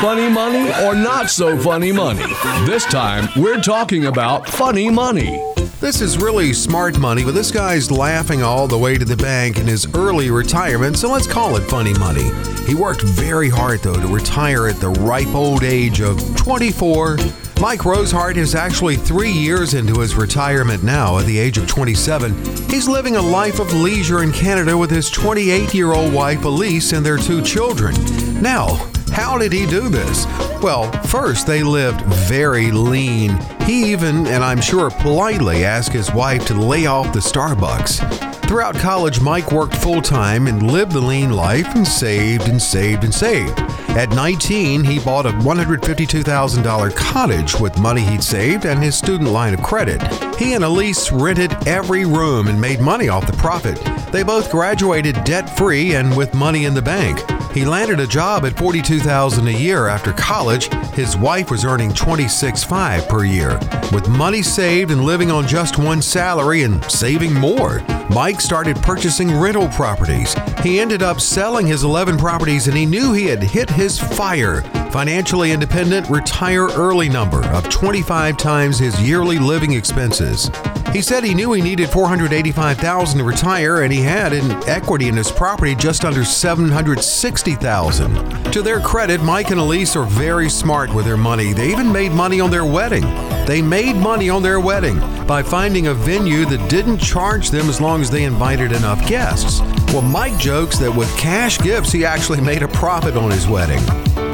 Funny 0.01 0.29
money 0.29 0.71
or 0.83 0.95
not 0.95 1.29
so 1.29 1.57
funny 1.57 1.91
money? 1.91 2.23
This 2.65 2.85
time, 2.85 3.27
we're 3.35 3.59
talking 3.59 4.05
about 4.05 4.47
funny 4.47 4.89
money. 4.89 5.43
This 5.79 6.01
is 6.01 6.17
really 6.17 6.51
smart 6.51 6.99
money, 6.99 7.23
but 7.23 7.33
this 7.33 7.51
guy's 7.51 7.89
laughing 7.89 8.43
all 8.43 8.67
the 8.67 8.77
way 8.77 8.97
to 8.97 9.05
the 9.05 9.15
bank 9.15 9.57
in 9.57 9.65
his 9.65 9.87
early 9.95 10.29
retirement, 10.29 10.97
so 10.97 11.09
let's 11.09 11.25
call 11.25 11.55
it 11.55 11.61
funny 11.69 11.93
money. 11.93 12.31
He 12.67 12.75
worked 12.75 13.01
very 13.01 13.47
hard, 13.47 13.79
though, 13.79 13.95
to 13.95 14.07
retire 14.07 14.67
at 14.67 14.75
the 14.75 14.89
ripe 14.89 15.33
old 15.33 15.63
age 15.63 16.01
of 16.01 16.19
24. 16.35 17.15
Mike 17.61 17.79
Rosehart 17.79 18.35
is 18.35 18.55
actually 18.55 18.97
three 18.97 19.31
years 19.31 19.73
into 19.73 20.01
his 20.01 20.15
retirement 20.15 20.83
now 20.83 21.17
at 21.17 21.25
the 21.25 21.39
age 21.39 21.57
of 21.57 21.65
27. 21.65 22.35
He's 22.69 22.89
living 22.89 23.15
a 23.15 23.21
life 23.21 23.59
of 23.59 23.73
leisure 23.73 24.21
in 24.21 24.33
Canada 24.33 24.77
with 24.77 24.91
his 24.91 25.09
28 25.09 25.73
year 25.73 25.93
old 25.93 26.13
wife 26.13 26.43
Elise 26.43 26.91
and 26.91 27.05
their 27.05 27.17
two 27.17 27.41
children. 27.41 27.95
Now, 28.41 28.91
how 29.19 29.37
did 29.37 29.51
he 29.51 29.65
do 29.65 29.89
this? 29.89 30.25
Well, 30.61 30.89
first, 31.03 31.45
they 31.45 31.61
lived 31.61 32.01
very 32.05 32.71
lean. 32.71 33.37
He 33.65 33.91
even, 33.91 34.25
and 34.27 34.43
I'm 34.43 34.61
sure 34.61 34.89
politely, 34.89 35.65
asked 35.65 35.91
his 35.91 36.13
wife 36.13 36.45
to 36.47 36.53
lay 36.53 36.85
off 36.85 37.11
the 37.11 37.19
Starbucks. 37.19 38.47
Throughout 38.47 38.75
college, 38.75 39.19
Mike 39.19 39.51
worked 39.51 39.75
full 39.75 40.01
time 40.01 40.47
and 40.47 40.71
lived 40.71 40.93
the 40.93 41.01
lean 41.01 41.31
life 41.31 41.67
and 41.75 41.85
saved 41.85 42.47
and 42.47 42.61
saved 42.61 43.03
and 43.03 43.13
saved. 43.13 43.59
At 43.89 44.09
19, 44.11 44.85
he 44.85 44.99
bought 44.99 45.25
a 45.25 45.31
$152,000 45.31 46.95
cottage 46.95 47.59
with 47.59 47.77
money 47.77 48.01
he'd 48.01 48.23
saved 48.23 48.65
and 48.65 48.81
his 48.81 48.97
student 48.97 49.29
line 49.29 49.53
of 49.53 49.61
credit. 49.61 50.01
He 50.37 50.53
and 50.53 50.63
Elise 50.63 51.11
rented 51.11 51.51
every 51.67 52.05
room 52.05 52.47
and 52.47 52.59
made 52.59 52.79
money 52.79 53.09
off 53.09 53.27
the 53.27 53.33
profit. 53.33 53.77
They 54.13 54.23
both 54.23 54.49
graduated 54.49 55.25
debt 55.25 55.57
free 55.57 55.95
and 55.95 56.15
with 56.15 56.33
money 56.33 56.63
in 56.63 56.73
the 56.73 56.81
bank. 56.81 57.19
He 57.53 57.65
landed 57.65 57.99
a 57.99 58.07
job 58.07 58.45
at 58.45 58.57
42,000 58.57 59.47
a 59.47 59.51
year 59.51 59.87
after 59.87 60.13
college. 60.13 60.71
His 60.93 61.17
wife 61.17 61.49
was 61.49 61.65
earning 61.65 61.91
$26,500 61.91 63.09
per 63.09 63.23
year. 63.23 63.59
With 63.91 64.07
money 64.07 64.43
saved 64.43 64.91
and 64.91 65.03
living 65.03 65.31
on 65.31 65.47
just 65.47 65.79
one 65.79 66.01
salary 66.01 66.63
and 66.63 66.83
saving 66.85 67.33
more, 67.33 67.81
Mike 68.11 68.39
started 68.39 68.75
purchasing 68.77 69.35
rental 69.35 69.67
properties. 69.69 70.35
He 70.61 70.79
ended 70.79 71.01
up 71.01 71.19
selling 71.19 71.65
his 71.65 71.83
11 71.83 72.17
properties 72.17 72.67
and 72.67 72.77
he 72.77 72.85
knew 72.85 73.13
he 73.13 73.25
had 73.25 73.41
hit 73.41 73.69
his 73.69 73.99
fire. 73.99 74.61
Financially 74.91 75.51
independent, 75.51 76.09
retire 76.09 76.67
early 76.69 77.09
number 77.09 77.45
of 77.47 77.69
25 77.69 78.37
times 78.37 78.79
his 78.79 78.99
yearly 79.01 79.37
living 79.37 79.73
expenses. 79.73 80.49
He 80.91 81.03
said 81.03 81.23
he 81.23 81.35
knew 81.35 81.53
he 81.53 81.61
needed 81.61 81.89
485,000 81.89 83.19
to 83.19 83.23
retire 83.23 83.83
and 83.83 83.93
he 83.93 84.01
had 84.01 84.33
in 84.33 84.51
equity 84.67 85.07
in 85.07 85.15
his 85.15 85.31
property 85.31 85.75
just 85.75 86.03
under 86.03 86.25
760,000. 86.25 88.51
To 88.51 88.63
their 88.63 88.79
credit, 88.79 89.21
Mike 89.21 89.51
and 89.51 89.59
Elise 89.59 89.95
are 89.95 90.05
very 90.05 90.49
smart 90.49 90.91
with 90.93 91.05
their 91.05 91.15
money. 91.15 91.53
They 91.53 91.71
even 91.71 91.91
made 91.91 92.11
money 92.11 92.41
on 92.41 92.49
their 92.49 92.65
wedding. 92.65 93.03
They 93.45 93.61
made 93.61 93.95
money 93.95 94.31
on 94.31 94.41
their 94.41 94.59
wedding 94.59 94.99
by 95.27 95.43
finding 95.43 95.85
a 95.87 95.93
venue 95.93 96.45
that 96.45 96.69
didn't 96.69 96.97
charge 96.97 97.49
them 97.49 97.69
as 97.69 97.79
long 97.79 98.01
as 98.01 98.09
they 98.09 98.23
invited 98.23 98.71
enough 98.71 99.07
guests. 99.07 99.61
Well, 99.93 100.01
Mike 100.01 100.39
jokes 100.39 100.79
that 100.79 100.95
with 100.95 101.15
cash 101.17 101.59
gifts, 101.59 101.91
he 101.91 102.03
actually 102.03 102.41
made 102.41 102.63
a 102.63 102.67
profit 102.67 103.15
on 103.15 103.29
his 103.29 103.47
wedding. 103.47 103.79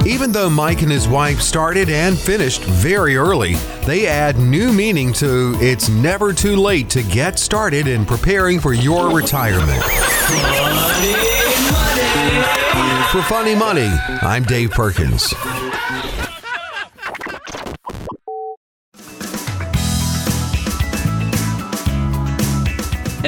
Even 0.05 0.31
though 0.31 0.51
Mike 0.51 0.83
and 0.83 0.91
his 0.91 1.07
wife 1.07 1.41
started 1.41 1.89
and 1.89 2.15
finished 2.15 2.61
very 2.63 3.17
early, 3.17 3.55
they 3.87 4.05
add 4.05 4.37
new 4.37 4.71
meaning 4.71 5.11
to 5.13 5.57
it's 5.59 5.89
never 5.89 6.31
too 6.31 6.55
late 6.55 6.91
to 6.91 7.01
get 7.01 7.39
started 7.39 7.87
in 7.87 8.05
preparing 8.05 8.59
for 8.59 8.73
your 8.73 9.09
retirement. 9.15 9.83
For 13.11 13.23
Funny 13.23 13.55
Money, 13.55 13.89
I'm 14.21 14.43
Dave 14.43 14.69
Perkins. 14.71 15.33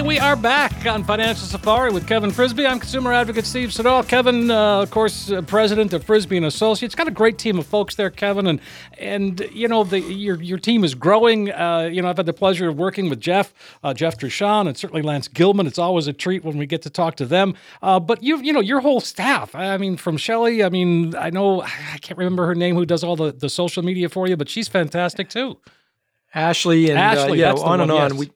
We 0.08 0.20
are 0.20 0.38
back 0.38 0.86
on 0.86 1.04
Financial 1.04 1.46
Safari 1.46 1.92
with 1.92 2.08
Kevin 2.08 2.32
Frisby. 2.32 2.66
I'm 2.66 2.80
consumer 2.80 3.12
advocate 3.12 3.46
Steve 3.46 3.74
Siddall. 3.74 4.04
Kevin, 4.04 4.50
uh, 4.50 4.84
of 4.84 4.90
course, 4.90 5.30
uh, 5.30 5.42
president 5.42 5.92
of 5.92 6.06
Frisby 6.06 6.38
and 6.38 6.46
Associates. 6.46 6.96
Got 6.96 7.10
a 7.10 7.12
great 7.12 7.38
team 7.38 7.60
of 7.60 7.68
folks 7.68 7.96
there, 7.96 8.10
Kevin, 8.10 8.48
and 8.48 8.62
and 8.98 9.46
you 9.52 9.68
know 9.68 9.84
the, 9.84 10.00
your 10.00 10.42
your 10.42 10.60
team 10.60 10.86
is 10.86 10.96
growing. 10.96 11.52
Uh, 11.52 11.90
you 11.92 12.02
know, 12.02 12.08
I've 12.10 12.16
had 12.16 12.26
the 12.26 12.32
pleasure 12.32 12.70
of 12.70 12.78
working 12.78 13.10
with 13.10 13.20
Jeff, 13.20 13.54
uh, 13.84 13.94
Jeff 13.94 14.18
Trushon, 14.18 14.66
and 14.70 14.78
certainly 14.78 15.02
Lance 15.02 15.28
Gilman. 15.28 15.68
It's 15.68 15.80
always 15.80 16.08
a 16.08 16.14
treat 16.14 16.46
when 16.46 16.58
we 16.58 16.66
get 16.66 16.84
to 16.84 16.90
talk 16.90 17.18
to 17.18 17.26
them. 17.26 17.54
Uh, 17.82 18.00
but 18.00 18.24
you 18.24 18.38
you 18.38 18.54
know 18.54 18.62
your 18.62 18.80
whole 18.80 19.02
staff. 19.02 19.54
I 19.56 19.76
mean, 19.76 19.98
from 19.98 20.16
Shelly. 20.16 20.64
I 20.64 20.70
mean, 20.70 21.16
I 21.18 21.32
know 21.32 21.64
I 21.64 21.98
can't 22.00 22.18
remember 22.18 22.46
her 22.46 22.56
name 22.56 22.76
who 22.76 22.86
does 22.86 23.04
all 23.04 23.18
the 23.18 23.34
the 23.34 23.50
social 23.50 23.84
media 23.84 24.08
for 24.08 24.26
you, 24.26 24.38
but 24.38 24.48
she's 24.48 24.70
fantastic 24.70 25.28
too. 25.28 25.58
Ashley 26.34 26.90
and 26.90 27.00
Ashley, 27.00 27.32
uh, 27.32 27.36
yeah, 27.36 27.48
that's 27.50 27.62
the 27.62 27.68
on 27.68 27.82
and 27.82 27.92
on. 27.92 28.12
yes. 28.12 28.20
We 28.20 28.32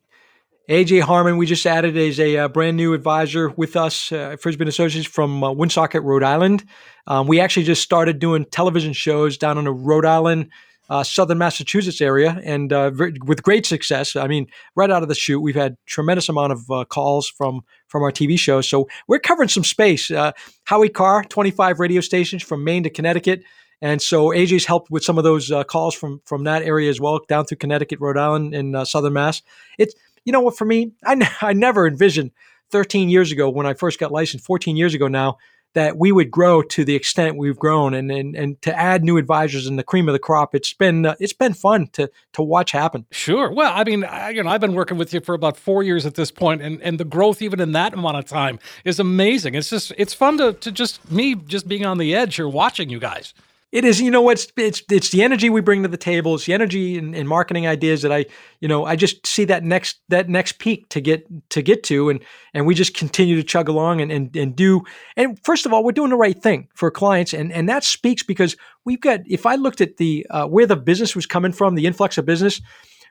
AJ 0.69 1.01
Harmon, 1.01 1.37
we 1.37 1.47
just 1.47 1.65
added 1.65 1.97
as 1.97 2.19
a 2.19 2.37
uh, 2.37 2.47
brand 2.47 2.77
new 2.77 2.93
advisor 2.93 3.49
with 3.49 3.75
us, 3.75 4.11
uh, 4.11 4.37
Frisby 4.39 4.67
Associates 4.67 5.07
from 5.07 5.43
uh, 5.43 5.51
Woonsocket, 5.51 6.03
Rhode 6.03 6.23
Island. 6.23 6.63
Um, 7.07 7.25
we 7.27 7.39
actually 7.39 7.63
just 7.63 7.81
started 7.81 8.19
doing 8.19 8.45
television 8.45 8.93
shows 8.93 9.37
down 9.37 9.57
in 9.57 9.65
the 9.65 9.71
Rhode 9.71 10.05
Island, 10.05 10.51
uh, 10.87 11.03
southern 11.03 11.39
Massachusetts 11.39 11.99
area, 11.99 12.39
and 12.43 12.71
uh, 12.71 12.91
with 13.25 13.41
great 13.41 13.65
success. 13.65 14.15
I 14.15 14.27
mean, 14.27 14.45
right 14.75 14.91
out 14.91 15.01
of 15.01 15.09
the 15.09 15.15
chute, 15.15 15.41
we've 15.41 15.55
had 15.55 15.77
tremendous 15.87 16.29
amount 16.29 16.51
of 16.51 16.69
uh, 16.69 16.85
calls 16.85 17.27
from 17.27 17.61
from 17.87 18.03
our 18.03 18.11
TV 18.11 18.37
shows. 18.37 18.69
So 18.69 18.87
we're 19.07 19.19
covering 19.19 19.49
some 19.49 19.63
space. 19.63 20.11
Uh, 20.11 20.31
Howie 20.65 20.89
Carr, 20.89 21.23
25 21.23 21.79
radio 21.79 22.01
stations 22.01 22.43
from 22.43 22.63
Maine 22.63 22.83
to 22.83 22.89
Connecticut. 22.91 23.41
And 23.81 23.99
so 23.99 24.27
AJ's 24.27 24.65
helped 24.65 24.91
with 24.91 25.03
some 25.03 25.17
of 25.17 25.23
those 25.23 25.51
calls 25.67 25.95
from 25.95 26.21
from 26.23 26.43
that 26.43 26.61
area 26.61 26.87
as 26.91 27.01
well, 27.01 27.19
down 27.27 27.45
through 27.45 27.57
Connecticut, 27.57 27.99
Rhode 27.99 28.17
Island, 28.17 28.53
and 28.53 28.87
Southern 28.87 29.13
Mass. 29.13 29.41
It's 29.79 29.95
you 30.25 30.31
know 30.31 30.41
what 30.41 30.57
for 30.57 30.65
me, 30.65 30.91
I, 31.03 31.13
n- 31.13 31.27
I 31.41 31.53
never 31.53 31.87
envisioned 31.87 32.31
13 32.71 33.09
years 33.09 33.31
ago 33.31 33.49
when 33.49 33.65
I 33.65 33.73
first 33.73 33.99
got 33.99 34.11
licensed, 34.11 34.45
14 34.45 34.77
years 34.77 34.93
ago 34.93 35.07
now, 35.07 35.37
that 35.73 35.97
we 35.97 36.11
would 36.11 36.29
grow 36.29 36.61
to 36.61 36.83
the 36.83 36.95
extent 36.95 37.37
we've 37.37 37.57
grown, 37.57 37.93
and 37.93 38.11
and, 38.11 38.35
and 38.35 38.61
to 38.61 38.77
add 38.77 39.03
new 39.03 39.17
advisors 39.17 39.67
and 39.67 39.79
the 39.79 39.83
cream 39.83 40.09
of 40.09 40.13
the 40.13 40.19
crop. 40.19 40.53
It's 40.53 40.73
been 40.73 41.05
uh, 41.05 41.15
it's 41.19 41.33
been 41.33 41.53
fun 41.53 41.87
to 41.93 42.09
to 42.33 42.41
watch 42.41 42.71
happen. 42.71 43.05
Sure. 43.11 43.51
Well, 43.51 43.71
I 43.73 43.83
mean, 43.83 44.03
I, 44.03 44.31
you 44.31 44.43
know, 44.43 44.49
I've 44.49 44.61
been 44.61 44.73
working 44.73 44.97
with 44.97 45.13
you 45.13 45.21
for 45.21 45.33
about 45.33 45.57
four 45.57 45.81
years 45.81 46.05
at 46.05 46.15
this 46.15 46.29
point, 46.31 46.61
and, 46.61 46.81
and 46.81 46.99
the 46.99 47.05
growth 47.05 47.41
even 47.41 47.59
in 47.61 47.71
that 47.71 47.93
amount 47.93 48.17
of 48.17 48.25
time 48.25 48.59
is 48.83 48.99
amazing. 48.99 49.55
It's 49.55 49.69
just 49.69 49.93
it's 49.97 50.13
fun 50.13 50.37
to, 50.39 50.53
to 50.53 50.71
just 50.71 51.09
me 51.09 51.35
just 51.35 51.67
being 51.67 51.85
on 51.85 51.97
the 51.97 52.13
edge 52.13 52.35
here 52.35 52.49
watching 52.49 52.89
you 52.89 52.99
guys. 52.99 53.33
It 53.71 53.85
is, 53.85 54.01
you 54.01 54.11
know, 54.11 54.29
it's 54.29 54.51
it's 54.57 54.83
it's 54.91 55.11
the 55.11 55.23
energy 55.23 55.49
we 55.49 55.61
bring 55.61 55.83
to 55.83 55.87
the 55.87 55.95
table. 55.95 56.35
It's 56.35 56.45
the 56.45 56.53
energy 56.53 56.97
and, 56.97 57.27
marketing 57.27 57.67
ideas 57.67 58.01
that 58.01 58.11
I, 58.11 58.25
you 58.59 58.67
know, 58.67 58.83
I 58.83 58.97
just 58.97 59.25
see 59.25 59.45
that 59.45 59.63
next 59.63 60.01
that 60.09 60.27
next 60.27 60.59
peak 60.59 60.89
to 60.89 60.99
get 60.99 61.25
to 61.51 61.61
get 61.61 61.83
to, 61.83 62.09
and 62.09 62.19
and 62.53 62.65
we 62.65 62.75
just 62.75 62.93
continue 62.93 63.37
to 63.37 63.43
chug 63.43 63.69
along 63.69 64.01
and 64.01 64.11
and 64.11 64.35
and 64.35 64.55
do. 64.57 64.81
And 65.15 65.39
first 65.45 65.65
of 65.65 65.71
all, 65.71 65.85
we're 65.85 65.93
doing 65.93 66.09
the 66.09 66.17
right 66.17 66.37
thing 66.41 66.67
for 66.75 66.91
clients, 66.91 67.33
and 67.33 67.53
and 67.53 67.69
that 67.69 67.85
speaks 67.85 68.23
because 68.23 68.57
we've 68.83 68.99
got. 68.99 69.21
If 69.25 69.45
I 69.45 69.55
looked 69.55 69.79
at 69.79 69.95
the 69.95 70.27
uh, 70.29 70.47
where 70.47 70.65
the 70.65 70.75
business 70.75 71.15
was 71.15 71.25
coming 71.25 71.53
from, 71.53 71.75
the 71.75 71.85
influx 71.85 72.17
of 72.17 72.25
business, 72.25 72.59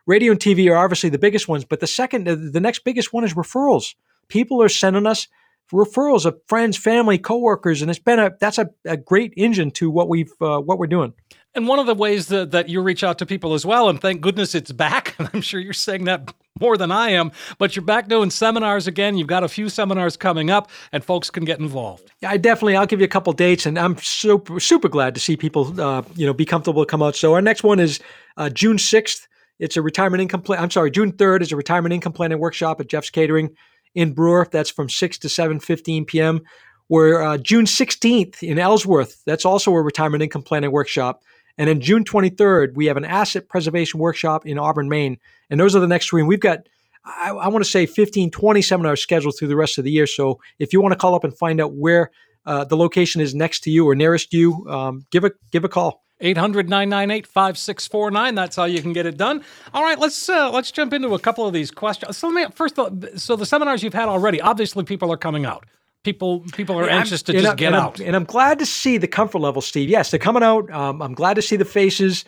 radio 0.05 0.33
and 0.33 0.41
TV 0.41 0.71
are 0.71 0.77
obviously 0.77 1.09
the 1.09 1.19
biggest 1.19 1.49
ones, 1.49 1.65
but 1.65 1.81
the 1.81 1.87
second, 1.87 2.27
the 2.27 2.61
next 2.61 2.85
biggest 2.85 3.15
one 3.15 3.25
is 3.25 3.33
referrals. 3.33 3.95
People 4.29 4.63
are 4.63 4.69
sending 4.69 5.07
us 5.07 5.27
referrals 5.73 6.25
of 6.25 6.39
friends, 6.47 6.77
family, 6.77 7.19
coworkers, 7.19 7.83
and 7.83 7.91
it's 7.91 8.01
been 8.01 8.19
a 8.19 8.33
that's 8.41 8.59
a, 8.59 8.69
a 8.85 8.97
great 8.97 9.33
engine 9.37 9.71
to 9.73 9.91
what 9.91 10.09
we've 10.09 10.33
uh, 10.41 10.61
what 10.61 10.79
we're 10.79 10.87
doing. 10.87 11.13
And 11.53 11.67
one 11.67 11.81
of 11.81 11.87
the 11.87 11.97
ways 11.97 12.29
that, 12.29 12.53
that 12.53 12.69
you 12.69 12.81
reach 12.81 13.03
out 13.03 13.19
to 13.19 13.27
people 13.27 13.55
as 13.55 13.67
well, 13.67 13.89
and 13.89 14.01
thank 14.01 14.21
goodness 14.21 14.55
it's 14.55 14.71
back, 14.71 15.17
and 15.19 15.29
I'm 15.35 15.41
sure 15.41 15.59
you're 15.59 15.73
saying 15.73 16.05
that 16.05 16.33
more 16.61 16.77
than 16.77 16.93
I 16.93 17.11
am, 17.11 17.33
but 17.59 17.75
you're 17.75 17.85
back 17.85 18.09
doing 18.09 18.31
seminars 18.31 18.87
again. 18.87 19.17
You've 19.17 19.27
got 19.27 19.43
a 19.43 19.49
few 19.49 19.69
seminars 19.69 20.17
coming 20.17 20.51
up, 20.51 20.71
and 20.93 21.05
folks 21.05 21.31
can 21.31 21.45
get 21.45 21.59
involved. 21.59 22.11
Yeah, 22.21 22.31
I 22.31 22.37
definitely. 22.37 22.77
I'll 22.77 22.87
give 22.87 23.01
you 23.01 23.05
a 23.05 23.09
couple 23.09 23.33
dates, 23.33 23.67
and 23.67 23.79
I'm 23.79 23.97
super 23.99 24.61
super 24.61 24.89
glad 24.89 25.15
to 25.15 25.21
see 25.21 25.37
people, 25.37 25.81
uh, 25.81 26.03
you 26.15 26.27
know, 26.27 26.35
be 26.35 26.45
comfortable 26.45 26.85
to 26.85 26.91
come 26.91 27.03
out. 27.03 27.17
So 27.17 27.35
our 27.35 27.43
next 27.43 27.65
one 27.65 27.81
is 27.81 28.01
uh, 28.37 28.51
June 28.51 28.79
sixth. 28.79 29.27
It's 29.59 29.77
a 29.77 29.83
retirement 29.83 30.23
income 30.23 30.43
plan. 30.43 30.63
I'm 30.63 30.71
sorry, 30.71 30.91
June 30.91 31.13
third 31.13 31.43
is 31.43 31.53
a 31.53 31.57
retirement 31.57 31.93
income 31.93 32.13
planning 32.13 32.39
workshop 32.39 32.81
at 32.81 32.89
Jeff's 32.89 33.11
Catering 33.11 33.57
in 33.95 34.13
Brewer. 34.13 34.47
That's 34.51 34.71
from 34.71 34.89
six 34.89 35.19
to 35.19 35.29
seven 35.29 35.61
fifteen 35.61 36.05
p.m. 36.05 36.43
We're 36.91 37.23
uh, 37.23 37.39
June 37.39 37.67
16th 37.67 38.43
in 38.43 38.59
Ellsworth. 38.59 39.23
That's 39.25 39.45
also 39.45 39.73
a 39.73 39.81
retirement 39.81 40.25
income 40.25 40.43
planning 40.43 40.73
workshop. 40.73 41.23
And 41.57 41.69
then 41.69 41.81
June 41.81 42.03
23rd, 42.03 42.75
we 42.75 42.87
have 42.87 42.97
an 42.97 43.05
asset 43.05 43.49
preservation 43.49 44.01
workshop 44.01 44.45
in 44.45 44.59
Auburn, 44.59 44.89
Maine. 44.89 45.19
And 45.51 45.61
those 45.61 45.77
are 45.77 45.81
the 45.81 45.87
next 45.87 46.09
three. 46.09 46.21
And 46.21 46.29
we've 46.29 46.41
got, 46.41 46.69
I, 47.05 47.31
I 47.31 47.47
want 47.47 47.65
to 47.65 47.71
say, 47.71 47.87
15, 47.87 48.33
20 48.33 48.63
seminars 48.63 49.01
scheduled 49.01 49.37
through 49.39 49.47
the 49.47 49.57
rest 49.57 49.79
of 49.79 49.85
the 49.85 49.93
year. 49.93 50.09
So 50.09 50.41
if 50.59 50.73
you 50.73 50.81
want 50.81 50.91
to 50.91 50.99
call 50.99 51.15
up 51.15 51.23
and 51.23 51.37
find 51.39 51.61
out 51.61 51.75
where 51.75 52.11
uh, 52.45 52.65
the 52.65 52.77
location 52.77 53.21
is 53.21 53.37
next 53.37 53.61
to 53.61 53.71
you 53.71 53.89
or 53.89 53.95
nearest 53.95 54.33
you, 54.33 54.67
um, 54.69 55.07
give 55.13 55.23
a 55.23 55.31
give 55.53 55.63
a 55.63 55.69
call. 55.69 56.03
800 56.21 56.69
998 56.69 57.27
5649. 57.27 58.35
That's 58.35 58.57
how 58.57 58.65
you 58.65 58.83
can 58.83 58.93
get 58.93 59.07
it 59.07 59.17
done. 59.17 59.43
All 59.73 59.83
right, 59.83 59.99
let's 59.99 60.29
uh, 60.29 60.51
let's 60.51 60.71
jump 60.71 60.93
into 60.93 61.15
a 61.15 61.19
couple 61.19 61.47
of 61.47 61.53
these 61.53 61.71
questions. 61.71 62.17
So, 62.19 62.29
let 62.29 62.35
me, 62.51 62.55
first, 62.55 62.77
so 63.17 63.37
the 63.37 63.47
seminars 63.47 63.83
you've 63.83 63.95
had 63.95 64.09
already, 64.09 64.41
obviously, 64.41 64.85
people 64.85 65.13
are 65.13 65.17
coming 65.17 65.45
out. 65.47 65.65
People 66.03 66.41
people 66.55 66.79
are 66.79 66.89
anxious 66.89 67.23
to 67.25 67.33
just 67.33 67.47
I'm- 67.47 67.57
get 67.57 67.67
and 67.69 67.77
I'm- 67.77 67.85
out. 67.85 68.01
and 68.01 68.17
I'm 68.17 68.25
glad 68.25 68.59
to 68.61 68.67
see 68.67 68.97
the 68.99 69.09
comfort 69.09 69.39
level, 69.41 69.61
Steve. 69.63 69.89
Yes, 69.89 70.11
they're 70.11 70.19
coming 70.21 70.43
out. 70.43 70.71
Um, 70.71 71.03
I'm 71.03 71.15
glad 71.15 71.35
to 71.35 71.43
see 71.43 71.57
the 71.57 71.65
faces. 71.67 72.25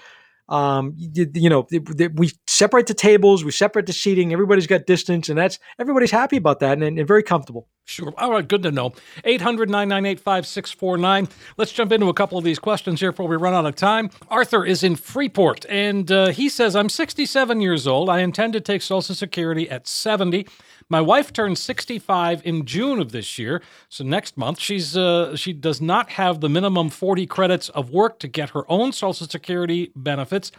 Um, 0.53 0.93
you, 0.99 1.31
you 1.33 1.49
know, 1.49 1.67
we 2.15 2.31
separate 2.47 2.87
the 2.87 2.95
tables, 2.95 3.43
we 3.43 3.53
separate 3.53 3.87
the 3.87 3.95
seating. 3.95 4.35
Everybody's 4.35 4.67
got 4.67 4.85
distance, 4.85 5.31
and 5.31 5.39
that's 5.39 5.59
everybody's 5.79 6.11
happy 6.11 6.37
about 6.37 6.61
that 6.61 6.83
and, 6.83 6.99
and 6.99 7.09
very 7.09 7.23
comfortable. 7.23 7.69
Sure. 7.87 8.13
All 8.19 8.31
right, 8.31 8.47
good 8.47 8.63
to 8.65 8.71
know. 8.71 8.93
800 9.25 9.71
998 9.71 10.21
5649. 10.21 11.29
Let's 11.57 11.73
jump 11.73 11.91
into 11.91 12.11
a 12.11 12.15
couple 12.15 12.37
of 12.37 12.45
these 12.45 12.59
questions 12.59 13.01
here 13.01 13.13
before 13.13 13.29
we 13.29 13.37
run 13.37 13.55
out 13.55 13.65
of 13.65 13.77
time. 13.77 14.11
Arthur 14.29 14.63
is 14.65 14.85
in 14.85 14.95
Freeport, 14.97 15.65
and 15.71 16.13
uh, 16.13 16.29
he 16.29 16.51
says, 16.51 16.77
I'm 16.77 16.91
67 16.91 17.63
years 17.63 17.87
old. 17.87 18.11
I 18.11 18.21
intend 18.21 18.53
to 18.53 18.61
take 18.61 18.83
Social 18.83 19.15
Security 19.15 19.71
at 19.71 19.89
70. 19.89 20.47
My 20.89 21.01
wife 21.01 21.33
turned 21.33 21.59
65 21.59 22.43
in 22.45 22.65
June 22.65 22.99
of 23.01 23.13
this 23.13 23.39
year, 23.39 23.63
so 23.89 24.05
next 24.05 24.37
month. 24.37 24.61
She's 24.61 24.97
uh, 24.97 25.37
she 25.37 25.53
does 25.53 25.81
not 25.81 26.11
have 26.11 26.41
the 26.41 26.49
minimum 26.49 26.91
40 26.91 27.27
credits 27.27 27.69
of 27.71 27.91
work 27.91 28.19
to 28.21 28.29
get 28.29 28.51
her 28.51 28.71
own 28.71 28.93
Social 28.93 29.27
Security 29.27 29.93
benefits. 29.97 30.53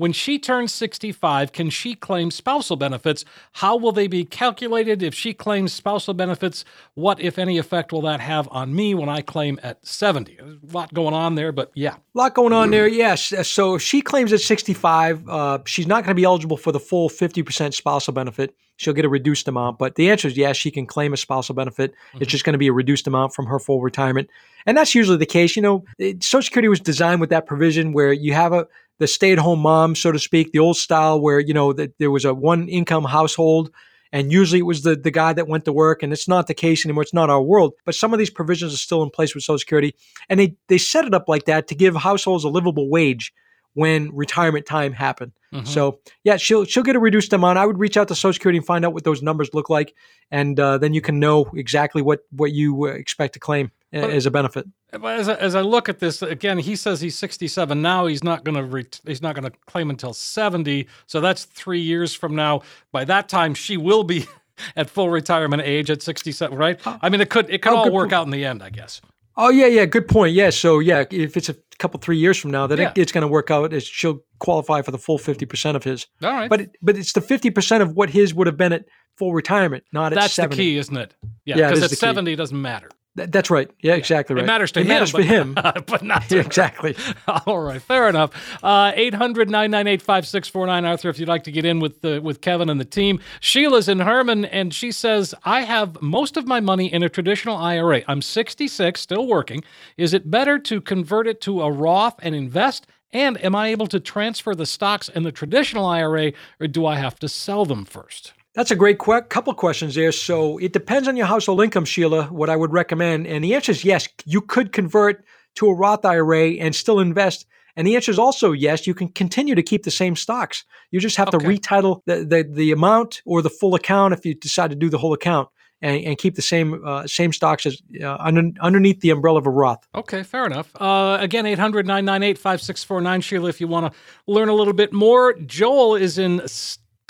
When 0.00 0.14
she 0.14 0.38
turns 0.38 0.72
65, 0.72 1.52
can 1.52 1.68
she 1.68 1.94
claim 1.94 2.30
spousal 2.30 2.76
benefits? 2.76 3.22
How 3.52 3.76
will 3.76 3.92
they 3.92 4.06
be 4.06 4.24
calculated? 4.24 5.02
If 5.02 5.14
she 5.14 5.34
claims 5.34 5.74
spousal 5.74 6.14
benefits, 6.14 6.64
what, 6.94 7.20
if 7.20 7.38
any, 7.38 7.58
effect 7.58 7.92
will 7.92 8.00
that 8.00 8.18
have 8.18 8.48
on 8.50 8.74
me 8.74 8.94
when 8.94 9.10
I 9.10 9.20
claim 9.20 9.60
at 9.62 9.86
70? 9.86 10.36
There's 10.36 10.56
a 10.56 10.74
lot 10.74 10.94
going 10.94 11.12
on 11.12 11.34
there, 11.34 11.52
but 11.52 11.70
yeah. 11.74 11.96
A 11.96 12.18
lot 12.18 12.34
going 12.34 12.54
on 12.54 12.70
there. 12.70 12.88
Yes. 12.88 13.46
So 13.46 13.74
if 13.74 13.82
she 13.82 14.00
claims 14.00 14.32
at 14.32 14.40
65, 14.40 15.28
uh, 15.28 15.58
she's 15.66 15.86
not 15.86 16.02
going 16.04 16.16
to 16.16 16.18
be 16.18 16.24
eligible 16.24 16.56
for 16.56 16.72
the 16.72 16.80
full 16.80 17.10
50% 17.10 17.74
spousal 17.74 18.14
benefit. 18.14 18.56
She'll 18.80 18.94
get 18.94 19.04
a 19.04 19.10
reduced 19.10 19.46
amount. 19.46 19.78
But 19.78 19.96
the 19.96 20.10
answer 20.10 20.26
is 20.26 20.38
yes, 20.38 20.56
she 20.56 20.70
can 20.70 20.86
claim 20.86 21.12
a 21.12 21.18
spousal 21.18 21.54
benefit. 21.54 21.90
It's 21.90 22.14
mm-hmm. 22.14 22.24
just 22.24 22.44
going 22.44 22.54
to 22.54 22.58
be 22.58 22.68
a 22.68 22.72
reduced 22.72 23.06
amount 23.06 23.34
from 23.34 23.44
her 23.44 23.58
full 23.58 23.82
retirement. 23.82 24.30
And 24.64 24.74
that's 24.74 24.94
usually 24.94 25.18
the 25.18 25.26
case. 25.26 25.54
You 25.54 25.60
know, 25.60 25.84
it- 25.98 26.24
Social 26.24 26.44
Security 26.46 26.68
was 26.68 26.80
designed 26.80 27.20
with 27.20 27.28
that 27.28 27.44
provision 27.44 27.92
where 27.92 28.10
you 28.12 28.32
have 28.32 28.54
a 28.54 28.66
the 28.98 29.06
stay-at-home 29.06 29.60
mom, 29.60 29.94
so 29.94 30.12
to 30.12 30.18
speak, 30.18 30.52
the 30.52 30.58
old 30.58 30.76
style 30.76 31.20
where 31.20 31.40
you 31.40 31.54
know 31.54 31.74
that 31.74 31.98
there 31.98 32.10
was 32.10 32.24
a 32.24 32.34
one-income 32.34 33.04
household 33.04 33.70
and 34.12 34.32
usually 34.32 34.60
it 34.60 34.64
was 34.64 34.82
the, 34.82 34.96
the 34.96 35.10
guy 35.10 35.32
that 35.32 35.48
went 35.48 35.64
to 35.64 35.72
work 35.72 36.02
and 36.02 36.12
it's 36.12 36.28
not 36.28 36.46
the 36.46 36.54
case 36.54 36.84
anymore 36.84 37.02
it's 37.02 37.14
not 37.14 37.30
our 37.30 37.40
world 37.40 37.72
but 37.84 37.94
some 37.94 38.12
of 38.12 38.18
these 38.18 38.28
provisions 38.28 38.74
are 38.74 38.76
still 38.76 39.02
in 39.02 39.08
place 39.08 39.34
with 39.34 39.44
social 39.44 39.58
security 39.58 39.94
and 40.28 40.40
they, 40.40 40.54
they 40.68 40.78
set 40.78 41.04
it 41.04 41.14
up 41.14 41.28
like 41.28 41.44
that 41.44 41.68
to 41.68 41.74
give 41.74 41.94
households 41.94 42.44
a 42.44 42.48
livable 42.48 42.90
wage 42.90 43.32
when 43.74 44.14
retirement 44.14 44.66
time 44.66 44.92
happened 44.92 45.32
so 45.64 45.98
yeah 46.22 46.36
she'll 46.36 46.64
she'll 46.64 46.84
get 46.84 46.94
a 46.94 47.00
reduced 47.00 47.32
amount 47.32 47.58
i 47.58 47.66
would 47.66 47.78
reach 47.78 47.96
out 47.96 48.06
to 48.08 48.14
social 48.14 48.32
security 48.34 48.58
and 48.58 48.66
find 48.66 48.84
out 48.84 48.92
what 48.94 49.02
those 49.02 49.20
numbers 49.20 49.50
look 49.52 49.68
like 49.68 49.94
and 50.30 50.60
uh, 50.60 50.78
then 50.78 50.94
you 50.94 51.00
can 51.00 51.18
know 51.18 51.50
exactly 51.54 52.02
what 52.02 52.20
what 52.30 52.52
you 52.52 52.84
uh, 52.84 52.88
expect 52.90 53.34
to 53.34 53.40
claim 53.40 53.72
uh, 53.92 54.02
But- 54.02 54.10
as 54.10 54.26
a 54.26 54.30
benefit 54.30 54.66
But 54.92 55.18
as 55.18 55.28
I, 55.28 55.34
as 55.34 55.54
I 55.56 55.60
look 55.62 55.88
at 55.88 55.98
this 55.98 56.22
again, 56.22 56.58
he 56.58 56.74
says 56.76 57.00
he's 57.00 57.16
67 57.18 57.80
now. 57.80 58.06
He's 58.06 58.24
not 58.24 58.42
going 58.44 58.56
to 58.56 58.64
ret- 58.64 59.00
he's 59.06 59.22
not 59.22 59.36
going 59.36 59.48
to 59.48 59.56
claim 59.66 59.88
until 59.88 60.12
70. 60.12 60.88
So 61.06 61.20
that's 61.20 61.44
three 61.44 61.80
years 61.80 62.12
from 62.12 62.34
now. 62.34 62.62
By 62.90 63.04
that 63.04 63.28
time, 63.28 63.54
she 63.54 63.76
will 63.76 64.02
be 64.02 64.26
at 64.76 64.90
full 64.90 65.08
retirement 65.08 65.62
age 65.62 65.90
at 65.90 66.02
67. 66.02 66.58
Right? 66.58 66.80
I 66.84 67.08
mean, 67.08 67.20
it 67.20 67.30
could 67.30 67.48
it 67.50 67.62
could 67.62 67.72
oh, 67.72 67.76
all 67.76 67.92
work 67.92 68.10
po- 68.10 68.16
out 68.16 68.26
in 68.26 68.32
the 68.32 68.44
end, 68.44 68.62
I 68.64 68.70
guess. 68.70 69.00
Oh 69.40 69.48
yeah, 69.48 69.66
yeah, 69.66 69.86
good 69.86 70.06
point. 70.06 70.34
Yeah, 70.34 70.50
so 70.50 70.78
yeah, 70.80 71.04
if 71.10 71.36
it's 71.36 71.48
a 71.48 71.56
couple 71.78 71.98
three 71.98 72.18
years 72.18 72.36
from 72.36 72.50
now, 72.50 72.66
then 72.66 72.78
Yeah. 72.78 72.90
it, 72.90 72.98
it's 72.98 73.12
going 73.12 73.22
to 73.22 73.28
work 73.28 73.50
out 73.50 73.72
as 73.72 73.84
she'll 73.86 74.20
qualify 74.38 74.82
for 74.82 74.90
the 74.90 74.98
full 74.98 75.16
fifty 75.18 75.46
percent 75.46 75.76
of 75.76 75.84
his. 75.84 76.06
All 76.22 76.30
right. 76.30 76.50
But 76.50 76.60
it, 76.60 76.76
but 76.82 76.96
it's 76.98 77.14
the 77.14 77.22
fifty 77.22 77.50
percent 77.50 77.82
of 77.82 77.96
what 77.96 78.10
his 78.10 78.34
would 78.34 78.46
have 78.46 78.56
been 78.58 78.72
at 78.74 78.84
full 79.16 79.32
retirement, 79.32 79.84
not 79.92 80.12
at 80.12 80.30
seventy. 80.30 80.56
That's 80.56 80.56
the 80.56 80.62
key, 80.62 80.76
isn't 80.78 80.96
it? 80.96 81.14
Yeah, 81.46 81.56
Yeah, 81.56 81.66
because 81.68 81.78
is 81.78 81.84
at 81.84 81.90
the 81.90 81.96
key. 81.96 82.00
70 82.00 82.32
it 82.32 82.36
doesn't 82.36 82.60
matter. 82.60 82.90
Th- 83.20 83.30
that's 83.30 83.50
right. 83.50 83.70
Yeah, 83.80 83.96
exactly 83.96 84.34
right. 84.34 84.44
It 84.44 84.46
matters 84.46 84.72
to 84.72 84.80
it 84.80 84.84
him. 84.84 84.88
matters 84.88 85.12
but, 85.12 85.18
for 85.18 85.26
him. 85.26 85.54
but 85.86 86.02
not 86.02 86.26
to 86.30 86.38
exactly. 86.46 86.96
All 87.46 87.60
right, 87.60 87.82
fair 87.82 88.08
enough. 88.08 88.30
Uh, 88.64 88.92
800 88.94 89.50
998 89.50 90.00
5649, 90.00 90.84
Arthur, 90.86 91.10
if 91.10 91.18
you'd 91.18 91.28
like 91.28 91.44
to 91.44 91.52
get 91.52 91.66
in 91.66 91.80
with, 91.80 92.00
the, 92.00 92.20
with 92.20 92.40
Kevin 92.40 92.70
and 92.70 92.80
the 92.80 92.84
team. 92.86 93.20
Sheila's 93.40 93.88
in 93.88 94.00
Hermon, 94.00 94.46
and 94.46 94.72
she 94.72 94.90
says, 94.90 95.34
I 95.44 95.62
have 95.62 96.00
most 96.00 96.38
of 96.38 96.46
my 96.46 96.60
money 96.60 96.90
in 96.90 97.02
a 97.02 97.10
traditional 97.10 97.56
IRA. 97.58 98.02
I'm 98.08 98.22
66, 98.22 98.98
still 98.98 99.26
working. 99.26 99.62
Is 99.98 100.14
it 100.14 100.30
better 100.30 100.58
to 100.58 100.80
convert 100.80 101.26
it 101.26 101.42
to 101.42 101.60
a 101.60 101.70
Roth 101.70 102.14
and 102.22 102.34
invest? 102.34 102.86
And 103.12 103.42
am 103.44 103.54
I 103.54 103.68
able 103.68 103.88
to 103.88 104.00
transfer 104.00 104.54
the 104.54 104.66
stocks 104.66 105.10
in 105.10 105.24
the 105.24 105.32
traditional 105.32 105.84
IRA, 105.84 106.32
or 106.58 106.68
do 106.68 106.86
I 106.86 106.96
have 106.96 107.18
to 107.18 107.28
sell 107.28 107.66
them 107.66 107.84
first? 107.84 108.32
That's 108.54 108.70
a 108.70 108.76
great 108.76 108.98
que- 108.98 109.22
couple 109.28 109.54
questions 109.54 109.94
there. 109.94 110.12
So 110.12 110.58
it 110.58 110.72
depends 110.72 111.06
on 111.06 111.16
your 111.16 111.26
household 111.26 111.62
income, 111.62 111.84
Sheila. 111.84 112.24
What 112.24 112.50
I 112.50 112.56
would 112.56 112.72
recommend, 112.72 113.26
and 113.26 113.44
the 113.44 113.54
answer 113.54 113.72
is 113.72 113.84
yes. 113.84 114.08
You 114.24 114.40
could 114.40 114.72
convert 114.72 115.24
to 115.56 115.68
a 115.68 115.74
Roth 115.74 116.04
IRA 116.04 116.52
and 116.54 116.74
still 116.74 117.00
invest. 117.00 117.46
And 117.76 117.86
the 117.86 117.94
answer 117.94 118.10
is 118.10 118.18
also 118.18 118.52
yes. 118.52 118.86
You 118.86 118.94
can 118.94 119.08
continue 119.08 119.54
to 119.54 119.62
keep 119.62 119.84
the 119.84 119.90
same 119.90 120.16
stocks. 120.16 120.64
You 120.90 121.00
just 121.00 121.16
have 121.16 121.30
to 121.30 121.38
retitle 121.38 122.02
the, 122.06 122.24
the 122.24 122.42
the 122.42 122.72
amount 122.72 123.22
or 123.24 123.42
the 123.42 123.50
full 123.50 123.74
account 123.74 124.12
if 124.12 124.26
you 124.26 124.34
decide 124.34 124.70
to 124.70 124.76
do 124.76 124.90
the 124.90 124.98
whole 124.98 125.12
account 125.12 125.48
and, 125.82 126.04
and 126.04 126.18
keep 126.18 126.34
the 126.34 126.42
same 126.42 126.84
uh, 126.84 127.06
same 127.06 127.32
stocks 127.32 127.66
as 127.66 127.80
uh, 128.02 128.16
under, 128.18 128.50
underneath 128.60 129.00
the 129.00 129.10
umbrella 129.10 129.38
of 129.38 129.46
a 129.46 129.50
Roth. 129.50 129.86
Okay, 129.94 130.22
fair 130.22 130.46
enough. 130.46 130.70
Uh, 130.80 131.18
again, 131.20 131.46
800 131.46 131.86
998 131.86 132.38
5649. 132.38 133.20
Sheila, 133.20 133.48
if 133.48 133.60
you 133.60 133.68
want 133.68 133.92
to 133.92 133.98
learn 134.26 134.48
a 134.48 134.54
little 134.54 134.74
bit 134.74 134.92
more. 134.92 135.34
Joel 135.34 135.94
is 135.94 136.18
in 136.18 136.46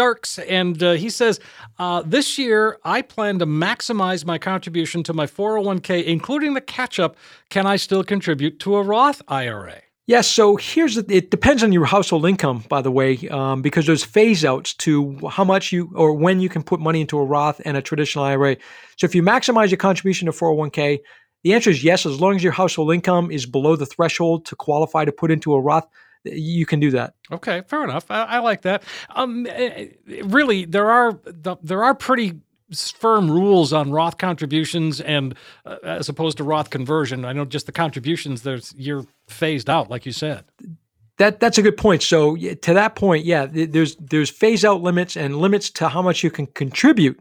Starks, 0.00 0.38
and 0.38 0.82
uh, 0.82 0.92
he 0.92 1.10
says, 1.10 1.40
uh, 1.78 2.02
This 2.06 2.38
year, 2.38 2.78
I 2.84 3.02
plan 3.02 3.38
to 3.40 3.44
maximize 3.44 4.24
my 4.24 4.38
contribution 4.38 5.02
to 5.02 5.12
my 5.12 5.26
401k, 5.26 6.06
including 6.06 6.54
the 6.54 6.62
catch 6.62 6.98
up. 6.98 7.18
Can 7.50 7.66
I 7.66 7.76
still 7.76 8.02
contribute 8.02 8.58
to 8.60 8.76
a 8.76 8.82
Roth 8.82 9.20
IRA? 9.28 9.82
Yes, 10.06 10.26
so 10.26 10.56
here's 10.56 10.96
it 10.96 11.30
depends 11.30 11.62
on 11.62 11.70
your 11.70 11.84
household 11.84 12.24
income, 12.24 12.64
by 12.70 12.80
the 12.80 12.90
way, 12.90 13.28
um, 13.28 13.60
because 13.60 13.84
there's 13.84 14.02
phase 14.02 14.42
outs 14.42 14.72
to 14.76 15.18
how 15.28 15.44
much 15.44 15.70
you 15.70 15.92
or 15.94 16.14
when 16.14 16.40
you 16.40 16.48
can 16.48 16.62
put 16.62 16.80
money 16.80 17.02
into 17.02 17.18
a 17.18 17.24
Roth 17.26 17.60
and 17.66 17.76
a 17.76 17.82
traditional 17.82 18.24
IRA. 18.24 18.56
So 18.96 19.04
if 19.04 19.14
you 19.14 19.22
maximize 19.22 19.68
your 19.68 19.76
contribution 19.76 20.24
to 20.24 20.32
401k, 20.32 21.00
the 21.44 21.52
answer 21.52 21.68
is 21.68 21.84
yes, 21.84 22.06
as 22.06 22.18
long 22.18 22.36
as 22.36 22.42
your 22.42 22.54
household 22.54 22.94
income 22.94 23.30
is 23.30 23.44
below 23.44 23.76
the 23.76 23.84
threshold 23.84 24.46
to 24.46 24.56
qualify 24.56 25.04
to 25.04 25.12
put 25.12 25.30
into 25.30 25.52
a 25.52 25.60
Roth, 25.60 25.86
you 26.24 26.66
can 26.66 26.80
do 26.80 26.90
that. 26.92 27.14
Okay, 27.32 27.62
fair 27.66 27.84
enough. 27.84 28.10
I, 28.10 28.22
I 28.24 28.38
like 28.38 28.62
that. 28.62 28.82
Um, 29.14 29.46
eh, 29.46 29.88
eh, 30.08 30.22
really, 30.24 30.64
there 30.64 30.90
are 30.90 31.12
the, 31.24 31.56
there 31.62 31.82
are 31.84 31.94
pretty 31.94 32.40
firm 32.74 33.30
rules 33.30 33.72
on 33.72 33.90
Roth 33.90 34.18
contributions 34.18 35.00
and 35.00 35.34
uh, 35.66 35.76
as 35.82 36.08
opposed 36.08 36.36
to 36.38 36.44
Roth 36.44 36.70
conversion. 36.70 37.24
I 37.24 37.32
know 37.32 37.44
just 37.44 37.66
the 37.66 37.72
contributions. 37.72 38.42
There's 38.42 38.72
you're 38.76 39.04
phased 39.28 39.68
out, 39.68 39.90
like 39.90 40.06
you 40.06 40.12
said. 40.12 40.44
That 41.18 41.40
that's 41.40 41.58
a 41.58 41.62
good 41.62 41.76
point. 41.76 42.02
So 42.02 42.36
to 42.36 42.74
that 42.74 42.94
point, 42.96 43.24
yeah, 43.24 43.46
there's 43.46 43.96
there's 43.96 44.30
phase 44.30 44.64
out 44.64 44.82
limits 44.82 45.16
and 45.16 45.36
limits 45.38 45.70
to 45.72 45.88
how 45.88 46.00
much 46.02 46.22
you 46.22 46.30
can 46.30 46.46
contribute 46.46 47.20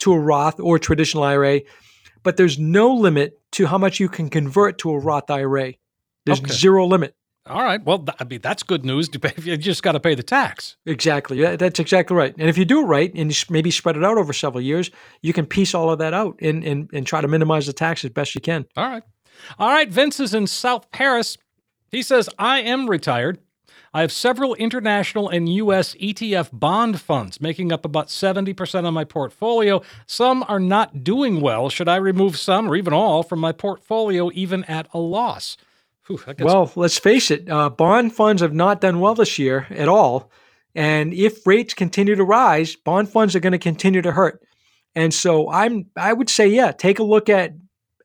to 0.00 0.12
a 0.12 0.18
Roth 0.18 0.60
or 0.60 0.78
traditional 0.78 1.22
IRA, 1.24 1.60
but 2.22 2.36
there's 2.36 2.58
no 2.58 2.92
limit 2.94 3.38
to 3.52 3.66
how 3.66 3.78
much 3.78 3.98
you 4.00 4.08
can 4.08 4.28
convert 4.28 4.78
to 4.78 4.90
a 4.90 4.98
Roth 4.98 5.30
IRA. 5.30 5.74
There's 6.26 6.40
Okay. 6.40 6.52
zero 6.52 6.86
limit. 6.86 7.14
All 7.48 7.62
right. 7.62 7.82
Well, 7.82 8.04
I 8.18 8.24
mean 8.24 8.40
that's 8.40 8.62
good 8.62 8.84
news. 8.84 9.08
You 9.38 9.56
just 9.56 9.82
got 9.82 9.92
to 9.92 10.00
pay 10.00 10.14
the 10.14 10.22
tax. 10.22 10.76
Exactly. 10.84 11.38
Yeah, 11.38 11.56
that's 11.56 11.78
exactly 11.78 12.16
right. 12.16 12.34
And 12.38 12.48
if 12.48 12.58
you 12.58 12.64
do 12.64 12.80
it 12.80 12.84
right 12.84 13.12
and 13.14 13.32
maybe 13.48 13.70
spread 13.70 13.96
it 13.96 14.04
out 14.04 14.18
over 14.18 14.32
several 14.32 14.60
years, 14.60 14.90
you 15.22 15.32
can 15.32 15.46
piece 15.46 15.74
all 15.74 15.90
of 15.90 15.98
that 16.00 16.12
out 16.12 16.36
and, 16.40 16.64
and, 16.64 16.90
and 16.92 17.06
try 17.06 17.20
to 17.20 17.28
minimize 17.28 17.66
the 17.66 17.72
tax 17.72 18.04
as 18.04 18.10
best 18.10 18.34
you 18.34 18.40
can. 18.40 18.66
All 18.76 18.88
right. 18.88 19.02
All 19.58 19.68
right. 19.68 19.88
Vince 19.88 20.20
is 20.20 20.34
in 20.34 20.46
South 20.46 20.90
Paris. 20.90 21.38
He 21.90 22.02
says, 22.02 22.28
I 22.38 22.60
am 22.60 22.88
retired. 22.90 23.38
I 23.94 24.02
have 24.02 24.12
several 24.12 24.54
international 24.56 25.28
and 25.28 25.48
U.S. 25.54 25.94
ETF 25.94 26.50
bond 26.52 27.00
funds 27.00 27.40
making 27.40 27.72
up 27.72 27.84
about 27.84 28.08
70% 28.08 28.86
of 28.86 28.92
my 28.92 29.04
portfolio. 29.04 29.80
Some 30.06 30.44
are 30.46 30.60
not 30.60 31.02
doing 31.02 31.40
well. 31.40 31.70
Should 31.70 31.88
I 31.88 31.96
remove 31.96 32.36
some 32.36 32.70
or 32.70 32.76
even 32.76 32.92
all 32.92 33.22
from 33.22 33.38
my 33.38 33.52
portfolio, 33.52 34.30
even 34.34 34.64
at 34.64 34.88
a 34.92 34.98
loss? 34.98 35.56
Whew, 36.08 36.20
Well, 36.40 36.72
let's 36.74 36.98
face 36.98 37.30
it, 37.30 37.48
uh, 37.48 37.70
bond 37.70 38.14
funds 38.14 38.42
have 38.42 38.54
not 38.54 38.80
done 38.80 38.98
well 39.00 39.14
this 39.14 39.38
year 39.38 39.66
at 39.70 39.88
all. 39.88 40.30
And 40.74 41.12
if 41.12 41.46
rates 41.46 41.74
continue 41.74 42.14
to 42.14 42.24
rise, 42.24 42.76
bond 42.76 43.08
funds 43.08 43.36
are 43.36 43.40
going 43.40 43.52
to 43.52 43.58
continue 43.58 44.02
to 44.02 44.12
hurt. 44.12 44.42
And 44.94 45.12
so 45.12 45.50
I'm 45.50 45.86
I 45.96 46.12
would 46.12 46.30
say, 46.30 46.48
yeah, 46.48 46.72
take 46.72 46.98
a 46.98 47.04
look 47.04 47.28
at 47.28 47.54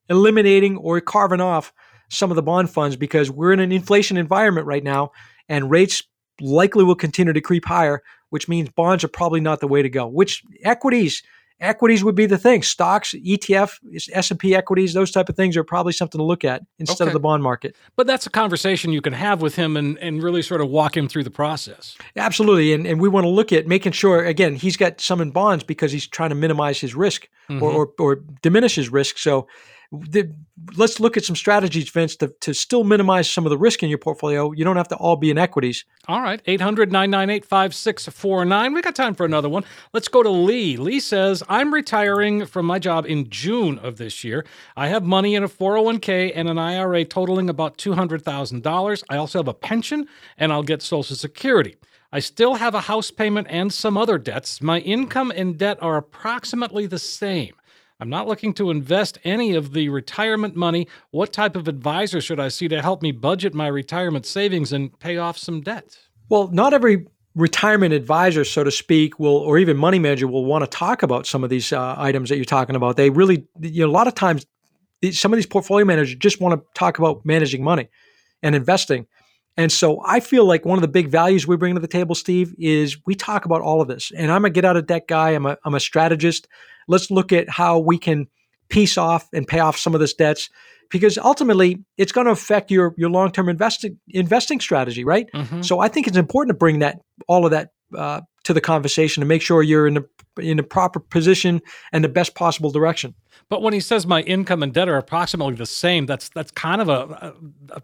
eliminating 0.10 0.78
or 0.78 1.00
carving 1.02 1.42
off 1.42 1.74
some 2.10 2.30
of 2.30 2.36
the 2.36 2.44
bond 2.44 2.70
funds 2.70 2.96
because 2.96 3.32
we're 3.32 3.54
in 3.54 3.60
an 3.60 3.72
inflation 3.72 4.18
environment 4.18 4.68
right 4.68 4.84
now 4.84 5.12
and 5.50 5.72
rates 5.72 6.04
likely 6.42 6.84
will 6.84 6.96
continue 6.96 7.34
to 7.34 7.42
creep 7.42 7.66
higher, 7.66 8.02
which 8.30 8.48
means 8.48 8.70
bonds 8.70 9.04
are 9.04 9.10
probably 9.10 9.40
not 9.40 9.60
the 9.60 9.68
way 9.68 9.82
to 9.82 9.90
go. 9.90 10.08
Which 10.08 10.44
equities, 10.64 11.24
equities 11.64 12.04
would 12.04 12.16
be 12.16 12.26
the 12.26 12.38
thing. 12.38 12.62
Stocks, 12.62 13.14
ETF, 13.14 13.80
S&P 14.12 14.56
equities, 14.56 14.94
those 14.94 15.12
type 15.12 15.30
of 15.30 15.36
things 15.36 15.58
are 15.58 15.64
probably 15.64 15.94
something 15.94 16.20
to 16.20 16.24
look 16.24 16.44
at 16.44 16.62
instead 16.80 17.06
Okay. 17.06 17.10
of 17.10 17.14
the 17.14 17.20
bond 17.20 17.42
market. 17.42 17.76
But 17.96 18.08
that's 18.08 18.26
a 18.28 18.30
conversation 18.30 18.92
you 18.92 19.02
can 19.02 19.14
have 19.14 19.42
with 19.42 19.56
him 19.56 19.78
and, 19.78 19.98
and 20.00 20.22
really 20.22 20.42
sort 20.42 20.62
of 20.62 20.70
walk 20.70 20.96
him 20.96 21.08
through 21.08 21.24
the 21.24 21.32
process. 21.32 21.98
Absolutely. 22.16 22.74
And, 22.74 22.86
and 22.86 23.00
we 23.00 23.10
want 23.10 23.24
to 23.24 23.30
look 23.30 23.52
at 23.52 23.68
making 23.68 23.94
sure, 23.94 24.24
again, 24.24 24.56
he's 24.56 24.78
got 24.78 25.02
some 25.02 25.22
in 25.22 25.32
bonds 25.32 25.64
because 25.64 25.92
he's 25.92 26.08
trying 26.08 26.30
to 26.30 26.36
minimize 26.36 26.80
his 26.80 26.94
risk 26.94 27.28
or, 27.50 27.56
mm-hmm. 27.56 27.64
or, 27.64 27.90
or 28.00 28.16
diminish 28.42 28.76
his 28.76 28.90
risk. 28.90 29.18
So 29.18 29.48
the, 29.94 30.34
let's 30.76 31.00
look 31.00 31.18
at 31.18 31.24
some 31.24 31.36
strategies, 31.36 31.90
Vince, 31.90 32.16
to, 32.18 32.30
to 32.40 32.54
still 32.54 32.84
minimize 32.84 33.30
some 33.30 33.46
of 33.46 33.52
the 33.52 33.58
risk 33.58 33.84
in 33.84 33.90
your 33.90 34.00
portfolio. 34.00 34.52
You 34.52 34.66
don't 34.66 34.76
have 34.76 34.88
to 34.88 34.96
all 34.96 35.16
be 35.16 35.30
in 35.30 35.38
equities. 35.38 35.86
All 36.08 36.22
right, 36.22 36.42
800 36.46 36.92
998 36.92 37.46
5649. 37.46 38.74
We 38.74 38.82
got 38.82 38.96
time 38.96 39.14
for 39.14 39.26
another 39.26 39.50
one. 39.50 39.64
Let's 39.94 40.08
go 40.08 40.24
to 40.24 40.30
Lee. 40.30 40.78
Lee 40.78 41.00
says, 41.00 41.44
I'm 41.48 41.74
retiring 41.74 42.46
from 42.46 42.66
my 42.66 42.80
job 42.80 43.06
in 43.06 43.30
June 43.30 43.78
of 43.80 43.98
this 43.98 44.24
year. 44.24 44.46
I 44.76 44.88
have 44.88 45.04
money 45.04 45.36
in 45.36 45.44
a 45.44 45.50
401k 45.50 46.32
and 46.34 46.50
an 46.50 46.58
IRA 46.58 47.06
totaling 47.06 47.50
about 47.50 47.78
$200,000. 47.78 49.04
I 49.10 49.18
also 49.18 49.40
have 49.40 49.48
a 49.48 49.54
pension 49.54 50.08
and 50.38 50.52
I'll 50.52 50.64
get 50.64 50.82
Social 50.82 51.16
Security. 51.16 51.76
I 52.12 52.20
still 52.20 52.56
have 52.56 52.76
a 52.76 52.82
house 52.82 53.12
payment 53.12 53.48
and 53.50 53.74
some 53.74 53.98
other 53.98 54.18
debts. 54.18 54.62
My 54.62 54.80
income 54.80 55.32
and 55.36 55.58
debt 55.58 55.78
are 55.82 55.98
approximately 55.98 56.86
the 56.86 57.00
same. 57.00 57.54
I'm 58.04 58.10
not 58.10 58.28
looking 58.28 58.54
to 58.56 58.70
invest 58.70 59.18
any 59.24 59.56
of 59.56 59.72
the 59.72 59.88
retirement 59.88 60.58
money. 60.58 60.90
What 61.12 61.32
type 61.32 61.56
of 61.56 61.70
advisor 61.70 62.20
should 62.20 62.38
I 62.38 62.50
see 62.50 62.68
to 62.68 62.82
help 62.82 63.02
me 63.02 63.14
budget 63.14 63.54
my 63.54 63.68
retirement 63.68 64.26
savings 64.26 64.74
and 64.74 65.00
pay 65.00 65.16
off 65.16 65.38
some 65.38 65.62
debt? 65.62 65.98
Well, 66.28 66.50
not 66.50 66.74
every 66.74 67.08
retirement 67.34 67.94
advisor, 67.94 68.44
so 68.44 68.66
to 68.66 68.72
speak, 68.72 69.20
will, 69.20 69.38
or 69.38 69.58
even 69.58 69.78
money 69.78 70.00
manager, 70.00 70.28
will 70.28 70.44
want 70.44 70.66
to 70.66 70.70
talk 70.70 71.02
about 71.02 71.26
some 71.26 71.46
of 71.46 71.50
these 71.50 71.72
uh, 71.72 71.96
items 71.98 72.28
that 72.28 72.36
you're 72.36 72.44
talking 72.44 72.76
about. 72.76 72.98
They 72.98 73.10
really, 73.10 73.48
you 73.62 73.86
know, 73.86 73.90
a 73.90 73.96
lot 73.96 74.10
of 74.10 74.16
times, 74.16 74.46
some 75.12 75.32
of 75.32 75.38
these 75.38 75.46
portfolio 75.46 75.86
managers 75.86 76.14
just 76.16 76.42
want 76.42 76.60
to 76.60 76.68
talk 76.74 77.00
about 77.00 77.26
managing 77.26 77.64
money 77.64 77.88
and 78.42 78.54
investing. 78.54 79.08
And 79.56 79.72
so 79.72 80.02
I 80.06 80.20
feel 80.20 80.44
like 80.44 80.66
one 80.66 80.78
of 80.78 80.82
the 80.82 80.90
big 80.90 81.08
values 81.08 81.48
we 81.48 81.56
bring 81.56 81.74
to 81.76 81.80
the 81.80 81.88
table, 81.88 82.16
Steve, 82.16 82.54
is 82.60 82.98
we 83.06 83.16
talk 83.16 83.46
about 83.46 83.62
all 83.62 83.80
of 83.80 83.88
this. 83.88 84.12
And 84.18 84.30
I'm 84.30 84.44
a 84.44 84.50
get 84.50 84.66
out 84.66 84.76
of 84.76 84.88
debt 84.88 85.08
guy. 85.08 85.30
I'm 85.30 85.46
a, 85.46 85.58
I'm 85.64 85.74
a 85.74 85.80
strategist. 85.80 86.50
Let's 86.88 87.10
look 87.12 87.32
at 87.32 87.50
how 87.50 87.80
we 87.80 87.98
can 87.98 88.28
piece 88.70 88.98
off 88.98 89.28
and 89.34 89.48
pay 89.48 89.60
off 89.60 89.78
some 89.78 89.94
of 89.94 90.00
this 90.00 90.14
debts 90.14 90.50
because 90.90 91.18
ultimately 91.18 91.84
it's 91.98 92.12
going 92.12 92.26
to 92.26 92.32
affect 92.32 92.72
your 92.72 92.94
your 92.98 93.10
long 93.10 93.32
term 93.32 93.50
investing 93.50 94.00
investing 94.10 94.60
strategy, 94.60 95.04
right? 95.04 95.28
So 95.64 95.80
I 95.80 95.88
think 95.88 96.08
it's 96.08 96.18
important 96.18 96.56
to 96.56 96.58
bring 96.58 96.80
that 96.80 97.00
all 97.28 97.46
of 97.46 97.52
that 97.52 97.70
uh, 97.96 98.22
to 98.44 98.54
the 98.54 98.62
conversation 98.62 99.22
to 99.22 99.28
make 99.28 99.42
sure 99.42 99.62
you're 99.64 99.88
in 99.88 99.96
the 99.96 100.06
in 100.42 100.58
the 100.58 100.64
proper 100.64 101.00
position 101.00 101.62
and 101.92 102.04
the 102.04 102.10
best 102.10 102.34
possible 102.36 102.72
direction. 102.72 103.14
But 103.50 103.62
when 103.62 103.74
he 103.74 103.80
says 103.80 104.08
my 104.08 104.22
income 104.22 104.64
and 104.64 104.74
debt 104.74 104.90
are 104.90 104.98
approximately 104.98 105.56
the 105.56 105.66
same, 105.66 106.06
that's 106.06 106.30
that's 106.30 106.52
kind 106.52 106.82
of 106.82 106.90
a, 106.90 106.94
a, 106.94 107.34
a 107.76 107.82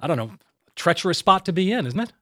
I 0.00 0.06
don't 0.06 0.16
know, 0.16 0.32
treacherous 0.76 1.18
spot 1.18 1.44
to 1.46 1.52
be 1.52 1.70
in, 1.72 1.86
isn't 1.86 2.00
it? 2.00 2.12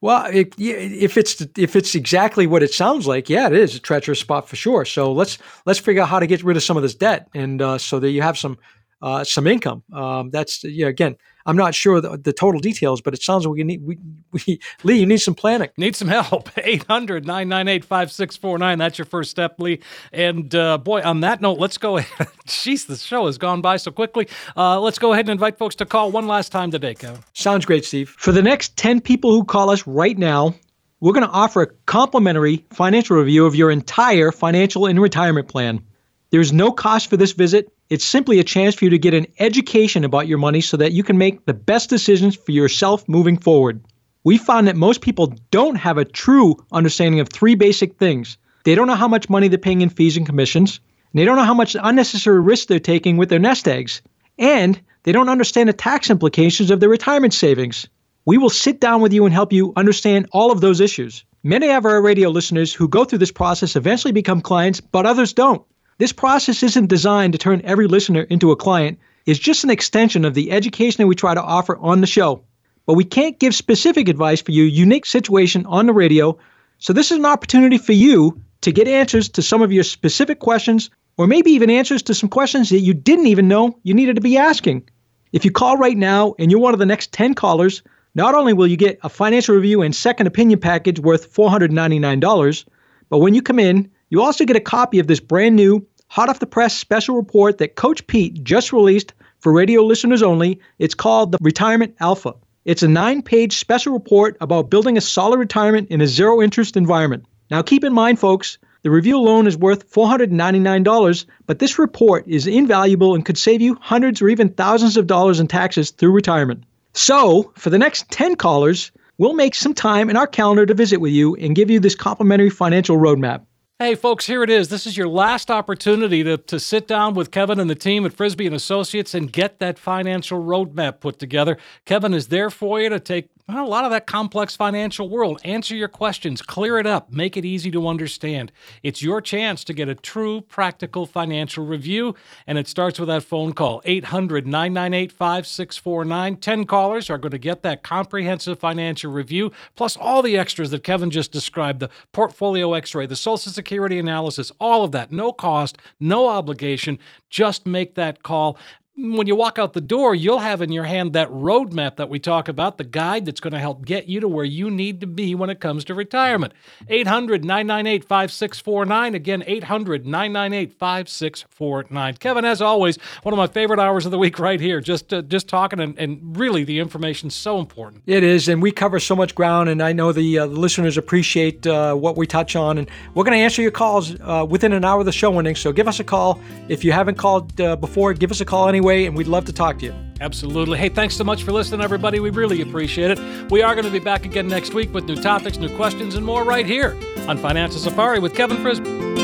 Well, 0.00 0.30
yeah, 0.34 0.74
if 0.74 1.16
it's 1.16 1.40
if 1.56 1.76
it's 1.76 1.94
exactly 1.94 2.46
what 2.46 2.62
it 2.62 2.74
sounds 2.74 3.06
like, 3.06 3.30
yeah, 3.30 3.46
it 3.46 3.54
is 3.54 3.74
a 3.74 3.80
treacherous 3.80 4.20
spot 4.20 4.48
for 4.48 4.56
sure. 4.56 4.84
So 4.84 5.12
let's 5.12 5.38
let's 5.64 5.78
figure 5.78 6.02
out 6.02 6.08
how 6.08 6.18
to 6.18 6.26
get 6.26 6.42
rid 6.44 6.56
of 6.58 6.62
some 6.62 6.76
of 6.76 6.82
this 6.82 6.94
debt, 6.94 7.28
and 7.34 7.62
uh, 7.62 7.78
so 7.78 7.98
that 8.00 8.10
you 8.10 8.20
have 8.20 8.36
some 8.36 8.58
uh, 9.02 9.24
some 9.24 9.46
income. 9.46 9.82
Um, 9.92 10.30
that's 10.30 10.64
yeah. 10.64 10.86
Again, 10.86 11.16
I'm 11.46 11.56
not 11.56 11.74
sure 11.74 12.00
the, 12.00 12.16
the 12.16 12.32
total 12.32 12.60
details, 12.60 13.00
but 13.00 13.14
it 13.14 13.22
sounds 13.22 13.46
like 13.46 13.54
we 13.54 13.64
need 13.64 13.84
we, 13.84 13.98
we 14.32 14.60
Lee, 14.82 14.98
you 14.98 15.06
need 15.06 15.18
some 15.18 15.34
planning. 15.34 15.68
Need 15.76 15.96
some 15.96 16.08
help. 16.08 16.50
800 16.58 17.26
998 17.26 17.84
5649. 17.84 18.78
That's 18.78 18.98
your 18.98 19.04
first 19.04 19.30
step, 19.30 19.60
Lee. 19.60 19.80
And 20.12 20.54
uh, 20.54 20.78
boy, 20.78 21.02
on 21.02 21.20
that 21.20 21.40
note, 21.40 21.58
let's 21.58 21.78
go 21.78 21.96
ahead. 21.98 22.28
Jeez, 22.46 22.86
the 22.86 22.96
show 22.96 23.26
has 23.26 23.38
gone 23.38 23.60
by 23.60 23.76
so 23.76 23.90
quickly. 23.90 24.28
Uh, 24.56 24.80
let's 24.80 24.98
go 24.98 25.12
ahead 25.12 25.26
and 25.26 25.32
invite 25.32 25.58
folks 25.58 25.74
to 25.76 25.86
call 25.86 26.10
one 26.10 26.26
last 26.26 26.50
time 26.52 26.70
today, 26.70 26.94
Kevin. 26.94 27.20
Sounds 27.34 27.64
great, 27.64 27.84
Steve. 27.84 28.14
For 28.18 28.32
the 28.32 28.42
next 28.42 28.76
10 28.76 29.00
people 29.00 29.32
who 29.32 29.44
call 29.44 29.70
us 29.70 29.86
right 29.86 30.16
now, 30.16 30.54
we're 31.00 31.12
going 31.12 31.26
to 31.26 31.32
offer 31.32 31.62
a 31.62 31.66
complimentary 31.84 32.64
financial 32.70 33.16
review 33.16 33.44
of 33.44 33.54
your 33.54 33.70
entire 33.70 34.32
financial 34.32 34.86
and 34.86 34.98
retirement 35.00 35.48
plan. 35.48 35.84
There's 36.30 36.52
no 36.52 36.72
cost 36.72 37.10
for 37.10 37.18
this 37.18 37.32
visit. 37.32 37.73
It's 37.90 38.04
simply 38.04 38.38
a 38.38 38.44
chance 38.44 38.74
for 38.74 38.84
you 38.84 38.90
to 38.90 38.98
get 38.98 39.12
an 39.12 39.26
education 39.38 40.04
about 40.04 40.26
your 40.26 40.38
money 40.38 40.62
so 40.62 40.78
that 40.78 40.92
you 40.92 41.02
can 41.02 41.18
make 41.18 41.44
the 41.44 41.52
best 41.52 41.90
decisions 41.90 42.34
for 42.34 42.52
yourself 42.52 43.06
moving 43.08 43.36
forward. 43.36 43.84
We 44.24 44.38
found 44.38 44.68
that 44.68 44.76
most 44.76 45.02
people 45.02 45.34
don't 45.50 45.76
have 45.76 45.98
a 45.98 46.04
true 46.06 46.56
understanding 46.72 47.20
of 47.20 47.28
three 47.28 47.54
basic 47.54 47.98
things. 47.98 48.38
They 48.64 48.74
don't 48.74 48.86
know 48.86 48.94
how 48.94 49.08
much 49.08 49.28
money 49.28 49.48
they're 49.48 49.58
paying 49.58 49.82
in 49.82 49.90
fees 49.90 50.16
and 50.16 50.24
commissions, 50.24 50.80
and 51.12 51.20
they 51.20 51.26
don't 51.26 51.36
know 51.36 51.44
how 51.44 51.52
much 51.52 51.76
unnecessary 51.78 52.40
risk 52.40 52.68
they're 52.68 52.80
taking 52.80 53.18
with 53.18 53.28
their 53.28 53.38
nest 53.38 53.68
eggs, 53.68 54.00
and 54.38 54.80
they 55.02 55.12
don't 55.12 55.28
understand 55.28 55.68
the 55.68 55.74
tax 55.74 56.08
implications 56.08 56.70
of 56.70 56.80
their 56.80 56.88
retirement 56.88 57.34
savings. 57.34 57.86
We 58.24 58.38
will 58.38 58.48
sit 58.48 58.80
down 58.80 59.02
with 59.02 59.12
you 59.12 59.26
and 59.26 59.34
help 59.34 59.52
you 59.52 59.74
understand 59.76 60.26
all 60.32 60.50
of 60.50 60.62
those 60.62 60.80
issues. 60.80 61.22
Many 61.42 61.70
of 61.70 61.84
our 61.84 62.00
radio 62.00 62.30
listeners 62.30 62.72
who 62.72 62.88
go 62.88 63.04
through 63.04 63.18
this 63.18 63.30
process 63.30 63.76
eventually 63.76 64.12
become 64.12 64.40
clients, 64.40 64.80
but 64.80 65.04
others 65.04 65.34
don't. 65.34 65.62
This 65.98 66.12
process 66.12 66.62
isn't 66.62 66.88
designed 66.88 67.34
to 67.34 67.38
turn 67.38 67.62
every 67.64 67.86
listener 67.86 68.22
into 68.22 68.50
a 68.50 68.56
client. 68.56 68.98
It's 69.26 69.38
just 69.38 69.62
an 69.62 69.70
extension 69.70 70.24
of 70.24 70.34
the 70.34 70.50
education 70.50 71.02
that 71.02 71.06
we 71.06 71.14
try 71.14 71.34
to 71.34 71.42
offer 71.42 71.76
on 71.76 72.00
the 72.00 72.06
show. 72.06 72.42
But 72.86 72.94
we 72.94 73.04
can't 73.04 73.38
give 73.38 73.54
specific 73.54 74.08
advice 74.08 74.42
for 74.42 74.50
your 74.50 74.66
unique 74.66 75.06
situation 75.06 75.64
on 75.66 75.86
the 75.86 75.92
radio. 75.92 76.36
So 76.78 76.92
this 76.92 77.10
is 77.12 77.18
an 77.18 77.26
opportunity 77.26 77.78
for 77.78 77.92
you 77.92 78.42
to 78.62 78.72
get 78.72 78.88
answers 78.88 79.28
to 79.30 79.42
some 79.42 79.62
of 79.62 79.72
your 79.72 79.84
specific 79.84 80.40
questions 80.40 80.90
or 81.16 81.26
maybe 81.26 81.52
even 81.52 81.70
answers 81.70 82.02
to 82.02 82.14
some 82.14 82.28
questions 82.28 82.70
that 82.70 82.80
you 82.80 82.92
didn't 82.92 83.28
even 83.28 83.46
know 83.46 83.78
you 83.84 83.94
needed 83.94 84.16
to 84.16 84.20
be 84.20 84.36
asking. 84.36 84.88
If 85.32 85.44
you 85.44 85.52
call 85.52 85.76
right 85.76 85.96
now 85.96 86.34
and 86.38 86.50
you're 86.50 86.60
one 86.60 86.74
of 86.74 86.80
the 86.80 86.86
next 86.86 87.12
10 87.12 87.34
callers, 87.34 87.82
not 88.14 88.34
only 88.34 88.52
will 88.52 88.66
you 88.66 88.76
get 88.76 88.98
a 89.02 89.08
financial 89.08 89.54
review 89.54 89.82
and 89.82 89.94
second 89.94 90.26
opinion 90.26 90.60
package 90.60 90.98
worth 90.98 91.32
$499, 91.32 92.64
but 93.08 93.18
when 93.18 93.34
you 93.34 93.42
come 93.42 93.58
in, 93.58 93.90
you 94.14 94.22
also 94.22 94.44
get 94.44 94.54
a 94.54 94.60
copy 94.60 95.00
of 95.00 95.08
this 95.08 95.18
brand 95.18 95.56
new, 95.56 95.84
hot 96.06 96.28
off 96.28 96.38
the 96.38 96.46
press 96.46 96.76
special 96.76 97.16
report 97.16 97.58
that 97.58 97.74
Coach 97.74 98.06
Pete 98.06 98.44
just 98.44 98.72
released 98.72 99.12
for 99.40 99.52
radio 99.52 99.82
listeners 99.82 100.22
only. 100.22 100.60
It's 100.78 100.94
called 100.94 101.32
the 101.32 101.38
Retirement 101.40 101.96
Alpha. 101.98 102.34
It's 102.64 102.84
a 102.84 102.88
nine 102.88 103.22
page 103.22 103.58
special 103.58 103.92
report 103.92 104.36
about 104.40 104.70
building 104.70 104.96
a 104.96 105.00
solid 105.00 105.40
retirement 105.40 105.88
in 105.90 106.00
a 106.00 106.06
zero 106.06 106.40
interest 106.40 106.76
environment. 106.76 107.24
Now, 107.50 107.60
keep 107.62 107.82
in 107.82 107.92
mind, 107.92 108.20
folks, 108.20 108.56
the 108.82 108.90
review 108.92 109.16
alone 109.16 109.48
is 109.48 109.58
worth 109.58 109.90
$499, 109.90 111.26
but 111.46 111.58
this 111.58 111.80
report 111.80 112.24
is 112.28 112.46
invaluable 112.46 113.16
and 113.16 113.26
could 113.26 113.36
save 113.36 113.60
you 113.60 113.76
hundreds 113.80 114.22
or 114.22 114.28
even 114.28 114.48
thousands 114.50 114.96
of 114.96 115.08
dollars 115.08 115.40
in 115.40 115.48
taxes 115.48 115.90
through 115.90 116.12
retirement. 116.12 116.62
So, 116.92 117.52
for 117.56 117.70
the 117.70 117.80
next 117.80 118.08
10 118.12 118.36
callers, 118.36 118.92
we'll 119.18 119.34
make 119.34 119.56
some 119.56 119.74
time 119.74 120.08
in 120.08 120.16
our 120.16 120.28
calendar 120.28 120.66
to 120.66 120.74
visit 120.74 121.00
with 121.00 121.10
you 121.10 121.34
and 121.34 121.56
give 121.56 121.68
you 121.68 121.80
this 121.80 121.96
complimentary 121.96 122.50
financial 122.50 122.96
roadmap. 122.96 123.40
Hey, 123.80 123.96
folks, 123.96 124.26
here 124.26 124.44
it 124.44 124.50
is. 124.50 124.68
This 124.68 124.86
is 124.86 124.96
your 124.96 125.08
last 125.08 125.50
opportunity 125.50 126.22
to, 126.22 126.36
to 126.36 126.60
sit 126.60 126.86
down 126.86 127.14
with 127.14 127.32
Kevin 127.32 127.58
and 127.58 127.68
the 127.68 127.74
team 127.74 128.06
at 128.06 128.12
Frisby 128.12 128.46
and 128.46 128.54
Associates 128.54 129.14
and 129.14 129.32
get 129.32 129.58
that 129.58 129.80
financial 129.80 130.40
roadmap 130.40 131.00
put 131.00 131.18
together. 131.18 131.58
Kevin 131.84 132.14
is 132.14 132.28
there 132.28 132.50
for 132.50 132.80
you 132.80 132.88
to 132.88 133.00
take 133.00 133.30
well, 133.46 133.62
a 133.62 133.68
lot 133.68 133.84
of 133.84 133.90
that 133.90 134.06
complex 134.06 134.56
financial 134.56 135.10
world, 135.10 135.38
answer 135.44 135.76
your 135.76 135.88
questions, 135.88 136.40
clear 136.40 136.78
it 136.78 136.86
up, 136.86 137.12
make 137.12 137.36
it 137.36 137.44
easy 137.44 137.70
to 137.70 137.86
understand. 137.86 138.50
It's 138.82 139.02
your 139.02 139.20
chance 139.20 139.64
to 139.64 139.74
get 139.74 139.86
a 139.86 139.94
true 139.94 140.40
practical 140.40 141.04
financial 141.04 141.66
review, 141.66 142.14
and 142.46 142.56
it 142.56 142.66
starts 142.66 142.98
with 142.98 143.08
that 143.08 143.22
phone 143.22 143.52
call 143.52 143.82
800 143.84 144.46
998 144.46 145.12
5649. 145.12 146.36
10 146.36 146.64
callers 146.64 147.10
are 147.10 147.18
going 147.18 147.32
to 147.32 147.38
get 147.38 147.60
that 147.62 147.82
comprehensive 147.82 148.58
financial 148.58 149.12
review, 149.12 149.52
plus 149.76 149.94
all 149.94 150.22
the 150.22 150.38
extras 150.38 150.70
that 150.70 150.82
Kevin 150.82 151.10
just 151.10 151.30
described 151.30 151.80
the 151.80 151.90
portfolio 152.12 152.72
x 152.72 152.94
ray, 152.94 153.04
the 153.04 153.14
Social 153.14 153.52
Security 153.52 153.98
analysis, 153.98 154.52
all 154.58 154.84
of 154.84 154.92
that. 154.92 155.12
No 155.12 155.32
cost, 155.32 155.76
no 156.00 156.28
obligation. 156.28 156.98
Just 157.28 157.66
make 157.66 157.94
that 157.94 158.22
call 158.22 158.56
when 158.96 159.26
you 159.26 159.34
walk 159.34 159.58
out 159.58 159.72
the 159.72 159.80
door, 159.80 160.14
you'll 160.14 160.38
have 160.38 160.62
in 160.62 160.70
your 160.70 160.84
hand 160.84 161.14
that 161.14 161.28
roadmap 161.28 161.96
that 161.96 162.08
we 162.08 162.20
talk 162.20 162.46
about, 162.46 162.78
the 162.78 162.84
guide 162.84 163.24
that's 163.26 163.40
going 163.40 163.52
to 163.52 163.58
help 163.58 163.84
get 163.84 164.06
you 164.06 164.20
to 164.20 164.28
where 164.28 164.44
you 164.44 164.70
need 164.70 165.00
to 165.00 165.06
be 165.08 165.34
when 165.34 165.50
it 165.50 165.58
comes 165.58 165.84
to 165.84 165.94
retirement. 165.94 166.52
800 166.88 167.44
998 167.44 168.04
5649. 168.04 169.14
Again, 169.16 169.42
800 169.44 170.06
998 170.06 170.72
5649. 170.78 172.14
Kevin, 172.18 172.44
as 172.44 172.62
always, 172.62 172.96
one 173.24 173.32
of 173.32 173.38
my 173.38 173.48
favorite 173.48 173.80
hours 173.80 174.04
of 174.06 174.12
the 174.12 174.18
week 174.18 174.38
right 174.38 174.60
here, 174.60 174.80
just 174.80 175.12
uh, 175.12 175.22
just 175.22 175.48
talking, 175.48 175.80
and, 175.80 175.98
and 175.98 176.36
really 176.38 176.62
the 176.62 176.78
information's 176.78 177.34
so 177.34 177.58
important. 177.58 178.04
It 178.06 178.22
is, 178.22 178.48
and 178.48 178.62
we 178.62 178.70
cover 178.70 179.00
so 179.00 179.16
much 179.16 179.34
ground, 179.34 179.68
and 179.68 179.82
I 179.82 179.92
know 179.92 180.12
the, 180.12 180.38
uh, 180.38 180.46
listeners 180.46 180.96
appreciate 180.96 181.66
uh, 181.66 181.94
what 181.94 182.16
we 182.16 182.28
touch 182.28 182.54
on. 182.54 182.78
And 182.78 182.88
we're 183.14 183.24
going 183.24 183.36
to 183.36 183.42
answer 183.42 183.60
your 183.60 183.72
calls 183.72 184.14
uh, 184.20 184.46
within 184.48 184.72
an 184.72 184.84
hour 184.84 185.00
of 185.00 185.06
the 185.06 185.12
show 185.12 185.36
ending. 185.36 185.56
So 185.56 185.72
give 185.72 185.88
us 185.88 185.98
a 185.98 186.04
call 186.04 186.40
if 186.68 186.84
you 186.84 186.92
haven't 186.92 187.16
called 187.16 187.60
uh, 187.60 187.74
before. 187.74 188.14
Give 188.14 188.30
us 188.30 188.40
a 188.40 188.44
call 188.44 188.68
anyway. 188.68 188.83
Way, 188.84 189.06
and 189.06 189.16
we'd 189.16 189.26
love 189.26 189.46
to 189.46 189.52
talk 189.52 189.80
to 189.80 189.86
you. 189.86 189.94
Absolutely. 190.20 190.78
Hey, 190.78 190.88
thanks 190.88 191.16
so 191.16 191.24
much 191.24 191.42
for 191.42 191.50
listening, 191.50 191.80
everybody. 191.80 192.20
We 192.20 192.30
really 192.30 192.60
appreciate 192.60 193.10
it. 193.10 193.50
We 193.50 193.62
are 193.62 193.74
going 193.74 193.86
to 193.86 193.90
be 193.90 193.98
back 193.98 194.24
again 194.24 194.46
next 194.46 194.74
week 194.74 194.94
with 194.94 195.06
new 195.06 195.16
topics, 195.16 195.58
new 195.58 195.74
questions, 195.74 196.14
and 196.14 196.24
more 196.24 196.44
right 196.44 196.66
here 196.66 196.96
on 197.26 197.36
Financial 197.38 197.80
Safari 197.80 198.20
with 198.20 198.34
Kevin 198.34 198.58
Frisby. 198.58 199.23